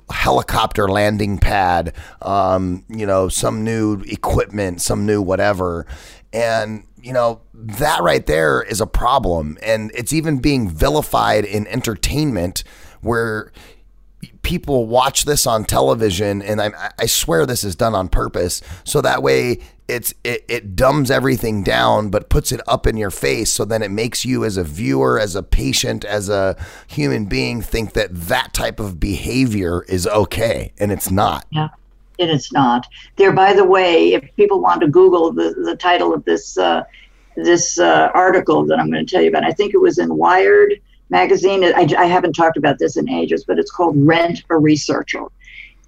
helicopter 0.10 0.88
landing 0.88 1.38
pad, 1.38 1.94
um, 2.22 2.84
you 2.90 3.06
know, 3.06 3.30
some 3.30 3.64
new 3.64 4.02
equipment, 4.08 4.82
some 4.82 5.06
new 5.06 5.22
whatever. 5.22 5.86
And, 6.36 6.86
you 7.02 7.14
know, 7.14 7.42
that 7.54 8.04
right 8.04 8.26
there 8.26 8.62
is 8.62 8.82
a 8.82 8.86
problem. 8.86 9.58
And 9.64 9.90
it's 9.96 10.12
even 10.12 10.40
being 10.40 10.70
vilified 10.70 11.46
in 11.46 11.66
entertainment 11.68 12.66
where 13.00 13.54
people 14.42 14.86
watch 14.86 15.24
this 15.24 15.48
on 15.48 15.64
television 15.64 16.42
and 16.42 16.62
I, 16.62 16.92
I 17.00 17.06
swear 17.06 17.46
this 17.46 17.64
is 17.64 17.76
done 17.76 17.96
on 17.96 18.10
purpose. 18.10 18.62
So 18.84 19.02
that 19.02 19.24
way 19.24 19.60
it's 19.88 20.14
it, 20.24 20.44
it 20.48 20.76
dumbs 20.76 21.12
everything 21.12 21.64
down 21.64 22.10
but 22.10 22.30
puts 22.30 22.52
it 22.52 22.60
up 22.68 22.86
in 22.86 22.98
your 22.98 23.12
face. 23.12 23.52
So 23.52 23.66
then 23.66 23.82
it 23.82 23.92
makes 23.92 24.26
you 24.26 24.44
as 24.44 24.58
a 24.58 24.64
viewer 24.64 25.20
as 25.20 25.36
a 25.36 25.44
patient 25.44 26.04
as 26.04 26.28
a 26.28 26.58
human 26.88 27.26
being 27.26 27.62
think 27.62 27.94
that 27.94 28.10
that 28.14 28.54
type 28.54 28.80
of 28.80 29.00
behavior 29.00 29.84
is 29.84 30.06
okay. 30.08 30.74
And 30.80 30.92
it's 30.92 31.10
not. 31.10 31.46
Yeah, 31.50 31.70
and 32.20 32.30
it's 32.30 32.52
not. 32.52 32.88
There, 33.16 33.32
by 33.32 33.54
the 33.54 33.64
way, 33.64 34.14
if 34.14 34.24
people 34.36 34.62
want 34.62 34.82
to 34.82 34.88
Google 34.88 35.32
the, 35.32 35.54
the 35.66 35.76
title 35.76 36.14
of 36.14 36.24
this 36.26 36.58
uh, 36.58 36.84
this 37.36 37.80
uh, 37.80 38.10
article 38.14 38.66
that 38.66 38.80
I'm 38.80 38.90
going 38.90 39.06
to 39.06 39.12
tell 39.12 39.22
you 39.22 39.30
about, 39.30 39.44
I 39.44 39.52
think 39.52 39.74
it 39.74 39.82
was 39.82 39.98
in 39.98 40.16
Wired 40.16 40.74
magazine. 41.10 41.64
I, 41.64 41.88
I 41.98 42.06
haven't 42.06 42.34
talked 42.34 42.58
about 42.58 42.80
this 42.80 42.96
in 42.96 43.10
ages, 43.10 43.44
but 43.46 43.60
it's 43.60 43.72
called 43.72 43.96
"Rent 43.98 44.44
a 44.50 44.58
Researcher," 44.58 45.26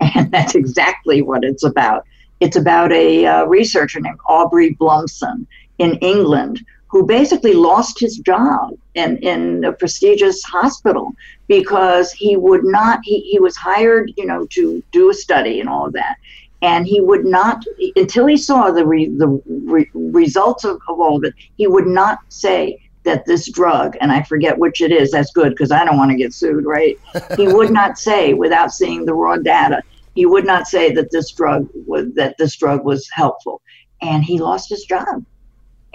and 0.01 0.31
that's 0.31 0.55
exactly 0.55 1.21
what 1.21 1.43
it's 1.43 1.63
about. 1.63 2.05
It's 2.39 2.55
about 2.55 2.91
a 2.91 3.25
uh, 3.25 3.45
researcher 3.45 3.99
named 3.99 4.19
Aubrey 4.27 4.75
Blumsohn 4.75 5.47
in 5.79 5.95
England 5.95 6.63
who 6.87 7.05
basically 7.05 7.53
lost 7.53 7.99
his 7.99 8.17
job 8.17 8.71
in, 8.95 9.17
in 9.17 9.63
a 9.65 9.73
prestigious 9.73 10.43
hospital 10.43 11.11
because 11.47 12.11
he 12.11 12.37
would 12.37 12.63
not 12.63 12.99
he, 13.03 13.21
he 13.21 13.39
was 13.39 13.55
hired 13.55 14.11
you 14.17 14.25
know 14.25 14.45
to 14.47 14.83
do 14.91 15.09
a 15.09 15.13
study 15.13 15.59
and 15.59 15.69
all 15.69 15.85
of 15.87 15.93
that. 15.93 16.15
And 16.61 16.87
he 16.87 17.01
would 17.01 17.25
not 17.25 17.63
until 17.95 18.25
he 18.25 18.37
saw 18.37 18.71
the 18.71 18.85
re, 18.85 19.05
the 19.05 19.41
re, 19.45 19.89
results 19.93 20.63
of, 20.63 20.79
of 20.87 20.99
all 20.99 21.17
of 21.17 21.23
it 21.23 21.33
he 21.57 21.67
would 21.67 21.87
not 21.87 22.19
say 22.29 22.79
that 23.03 23.25
this 23.25 23.49
drug 23.49 23.95
and 24.01 24.11
i 24.11 24.21
forget 24.23 24.57
which 24.57 24.81
it 24.81 24.91
is 24.91 25.11
that's 25.11 25.31
good 25.31 25.51
because 25.51 25.71
i 25.71 25.85
don't 25.85 25.97
want 25.97 26.11
to 26.11 26.17
get 26.17 26.33
sued 26.33 26.65
right? 26.65 26.97
He 27.37 27.47
would 27.47 27.71
not 27.71 27.97
say 28.09 28.33
without 28.33 28.73
seeing 28.73 29.05
the 29.05 29.13
raw 29.13 29.37
data 29.37 29.81
he 30.17 30.25
would 30.25 30.47
not 30.47 30.67
say 30.67 30.91
that 30.93 31.11
this 31.11 31.31
drug 31.31 31.69
was 31.85 32.11
that 32.15 32.39
this 32.39 32.55
drug 32.55 32.83
was 32.83 33.07
helpful. 33.11 33.61
And 34.01 34.23
he 34.23 34.39
lost 34.39 34.67
his 34.67 34.83
job 34.83 35.23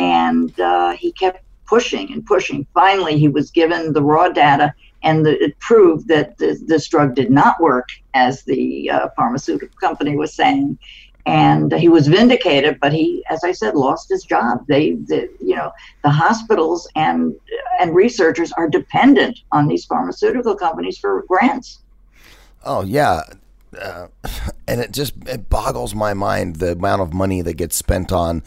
and 0.02 0.58
uh, 0.58 0.92
he 0.92 1.12
kept 1.12 1.42
pushing 1.66 2.12
and 2.12 2.26
pushing. 2.26 2.66
Finally, 2.74 3.18
he 3.18 3.28
was 3.28 3.50
given 3.50 3.92
the 3.92 4.02
raw 4.02 4.28
data, 4.28 4.74
and 5.02 5.24
the, 5.24 5.42
it 5.42 5.58
proved 5.60 6.08
that 6.08 6.36
this, 6.38 6.60
this 6.66 6.88
drug 6.88 7.14
did 7.14 7.30
not 7.30 7.60
work 7.60 7.88
as 8.14 8.42
the 8.42 8.90
uh, 8.90 9.08
pharmaceutical 9.16 9.76
company 9.78 10.16
was 10.16 10.34
saying. 10.34 10.78
And 11.24 11.72
he 11.72 11.88
was 11.88 12.08
vindicated, 12.08 12.80
but 12.80 12.92
he, 12.92 13.24
as 13.30 13.44
I 13.44 13.52
said, 13.52 13.76
lost 13.76 14.08
his 14.08 14.24
job. 14.24 14.66
They, 14.66 14.94
the, 14.94 15.30
you 15.40 15.54
know, 15.54 15.70
the 16.02 16.10
hospitals 16.10 16.88
and 16.96 17.32
and 17.78 17.94
researchers 17.94 18.50
are 18.52 18.68
dependent 18.68 19.38
on 19.52 19.68
these 19.68 19.84
pharmaceutical 19.84 20.56
companies 20.56 20.98
for 20.98 21.24
grants. 21.28 21.78
Oh 22.64 22.82
yeah, 22.82 23.20
uh, 23.80 24.08
and 24.68 24.80
it 24.80 24.90
just 24.90 25.14
it 25.28 25.48
boggles 25.48 25.94
my 25.94 26.12
mind 26.12 26.56
the 26.56 26.72
amount 26.72 27.02
of 27.02 27.14
money 27.14 27.40
that 27.42 27.54
gets 27.54 27.76
spent 27.76 28.10
on 28.10 28.42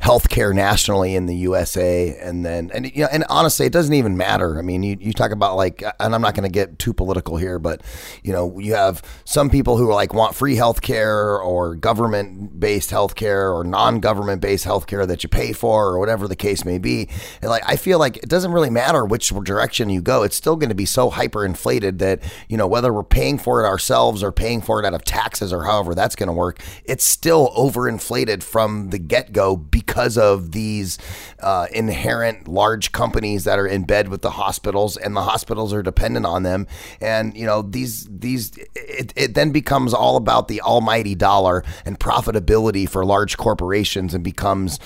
healthcare 0.00 0.54
nationally 0.54 1.14
in 1.14 1.26
the 1.26 1.34
USA, 1.36 2.16
and 2.20 2.44
then 2.44 2.70
and 2.72 2.94
you 2.94 3.02
know, 3.02 3.08
and 3.10 3.24
honestly, 3.28 3.66
it 3.66 3.72
doesn't 3.72 3.94
even 3.94 4.16
matter. 4.16 4.58
I 4.58 4.62
mean, 4.62 4.82
you, 4.82 4.96
you 5.00 5.12
talk 5.12 5.32
about 5.32 5.56
like, 5.56 5.82
and 6.00 6.14
I'm 6.14 6.22
not 6.22 6.34
going 6.34 6.48
to 6.48 6.52
get 6.52 6.78
too 6.78 6.92
political 6.92 7.36
here, 7.36 7.58
but 7.58 7.82
you 8.22 8.32
know, 8.32 8.58
you 8.58 8.74
have 8.74 9.02
some 9.24 9.50
people 9.50 9.76
who 9.76 9.92
like 9.92 10.14
want 10.14 10.34
free 10.34 10.56
healthcare 10.56 11.44
or 11.44 11.74
government 11.74 12.60
based 12.60 12.90
healthcare 12.90 13.52
or 13.52 13.64
non 13.64 14.00
government 14.00 14.40
based 14.40 14.64
healthcare 14.64 15.06
that 15.06 15.22
you 15.22 15.28
pay 15.28 15.52
for 15.52 15.88
or 15.88 15.98
whatever 15.98 16.28
the 16.28 16.36
case 16.36 16.64
may 16.64 16.78
be. 16.78 17.08
And 17.42 17.50
like, 17.50 17.62
I 17.66 17.76
feel 17.76 17.98
like 17.98 18.18
it 18.18 18.28
doesn't 18.28 18.52
really 18.52 18.70
matter 18.70 19.04
which 19.04 19.28
direction 19.42 19.90
you 19.90 20.00
go. 20.00 20.22
It's 20.22 20.36
still 20.36 20.56
going 20.56 20.70
to 20.70 20.74
be 20.74 20.86
so 20.86 21.10
hyper 21.10 21.44
inflated 21.44 21.98
that 21.98 22.22
you 22.48 22.56
know 22.56 22.66
whether 22.66 22.92
we're 22.92 23.02
paying 23.02 23.38
for 23.38 23.64
it 23.64 23.66
ourselves 23.66 24.22
or 24.22 24.30
paying 24.30 24.60
for 24.60 24.80
it 24.80 24.86
out 24.86 24.94
of 24.94 25.04
taxes 25.04 25.52
or 25.52 25.64
however 25.64 25.94
that's 25.94 26.14
going 26.14 26.28
to 26.28 26.32
work, 26.32 26.60
it's 26.84 27.04
still 27.04 27.50
overinflated 27.56 28.42
from 28.42 28.90
the 28.90 28.98
get 28.98 29.32
go 29.32 29.56
because 29.56 29.87
of 29.96 30.52
these 30.52 30.98
uh, 31.40 31.66
inherent 31.72 32.46
large 32.46 32.92
companies 32.92 33.44
that 33.44 33.58
are 33.58 33.66
in 33.66 33.84
bed 33.84 34.08
with 34.08 34.22
the 34.22 34.30
hospitals, 34.30 34.96
and 34.96 35.16
the 35.16 35.22
hospitals 35.22 35.72
are 35.72 35.82
dependent 35.82 36.26
on 36.26 36.42
them. 36.42 36.66
And 37.00 37.36
you 37.36 37.46
know 37.46 37.62
these 37.62 38.06
these 38.10 38.56
it, 38.74 39.12
it 39.16 39.34
then 39.34 39.50
becomes 39.50 39.94
all 39.94 40.16
about 40.16 40.48
the 40.48 40.60
almighty 40.60 41.14
dollar 41.14 41.64
and 41.84 41.98
profitability 41.98 42.88
for 42.88 43.04
large 43.04 43.36
corporations, 43.36 44.14
and 44.14 44.22
becomes 44.22 44.78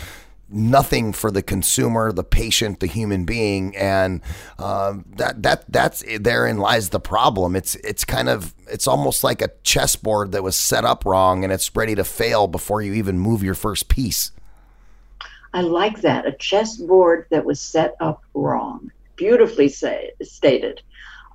nothing 0.52 1.12
for 1.12 1.30
the 1.30 1.42
consumer, 1.42 2.12
the 2.12 2.24
patient, 2.24 2.80
the 2.80 2.86
human 2.86 3.24
being, 3.24 3.74
and 3.76 4.20
um, 4.58 5.04
that 5.16 5.42
that 5.42 5.64
that's 5.68 6.04
therein 6.20 6.58
lies 6.58 6.90
the 6.90 7.00
problem. 7.00 7.56
It's 7.56 7.74
it's 7.76 8.04
kind 8.04 8.28
of 8.28 8.54
it's 8.68 8.86
almost 8.86 9.24
like 9.24 9.42
a 9.42 9.50
chessboard 9.62 10.32
that 10.32 10.42
was 10.42 10.56
set 10.56 10.84
up 10.84 11.04
wrong 11.04 11.44
and 11.44 11.52
it's 11.52 11.74
ready 11.74 11.94
to 11.94 12.04
fail 12.04 12.46
before 12.46 12.82
you 12.82 12.92
even 12.94 13.18
move 13.18 13.42
your 13.42 13.54
first 13.54 13.88
piece. 13.88 14.32
I 15.52 15.60
like 15.62 16.00
that. 16.02 16.26
A 16.26 16.32
chessboard 16.32 17.26
that 17.30 17.44
was 17.44 17.60
set 17.60 17.94
up 18.00 18.22
wrong. 18.34 18.90
Beautifully 19.16 19.68
say, 19.68 20.12
stated. 20.22 20.80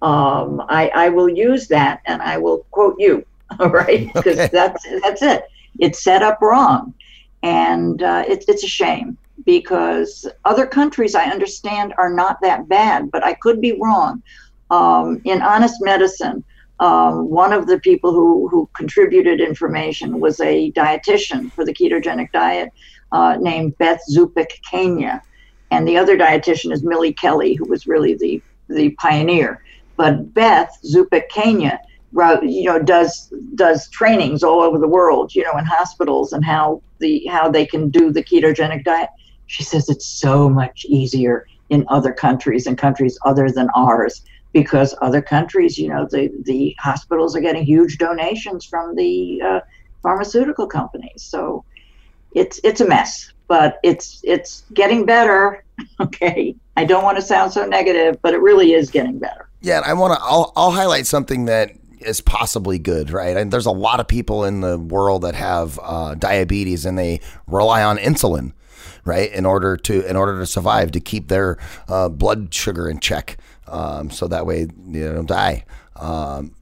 Um, 0.01 0.61
I, 0.69 0.89
I 0.93 1.09
will 1.09 1.29
use 1.29 1.67
that 1.69 2.01
and 2.05 2.21
I 2.21 2.37
will 2.37 2.65
quote 2.71 2.95
you, 2.99 3.25
all 3.59 3.69
right? 3.69 4.11
Because 4.13 4.37
Okay. 4.37 4.49
that's, 4.51 4.85
that's 5.03 5.21
it. 5.21 5.43
It's 5.79 6.03
set 6.03 6.23
up 6.23 6.39
wrong. 6.41 6.93
And 7.43 8.01
uh, 8.01 8.23
it's, 8.27 8.45
it's 8.47 8.63
a 8.63 8.67
shame 8.67 9.17
because 9.45 10.27
other 10.45 10.65
countries, 10.65 11.15
I 11.15 11.25
understand, 11.25 11.93
are 11.97 12.11
not 12.13 12.37
that 12.41 12.67
bad, 12.67 13.11
but 13.11 13.23
I 13.23 13.35
could 13.35 13.61
be 13.61 13.77
wrong. 13.79 14.21
Um, 14.71 15.21
in 15.23 15.41
Honest 15.41 15.75
Medicine, 15.81 16.43
um, 16.79 17.29
one 17.29 17.53
of 17.53 17.67
the 17.67 17.79
people 17.79 18.11
who, 18.11 18.47
who 18.49 18.69
contributed 18.75 19.39
information 19.39 20.19
was 20.19 20.39
a 20.39 20.71
dietitian 20.73 21.53
for 21.53 21.65
the 21.65 21.73
ketogenic 21.73 22.31
diet 22.31 22.69
uh, 23.11 23.37
named 23.39 23.77
Beth 23.77 24.01
Zupec-Kania. 24.11 25.21
And 25.71 25.87
the 25.87 25.97
other 25.97 26.17
dietitian 26.17 26.71
is 26.71 26.83
Millie 26.83 27.13
Kelly, 27.13 27.53
who 27.53 27.65
was 27.65 27.87
really 27.87 28.15
the, 28.15 28.41
the 28.69 28.91
pioneer. 28.91 29.63
But 29.97 30.33
Beth 30.33 30.77
Zupec-Kania, 30.85 31.79
you 32.41 32.63
know, 32.63 32.81
does 32.81 33.33
does 33.55 33.89
trainings 33.89 34.43
all 34.43 34.61
over 34.61 34.77
the 34.77 34.87
world, 34.87 35.35
you 35.35 35.43
know, 35.43 35.57
in 35.57 35.65
hospitals 35.65 36.33
and 36.33 36.43
how 36.45 36.81
the 36.99 37.25
how 37.27 37.49
they 37.49 37.65
can 37.65 37.89
do 37.89 38.11
the 38.11 38.23
ketogenic 38.23 38.83
diet. 38.83 39.09
She 39.47 39.63
says 39.63 39.89
it's 39.89 40.05
so 40.05 40.49
much 40.49 40.85
easier 40.85 41.45
in 41.69 41.85
other 41.89 42.13
countries 42.13 42.65
and 42.67 42.77
countries 42.77 43.19
other 43.25 43.49
than 43.51 43.69
ours 43.75 44.23
because 44.53 44.95
other 45.01 45.21
countries, 45.21 45.77
you 45.77 45.89
know, 45.89 46.07
the 46.09 46.31
the 46.43 46.75
hospitals 46.79 47.35
are 47.35 47.41
getting 47.41 47.65
huge 47.65 47.97
donations 47.97 48.65
from 48.65 48.95
the 48.95 49.41
uh, 49.41 49.59
pharmaceutical 50.01 50.67
companies. 50.67 51.23
So 51.23 51.65
it's 52.37 52.59
it's 52.63 52.81
a 52.81 52.87
mess, 52.87 53.33
but 53.47 53.79
it's 53.83 54.21
it's 54.23 54.63
getting 54.73 55.05
better. 55.05 55.63
Okay, 55.99 56.55
I 56.75 56.85
don't 56.85 57.03
want 57.03 57.17
to 57.17 57.21
sound 57.21 57.51
so 57.51 57.63
negative, 57.63 58.19
but 58.23 58.33
it 58.33 58.41
really 58.41 58.73
is 58.73 58.89
getting 58.89 59.19
better. 59.19 59.47
Yeah, 59.61 59.81
I 59.85 59.93
want 59.93 60.13
to. 60.13 60.19
I'll, 60.23 60.51
I'll 60.55 60.71
highlight 60.71 61.05
something 61.05 61.45
that 61.45 61.71
is 61.99 62.19
possibly 62.19 62.79
good, 62.79 63.11
right? 63.11 63.37
And 63.37 63.53
there's 63.53 63.67
a 63.67 63.71
lot 63.71 63.99
of 63.99 64.07
people 64.07 64.43
in 64.43 64.61
the 64.61 64.79
world 64.79 65.21
that 65.21 65.35
have 65.35 65.79
uh, 65.83 66.15
diabetes, 66.15 66.83
and 66.83 66.97
they 66.97 67.21
rely 67.45 67.83
on 67.83 67.97
insulin, 67.97 68.53
right, 69.05 69.31
in 69.31 69.45
order 69.45 69.77
to 69.77 70.03
in 70.07 70.15
order 70.15 70.39
to 70.39 70.47
survive, 70.47 70.91
to 70.93 70.99
keep 70.99 71.27
their 71.27 71.59
uh, 71.87 72.09
blood 72.09 72.51
sugar 72.51 72.89
in 72.89 72.99
check, 72.99 73.37
um, 73.67 74.09
so 74.09 74.27
that 74.27 74.47
way 74.47 74.65
they 74.65 75.01
don't 75.01 75.27
die. 75.27 75.63
Um, 75.95 76.55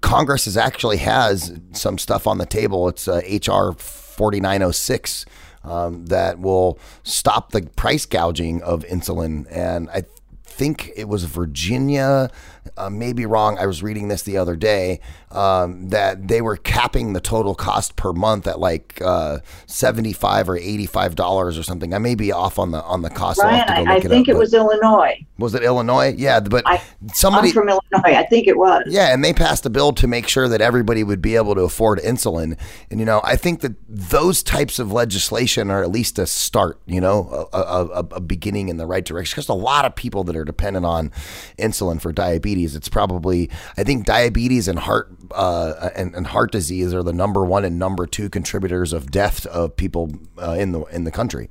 Congress 0.00 0.46
is 0.46 0.58
actually 0.58 0.98
has 0.98 1.58
some 1.72 1.96
stuff 1.96 2.26
on 2.26 2.36
the 2.36 2.46
table. 2.46 2.88
It's 2.88 3.08
uh, 3.08 3.22
HR 3.26 3.72
4906 4.12 5.24
um, 5.64 6.06
that 6.06 6.38
will 6.38 6.78
stop 7.02 7.52
the 7.52 7.62
price 7.76 8.06
gouging 8.06 8.62
of 8.62 8.84
insulin. 8.84 9.46
And 9.50 9.88
I 9.90 10.04
think 10.44 10.90
it 10.96 11.08
was 11.08 11.24
Virginia, 11.24 12.30
uh, 12.76 12.88
maybe 12.90 13.26
wrong. 13.26 13.58
I 13.58 13.66
was 13.66 13.82
reading 13.82 14.08
this 14.08 14.22
the 14.22 14.36
other 14.36 14.56
day 14.56 15.00
um, 15.30 15.88
that 15.88 16.28
they 16.28 16.40
were 16.40 16.56
capping 16.56 17.12
the 17.12 17.20
total 17.20 17.54
cost 17.54 17.96
per 17.96 18.12
month 18.12 18.46
at 18.46 18.60
like 18.60 19.00
uh, 19.04 19.38
75 19.66 20.48
or 20.48 20.56
85 20.56 21.14
dollars 21.16 21.58
or 21.58 21.62
something. 21.62 21.92
I 21.94 21.98
may 21.98 22.14
be 22.14 22.30
off 22.32 22.58
on 22.58 22.70
the 22.70 22.82
on 22.82 23.02
the 23.02 23.10
cost. 23.10 23.40
Ryan, 23.40 23.66
go 23.66 23.72
I, 23.74 23.94
I 23.94 23.94
look 23.98 24.02
think 24.04 24.28
up, 24.28 24.34
it 24.34 24.38
was 24.38 24.54
Illinois. 24.54 25.24
was 25.38 25.54
it 25.54 25.62
Illinois? 25.62 26.14
Yeah, 26.16 26.40
but 26.40 26.62
I, 26.66 26.80
somebody 27.12 27.48
I'm 27.48 27.54
from 27.54 27.68
Illinois. 27.68 28.18
I 28.18 28.24
think 28.26 28.46
it 28.46 28.56
was. 28.56 28.84
yeah, 28.88 29.12
and 29.12 29.24
they 29.24 29.32
passed 29.32 29.66
a 29.66 29.70
bill 29.70 29.92
to 29.94 30.06
make 30.06 30.28
sure 30.28 30.48
that 30.48 30.60
everybody 30.60 31.02
would 31.04 31.20
be 31.22 31.36
able 31.36 31.54
to 31.54 31.62
afford 31.62 31.98
insulin. 32.00 32.58
And 32.90 33.00
you 33.00 33.06
know, 33.06 33.20
I 33.24 33.36
think 33.36 33.60
that 33.60 33.72
those 33.88 34.42
types 34.42 34.78
of 34.78 34.92
legislation 34.92 35.70
are 35.70 35.82
at 35.82 35.90
least 35.90 36.18
a 36.18 36.26
start. 36.26 36.80
You 36.86 37.00
know, 37.00 37.48
a, 37.52 37.58
a- 37.58 38.06
a 38.12 38.20
beginning 38.20 38.68
in 38.68 38.76
the 38.76 38.86
right 38.86 39.04
direction. 39.04 39.34
Because 39.36 39.48
a 39.48 39.54
lot 39.54 39.84
of 39.84 39.94
people 39.94 40.24
that 40.24 40.36
are 40.36 40.44
dependent 40.44 40.84
on 40.84 41.10
insulin 41.58 42.00
for 42.00 42.12
diabetes, 42.12 42.51
it's 42.60 42.88
probably 42.88 43.50
I 43.76 43.84
think 43.84 44.06
diabetes 44.06 44.68
and 44.68 44.78
heart 44.78 45.10
uh, 45.32 45.90
and, 45.94 46.14
and 46.14 46.26
heart 46.26 46.52
disease 46.52 46.92
are 46.94 47.02
the 47.02 47.12
number 47.12 47.44
one 47.44 47.64
and 47.64 47.78
number 47.78 48.06
two 48.06 48.28
contributors 48.28 48.92
of 48.92 49.10
death 49.10 49.46
of 49.46 49.76
people 49.76 50.12
uh, 50.38 50.52
in 50.52 50.72
the 50.72 50.82
in 50.84 51.04
the 51.04 51.10
country. 51.10 51.50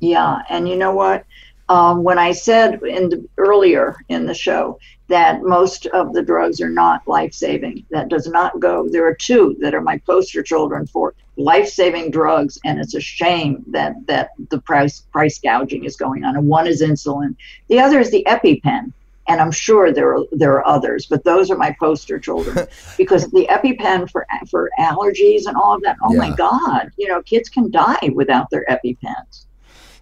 Yeah, 0.00 0.42
and 0.48 0.68
you 0.68 0.76
know 0.76 0.92
what? 0.92 1.24
Um, 1.68 2.02
when 2.02 2.18
I 2.18 2.32
said 2.32 2.82
in 2.82 3.10
the, 3.10 3.28
earlier 3.36 3.96
in 4.08 4.26
the 4.26 4.34
show 4.34 4.78
that 5.08 5.42
most 5.42 5.86
of 5.86 6.12
the 6.14 6.22
drugs 6.22 6.60
are 6.60 6.70
not 6.70 7.06
life 7.06 7.34
saving, 7.34 7.84
that 7.90 8.08
does 8.08 8.26
not 8.26 8.58
go. 8.60 8.88
There 8.88 9.06
are 9.06 9.14
two 9.14 9.56
that 9.60 9.74
are 9.74 9.80
my 9.80 9.98
poster 9.98 10.42
children 10.42 10.86
for 10.86 11.14
life 11.36 11.68
saving 11.68 12.10
drugs, 12.10 12.58
and 12.64 12.78
it's 12.80 12.94
a 12.94 13.00
shame 13.00 13.64
that 13.68 13.94
that 14.06 14.30
the 14.50 14.60
price 14.60 15.00
price 15.12 15.38
gouging 15.38 15.84
is 15.84 15.96
going 15.96 16.24
on. 16.24 16.36
And 16.36 16.48
one 16.48 16.66
is 16.66 16.82
insulin, 16.82 17.36
the 17.68 17.80
other 17.80 18.00
is 18.00 18.10
the 18.10 18.24
EpiPen. 18.26 18.92
And 19.28 19.40
I'm 19.40 19.50
sure 19.52 19.92
there 19.92 20.16
are 20.16 20.24
there 20.32 20.52
are 20.54 20.66
others, 20.66 21.06
but 21.06 21.24
those 21.24 21.50
are 21.50 21.56
my 21.56 21.76
poster 21.78 22.18
children 22.18 22.66
because 22.96 23.30
the 23.30 23.46
EpiPen 23.50 24.10
for 24.10 24.26
for 24.50 24.70
allergies 24.78 25.42
and 25.46 25.56
all 25.56 25.74
of 25.74 25.82
that. 25.82 25.96
Oh 26.02 26.14
my 26.14 26.30
God, 26.34 26.90
you 26.96 27.08
know, 27.08 27.22
kids 27.22 27.48
can 27.48 27.70
die 27.70 28.10
without 28.14 28.48
their 28.50 28.64
EpiPens. 28.70 29.44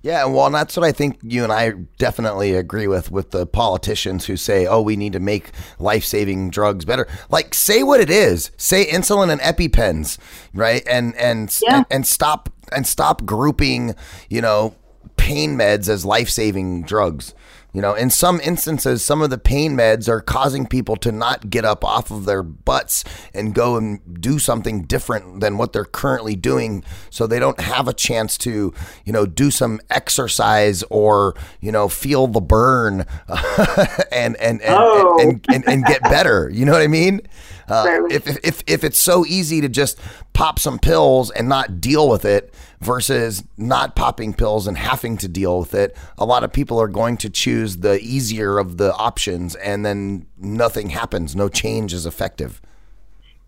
Yeah, 0.03 0.25
well, 0.27 0.47
and 0.47 0.55
that's 0.55 0.77
what 0.77 0.87
I 0.87 0.93
think 0.93 1.19
you 1.23 1.43
and 1.43 1.53
I 1.53 1.71
definitely 1.99 2.55
agree 2.55 2.87
with 2.87 3.11
with 3.11 3.33
the 3.33 3.45
politicians 3.45 4.27
who 4.27 4.37
say, 4.37 4.65
"Oh, 4.65 4.81
we 4.81 4.95
need 4.95 5.15
to 5.15 5.21
make 5.21 5.51
life-saving 5.81 6.51
drugs 6.51 6.85
better." 6.85 7.09
Like, 7.29 7.55
say 7.55 7.83
what 7.83 7.99
it 8.01 8.09
is. 8.11 8.53
Say 8.57 8.87
insulin 8.87 9.31
and 9.33 9.41
EpiPens, 9.41 10.19
right? 10.55 10.87
And 10.89 11.17
and 11.17 11.53
Yeah. 11.67 11.79
and, 11.79 11.87
and 11.91 12.07
stop 12.07 12.51
and 12.71 12.87
stop 12.87 13.25
grouping, 13.27 13.97
you 14.31 14.41
know, 14.41 14.77
pain 15.17 15.57
meds 15.57 15.89
as 15.89 16.05
life-saving 16.05 16.83
drugs. 16.85 17.35
You 17.77 17.83
know, 17.83 17.93
in 17.93 18.09
some 18.09 18.41
instances, 18.41 19.05
some 19.05 19.21
of 19.21 19.29
the 19.29 19.37
pain 19.37 19.77
meds 19.77 20.09
are 20.09 20.23
causing 20.23 20.65
people 20.67 20.97
to 20.97 21.13
not 21.13 21.51
get 21.51 21.67
up 21.67 21.85
off 21.85 22.11
of 22.11 22.25
their 22.25 22.43
butts 22.43 23.05
and 23.35 23.55
go 23.55 23.77
and 23.77 24.19
do 24.19 24.39
something 24.39 24.85
different 24.85 25.41
than 25.41 25.59
what 25.59 25.75
they're 25.75 25.85
currently 25.85 26.37
doing. 26.37 26.83
So 27.11 27.27
they 27.27 27.39
don't 27.39 27.61
have 27.61 27.87
a 27.87 27.93
chance 27.93 28.39
to, 28.39 28.73
you 29.05 29.13
know, 29.13 29.27
do 29.27 29.51
some 29.51 29.83
exercise 29.91 30.85
or, 30.85 31.35
you 31.61 31.71
know, 31.71 31.87
feel 31.87 32.29
the 32.29 32.41
burn 32.41 33.05
and, 34.11 34.37
and, 34.37 34.63
and, 34.63 34.63
Oh. 34.63 35.19
and, 35.21 35.45
and, 35.53 35.69
and, 35.69 35.85
get 35.85 36.03
better. 36.05 36.49
You 36.51 36.65
know 36.65 36.73
what 36.73 36.81
I 36.81 36.87
mean? 36.87 37.21
Uh, 37.69 38.07
if, 38.11 38.27
if, 38.27 38.39
if, 38.45 38.63
if 38.67 38.85
it's 38.85 38.99
so 38.99 39.25
easy 39.27 39.61
to 39.61 39.69
just 39.69 39.99
pop 40.33 40.59
some 40.59 40.79
pills 40.79 41.31
and 41.31 41.49
not 41.49 41.81
deal 41.81 42.09
with 42.09 42.25
it 42.25 42.55
versus 42.81 43.43
not 43.57 43.97
popping 43.97 44.33
pills 44.33 44.67
and 44.67 44.77
having 44.77 45.17
to 45.17 45.29
deal 45.29 45.59
with 45.59 45.75
it, 45.75 45.97
a 46.19 46.25
lot 46.25 46.45
of 46.45 46.53
people 46.53 46.81
are 46.81 46.89
going 46.89 47.17
to 47.17 47.31
choose 47.31 47.79
the 47.79 47.99
easier 48.01 48.59
of 48.59 48.77
the 48.77 48.95
options 48.95 49.55
and 49.57 49.85
then 49.85 50.27
nothing 50.37 50.91
happens. 50.91 51.35
No 51.35 51.49
change 51.49 51.93
is 51.93 52.07
effective. 52.07 52.61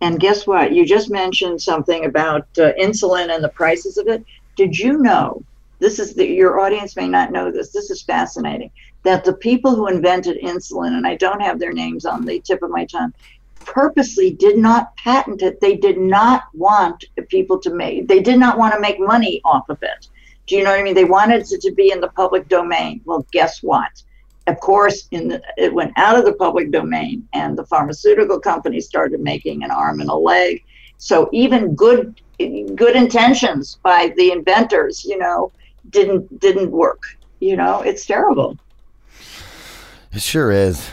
And 0.00 0.20
guess 0.20 0.46
what? 0.46 0.72
You 0.72 0.86
just 0.86 1.10
mentioned 1.10 1.60
something 1.60 2.04
about 2.04 2.46
uh, 2.58 2.72
insulin 2.80 3.34
and 3.34 3.42
the 3.42 3.48
prices 3.48 3.98
of 3.98 4.06
it. 4.06 4.24
Did 4.56 4.78
you 4.78 4.98
know? 4.98 5.42
This 5.80 5.98
is 5.98 6.14
the, 6.14 6.26
your 6.26 6.60
audience 6.60 6.96
may 6.96 7.08
not 7.08 7.32
know 7.32 7.50
this. 7.50 7.70
This 7.70 7.90
is 7.90 8.02
fascinating. 8.02 8.70
That 9.04 9.24
the 9.24 9.32
people 9.32 9.74
who 9.74 9.86
invented 9.86 10.42
insulin, 10.42 10.96
and 10.96 11.06
I 11.06 11.14
don't 11.14 11.40
have 11.40 11.58
their 11.58 11.72
names 11.72 12.04
on 12.04 12.24
the 12.24 12.40
tip 12.40 12.62
of 12.62 12.70
my 12.70 12.84
tongue, 12.84 13.12
purposely 13.72 14.30
did 14.30 14.56
not 14.56 14.96
patent 14.96 15.42
it. 15.42 15.60
They 15.60 15.76
did 15.76 15.98
not 15.98 16.44
want 16.54 17.04
people 17.28 17.58
to 17.60 17.70
make, 17.74 18.08
they 18.08 18.20
did 18.20 18.38
not 18.38 18.58
want 18.58 18.74
to 18.74 18.80
make 18.80 18.98
money 18.98 19.40
off 19.44 19.68
of 19.68 19.78
it. 19.82 20.08
Do 20.46 20.56
you 20.56 20.64
know 20.64 20.70
what 20.70 20.80
I 20.80 20.82
mean? 20.82 20.94
They 20.94 21.04
wanted 21.04 21.46
it 21.52 21.60
to 21.60 21.72
be 21.72 21.92
in 21.92 22.00
the 22.00 22.08
public 22.08 22.48
domain. 22.48 23.02
Well, 23.04 23.26
guess 23.32 23.62
what? 23.62 24.02
Of 24.46 24.58
course, 24.60 25.06
in 25.10 25.28
the, 25.28 25.42
it 25.58 25.74
went 25.74 25.92
out 25.96 26.18
of 26.18 26.24
the 26.24 26.32
public 26.32 26.70
domain, 26.70 27.28
and 27.34 27.58
the 27.58 27.66
pharmaceutical 27.66 28.40
companies 28.40 28.86
started 28.86 29.20
making 29.20 29.62
an 29.62 29.70
arm 29.70 30.00
and 30.00 30.08
a 30.08 30.14
leg. 30.14 30.64
So 30.96 31.28
even 31.32 31.74
good 31.74 32.18
good 32.38 32.96
intentions 32.96 33.78
by 33.82 34.14
the 34.16 34.32
inventors, 34.32 35.04
you 35.04 35.18
know, 35.18 35.52
didn't 35.90 36.40
didn't 36.40 36.70
work. 36.70 37.02
You 37.40 37.56
know, 37.56 37.82
it's 37.82 38.06
terrible. 38.06 38.56
It 40.12 40.22
sure 40.22 40.50
is. 40.50 40.90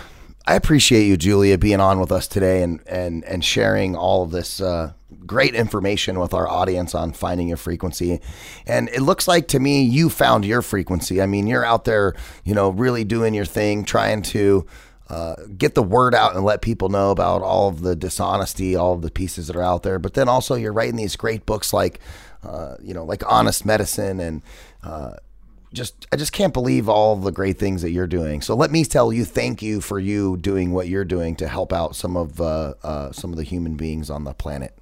I 0.48 0.56
appreciate 0.56 1.06
you, 1.06 1.18
Julia, 1.18 1.58
being 1.58 1.80
on 1.80 2.00
with 2.00 2.12
us 2.12 2.28
today 2.28 2.62
and 2.62 2.80
and 2.88 3.24
and 3.26 3.44
sharing 3.44 3.96
all 3.96 4.24
of 4.24 4.32
this 4.32 4.62
uh, 4.62 4.94
great 5.26 5.56
information 5.56 6.20
with 6.20 6.34
our 6.34 6.48
audience 6.48 6.94
on 6.94 7.14
finding 7.14 7.48
your 7.48 7.58
frequency. 7.58 8.22
And 8.68 8.90
it 8.90 9.02
looks 9.02 9.28
like 9.28 9.48
to 9.50 9.60
me 9.60 9.84
you 9.84 10.10
found 10.10 10.46
your 10.46 10.62
frequency. 10.62 11.22
I 11.22 11.26
mean, 11.26 11.48
you're 11.48 11.66
out 11.66 11.86
there, 11.86 12.14
you 12.44 12.54
know, 12.54 12.70
really 12.70 13.04
doing 13.04 13.34
your 13.34 13.46
thing, 13.46 13.86
trying 13.86 14.22
to 14.24 14.68
uh, 15.10 15.36
get 15.58 15.76
the 15.76 15.84
word 15.84 16.14
out 16.14 16.36
and 16.36 16.44
let 16.44 16.62
people 16.62 16.90
know 16.90 17.12
about 17.12 17.42
all 17.42 17.68
of 17.70 17.82
the 17.82 17.96
dishonesty, 17.96 18.76
all 18.76 18.94
of 18.94 19.02
the 19.02 19.12
pieces 19.12 19.48
that 19.48 19.56
are 19.56 19.64
out 19.64 19.84
there. 19.84 20.00
But 20.00 20.14
then 20.14 20.28
also 20.30 20.56
you're 20.56 20.74
writing 20.74 20.96
these 20.96 21.16
great 21.16 21.46
books 21.46 21.74
like, 21.74 22.00
uh, 22.44 22.76
you 22.82 22.94
know, 22.94 23.04
like 23.04 23.24
Honest 23.32 23.66
Medicine 23.66 24.20
and 24.20 24.42
uh, 24.84 25.14
just 25.76 26.08
I 26.12 26.16
just 26.16 26.32
can't 26.32 26.54
believe 26.54 26.90
all 26.90 27.16
the 27.16 27.32
great 27.32 27.60
things 27.60 27.82
that 27.84 27.92
you're 27.92 28.08
doing. 28.08 28.42
So 28.42 28.56
let 28.56 28.72
me 28.72 28.84
tell 28.86 29.14
you, 29.14 29.26
thank 29.26 29.62
you 29.62 29.82
for 29.82 30.00
you 30.00 30.38
doing 30.38 30.72
what 30.72 30.88
you're 30.88 31.06
doing 31.06 31.36
to 31.36 31.48
help 31.48 31.72
out 31.72 31.96
some 31.96 32.18
of 32.18 32.42
uh, 32.42 32.74
uh, 32.82 33.12
some 33.12 33.32
of 33.32 33.38
the 33.38 33.44
human 33.44 33.76
beings 33.76 34.10
on 34.10 34.24
the 34.24 34.34
planet. 34.34 34.76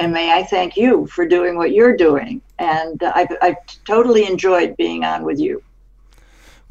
And 0.00 0.12
may 0.12 0.32
I 0.32 0.42
thank 0.42 0.76
you 0.76 1.06
for 1.06 1.26
doing 1.26 1.56
what 1.56 1.72
you're 1.72 1.96
doing. 1.96 2.42
And 2.58 3.00
I've, 3.02 3.28
I've 3.40 3.56
totally 3.86 4.26
enjoyed 4.26 4.76
being 4.76 5.04
on 5.04 5.22
with 5.22 5.38
you. 5.38 5.62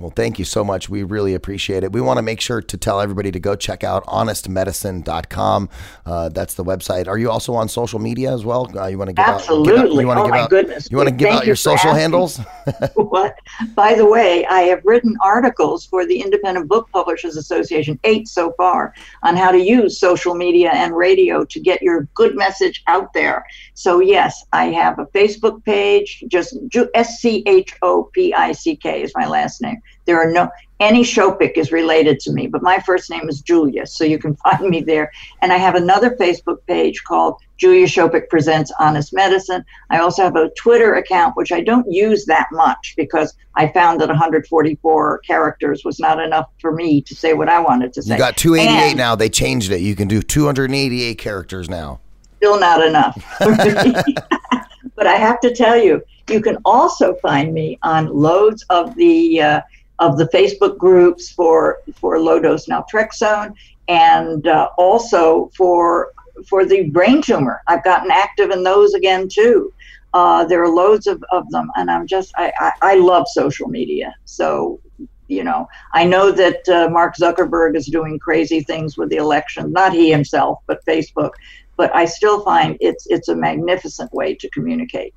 Well, 0.02 0.10
thank 0.10 0.40
you 0.40 0.46
so 0.46 0.64
much. 0.64 0.90
We 0.90 1.04
really 1.04 1.36
appreciate 1.36 1.84
it. 1.84 1.92
We 1.92 2.02
want 2.02 2.18
to 2.18 2.24
make 2.24 2.42
sure 2.42 2.60
to 2.60 2.78
tell 2.78 3.00
everybody 3.00 3.32
to 3.32 3.40
go 3.40 3.56
check 3.56 3.84
out 3.84 4.04
honestmedicine.com. 4.08 5.70
Uh, 6.06 6.30
that's 6.30 6.56
the 6.56 6.64
website. 6.64 7.08
Are 7.08 7.20
you 7.20 7.30
also 7.30 7.54
on 7.54 7.70
social 7.70 8.00
media 8.00 8.34
as 8.34 8.44
well? 8.44 8.70
Uh, 8.76 8.88
you 8.88 8.98
want 8.98 9.10
to 9.10 9.14
give 9.14 9.24
Absolutely. 9.24 10.06
out? 10.06 10.16
to 10.16 10.22
oh 10.22 10.28
my 10.28 10.40
out, 10.40 10.50
goodness. 10.50 10.88
You 10.90 10.98
want 10.98 11.10
to 11.10 11.16
give 11.16 11.28
Thank 11.28 11.38
out 11.38 11.44
you 11.44 11.48
your 11.48 11.56
social 11.56 11.92
asking. 11.92 12.02
handles? 12.02 12.38
what? 12.96 13.38
By 13.76 13.94
the 13.94 14.06
way, 14.06 14.44
I 14.48 14.62
have 14.62 14.82
written 14.84 15.16
articles 15.22 15.86
for 15.86 16.06
the 16.06 16.20
Independent 16.20 16.68
Book 16.68 16.90
Publishers 16.92 17.38
Association, 17.38 18.00
eight 18.04 18.28
so 18.28 18.54
far, 18.58 18.96
on 19.22 19.36
how 19.36 19.52
to 19.52 19.60
use 19.60 20.00
social 20.00 20.34
media 20.34 20.72
and 20.74 20.96
radio 20.96 21.46
to 21.46 21.60
get 21.60 21.82
your 21.84 22.08
good 22.16 22.36
message 22.36 22.82
out 22.88 23.14
there. 23.14 23.46
So, 23.76 24.00
yes, 24.00 24.44
I 24.52 24.66
have 24.68 24.98
a 24.98 25.06
Facebook 25.08 25.64
page, 25.64 26.24
just 26.28 26.58
S 26.96 27.20
C 27.20 27.44
H 27.46 27.76
O 27.84 28.10
P 28.14 28.34
I 28.34 28.52
C 28.52 28.76
K 28.76 29.04
is 29.04 29.12
my 29.16 29.28
last 29.28 29.62
name. 29.62 29.80
There 30.06 30.20
are 30.20 30.32
no, 30.32 30.50
any 30.80 31.04
Schopick 31.04 31.58
is 31.58 31.72
related 31.72 32.20
to 32.22 32.32
me, 32.32 32.48
but 32.48 32.64
my 32.64 32.80
first 32.80 33.10
name 33.10 33.30
is 33.30 33.42
Julia, 33.42 33.86
so 33.86 34.04
you 34.04 34.18
can 34.18 34.36
find 34.44 34.68
me 34.68 34.82
there. 34.82 35.12
And 35.42 35.54
I 35.54 35.58
have 35.58 35.76
another 35.76 36.12
Facebook 36.12 36.58
page 36.68 37.04
called 37.04 37.36
Julia 37.58 37.86
Schopick 37.86 38.28
Presents 38.30 38.72
Honest 38.80 39.14
Medicine. 39.14 39.64
I 39.92 40.00
also 40.00 40.24
have 40.24 40.36
a 40.36 40.50
Twitter 40.58 40.96
account, 40.96 41.38
which 41.38 41.52
I 41.52 41.62
don't 41.62 41.86
use 41.92 42.26
that 42.26 42.48
much 42.52 42.96
because 42.98 43.36
I 43.56 43.68
found 43.68 44.02
that 44.02 44.08
144 44.08 45.20
characters 45.20 45.84
was 45.86 46.00
not 46.00 46.20
enough 46.20 46.48
for 46.60 46.72
me 46.72 47.02
to 47.04 47.14
say 47.16 47.34
what 47.34 47.48
I 47.48 47.60
wanted 47.60 47.94
to 47.94 48.02
say. 48.02 48.14
You 48.16 48.18
got 48.18 48.38
288 48.38 48.90
And- 48.90 48.98
now. 48.98 49.16
They 49.16 49.30
changed 49.30 49.72
it. 49.72 49.82
You 49.82 49.96
can 49.96 50.08
do 50.08 50.22
288 50.22 51.18
characters 51.20 51.70
now. 51.70 52.00
still 52.38 52.60
not 52.60 52.84
enough. 52.84 53.24
but 54.96 55.06
I 55.06 55.16
have 55.16 55.40
to 55.42 55.54
tell 55.54 55.78
you, 55.78 56.02
you 56.30 56.42
can 56.42 56.58
also 56.66 57.16
find 57.16 57.54
me 57.54 57.78
on 57.84 58.08
loads 58.08 58.66
of 58.70 58.96
the 58.96 59.42
uh, 59.42 59.62
of 60.02 60.18
the 60.18 60.26
Facebook 60.26 60.78
groups 60.78 61.32
for 61.32 61.78
for 61.96 62.20
low 62.20 62.40
dose 62.40 62.68
naltrexone 62.68 63.54
and 63.88 64.48
uh, 64.48 64.68
also 64.78 65.50
for 65.56 66.12
for 66.50 66.66
the 66.66 66.90
brain 66.90 67.22
tumor. 67.22 67.62
I've 67.68 67.84
gotten 67.84 68.12
active 68.12 68.50
in 68.50 68.64
those 68.64 68.94
again 68.94 69.30
too. 69.30 69.72
Uh, 70.14 70.44
there 70.44 70.62
are 70.62 70.68
loads 70.68 71.08
of, 71.08 71.24
of 71.32 71.50
them, 71.52 71.72
and 71.78 71.90
I'm 71.90 72.06
just 72.06 72.34
I, 72.36 72.52
I, 72.60 72.72
I 72.82 72.96
love 72.96 73.26
social 73.30 73.70
media. 73.70 74.14
So 74.26 74.82
you 75.28 75.46
know, 75.46 75.70
I 75.94 76.04
know 76.04 76.32
that 76.32 76.68
uh, 76.68 76.90
Mark 76.90 77.16
Zuckerberg 77.16 77.78
is 77.78 77.86
doing 77.86 78.20
crazy 78.20 78.62
things 78.62 78.98
with 78.98 79.10
the 79.10 79.16
election. 79.16 79.72
Not 79.72 79.94
he 79.94 80.12
himself, 80.12 80.60
but 80.68 80.86
Facebook. 80.86 81.32
But 81.78 81.96
I 81.96 82.06
still 82.06 82.44
find 82.44 82.76
it's 82.82 83.06
it's 83.08 83.30
a 83.30 83.36
magnificent 83.36 84.12
way 84.14 84.36
to 84.36 84.50
communicate. 84.50 85.14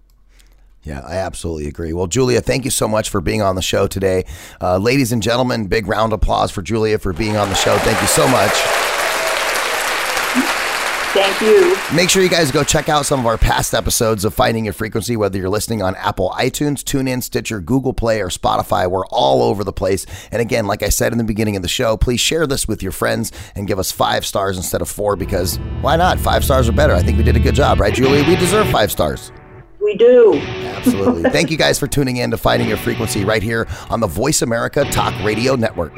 Yeah, 0.84 1.00
I 1.00 1.16
absolutely 1.16 1.66
agree. 1.66 1.94
Well, 1.94 2.06
Julia, 2.06 2.40
thank 2.42 2.64
you 2.64 2.70
so 2.70 2.86
much 2.86 3.08
for 3.08 3.20
being 3.20 3.40
on 3.40 3.56
the 3.56 3.62
show 3.62 3.86
today. 3.86 4.26
Uh, 4.60 4.76
ladies 4.76 5.12
and 5.12 5.22
gentlemen, 5.22 5.66
big 5.66 5.86
round 5.86 6.12
of 6.12 6.18
applause 6.18 6.50
for 6.50 6.60
Julia 6.60 6.98
for 6.98 7.12
being 7.12 7.36
on 7.36 7.48
the 7.48 7.54
show. 7.54 7.76
Thank 7.78 8.00
you 8.00 8.06
so 8.06 8.28
much. 8.28 8.52
Thank 11.14 11.40
you. 11.42 11.76
Make 11.94 12.10
sure 12.10 12.24
you 12.24 12.28
guys 12.28 12.50
go 12.50 12.64
check 12.64 12.88
out 12.88 13.06
some 13.06 13.20
of 13.20 13.26
our 13.26 13.38
past 13.38 13.72
episodes 13.72 14.24
of 14.24 14.34
Finding 14.34 14.64
Your 14.64 14.74
Frequency, 14.74 15.16
whether 15.16 15.38
you're 15.38 15.48
listening 15.48 15.80
on 15.80 15.94
Apple 15.94 16.30
iTunes, 16.30 16.82
TuneIn, 16.82 17.22
Stitcher, 17.22 17.60
Google 17.60 17.92
Play, 17.92 18.20
or 18.20 18.30
Spotify. 18.30 18.90
We're 18.90 19.06
all 19.06 19.40
over 19.40 19.62
the 19.62 19.72
place. 19.72 20.06
And 20.32 20.42
again, 20.42 20.66
like 20.66 20.82
I 20.82 20.88
said 20.88 21.12
in 21.12 21.18
the 21.18 21.24
beginning 21.24 21.54
of 21.54 21.62
the 21.62 21.68
show, 21.68 21.96
please 21.96 22.18
share 22.20 22.48
this 22.48 22.66
with 22.66 22.82
your 22.82 22.90
friends 22.90 23.30
and 23.54 23.68
give 23.68 23.78
us 23.78 23.92
five 23.92 24.26
stars 24.26 24.56
instead 24.56 24.82
of 24.82 24.88
four 24.88 25.14
because 25.14 25.56
why 25.82 25.94
not? 25.94 26.18
Five 26.18 26.44
stars 26.44 26.68
are 26.68 26.72
better. 26.72 26.94
I 26.94 27.02
think 27.02 27.16
we 27.16 27.22
did 27.22 27.36
a 27.36 27.40
good 27.40 27.54
job, 27.54 27.78
right, 27.78 27.94
Julia? 27.94 28.28
We 28.28 28.34
deserve 28.34 28.68
five 28.70 28.90
stars. 28.90 29.30
We 29.84 29.94
do. 29.94 30.34
Absolutely. 30.34 31.22
Thank 31.30 31.50
you 31.50 31.58
guys 31.58 31.78
for 31.78 31.86
tuning 31.86 32.16
in 32.16 32.30
to 32.30 32.38
Finding 32.38 32.68
Your 32.68 32.78
Frequency 32.78 33.24
right 33.24 33.42
here 33.42 33.68
on 33.90 34.00
the 34.00 34.08
VoiceAmerica 34.08 34.90
Talk 34.90 35.14
Radio 35.22 35.56
Network. 35.56 35.92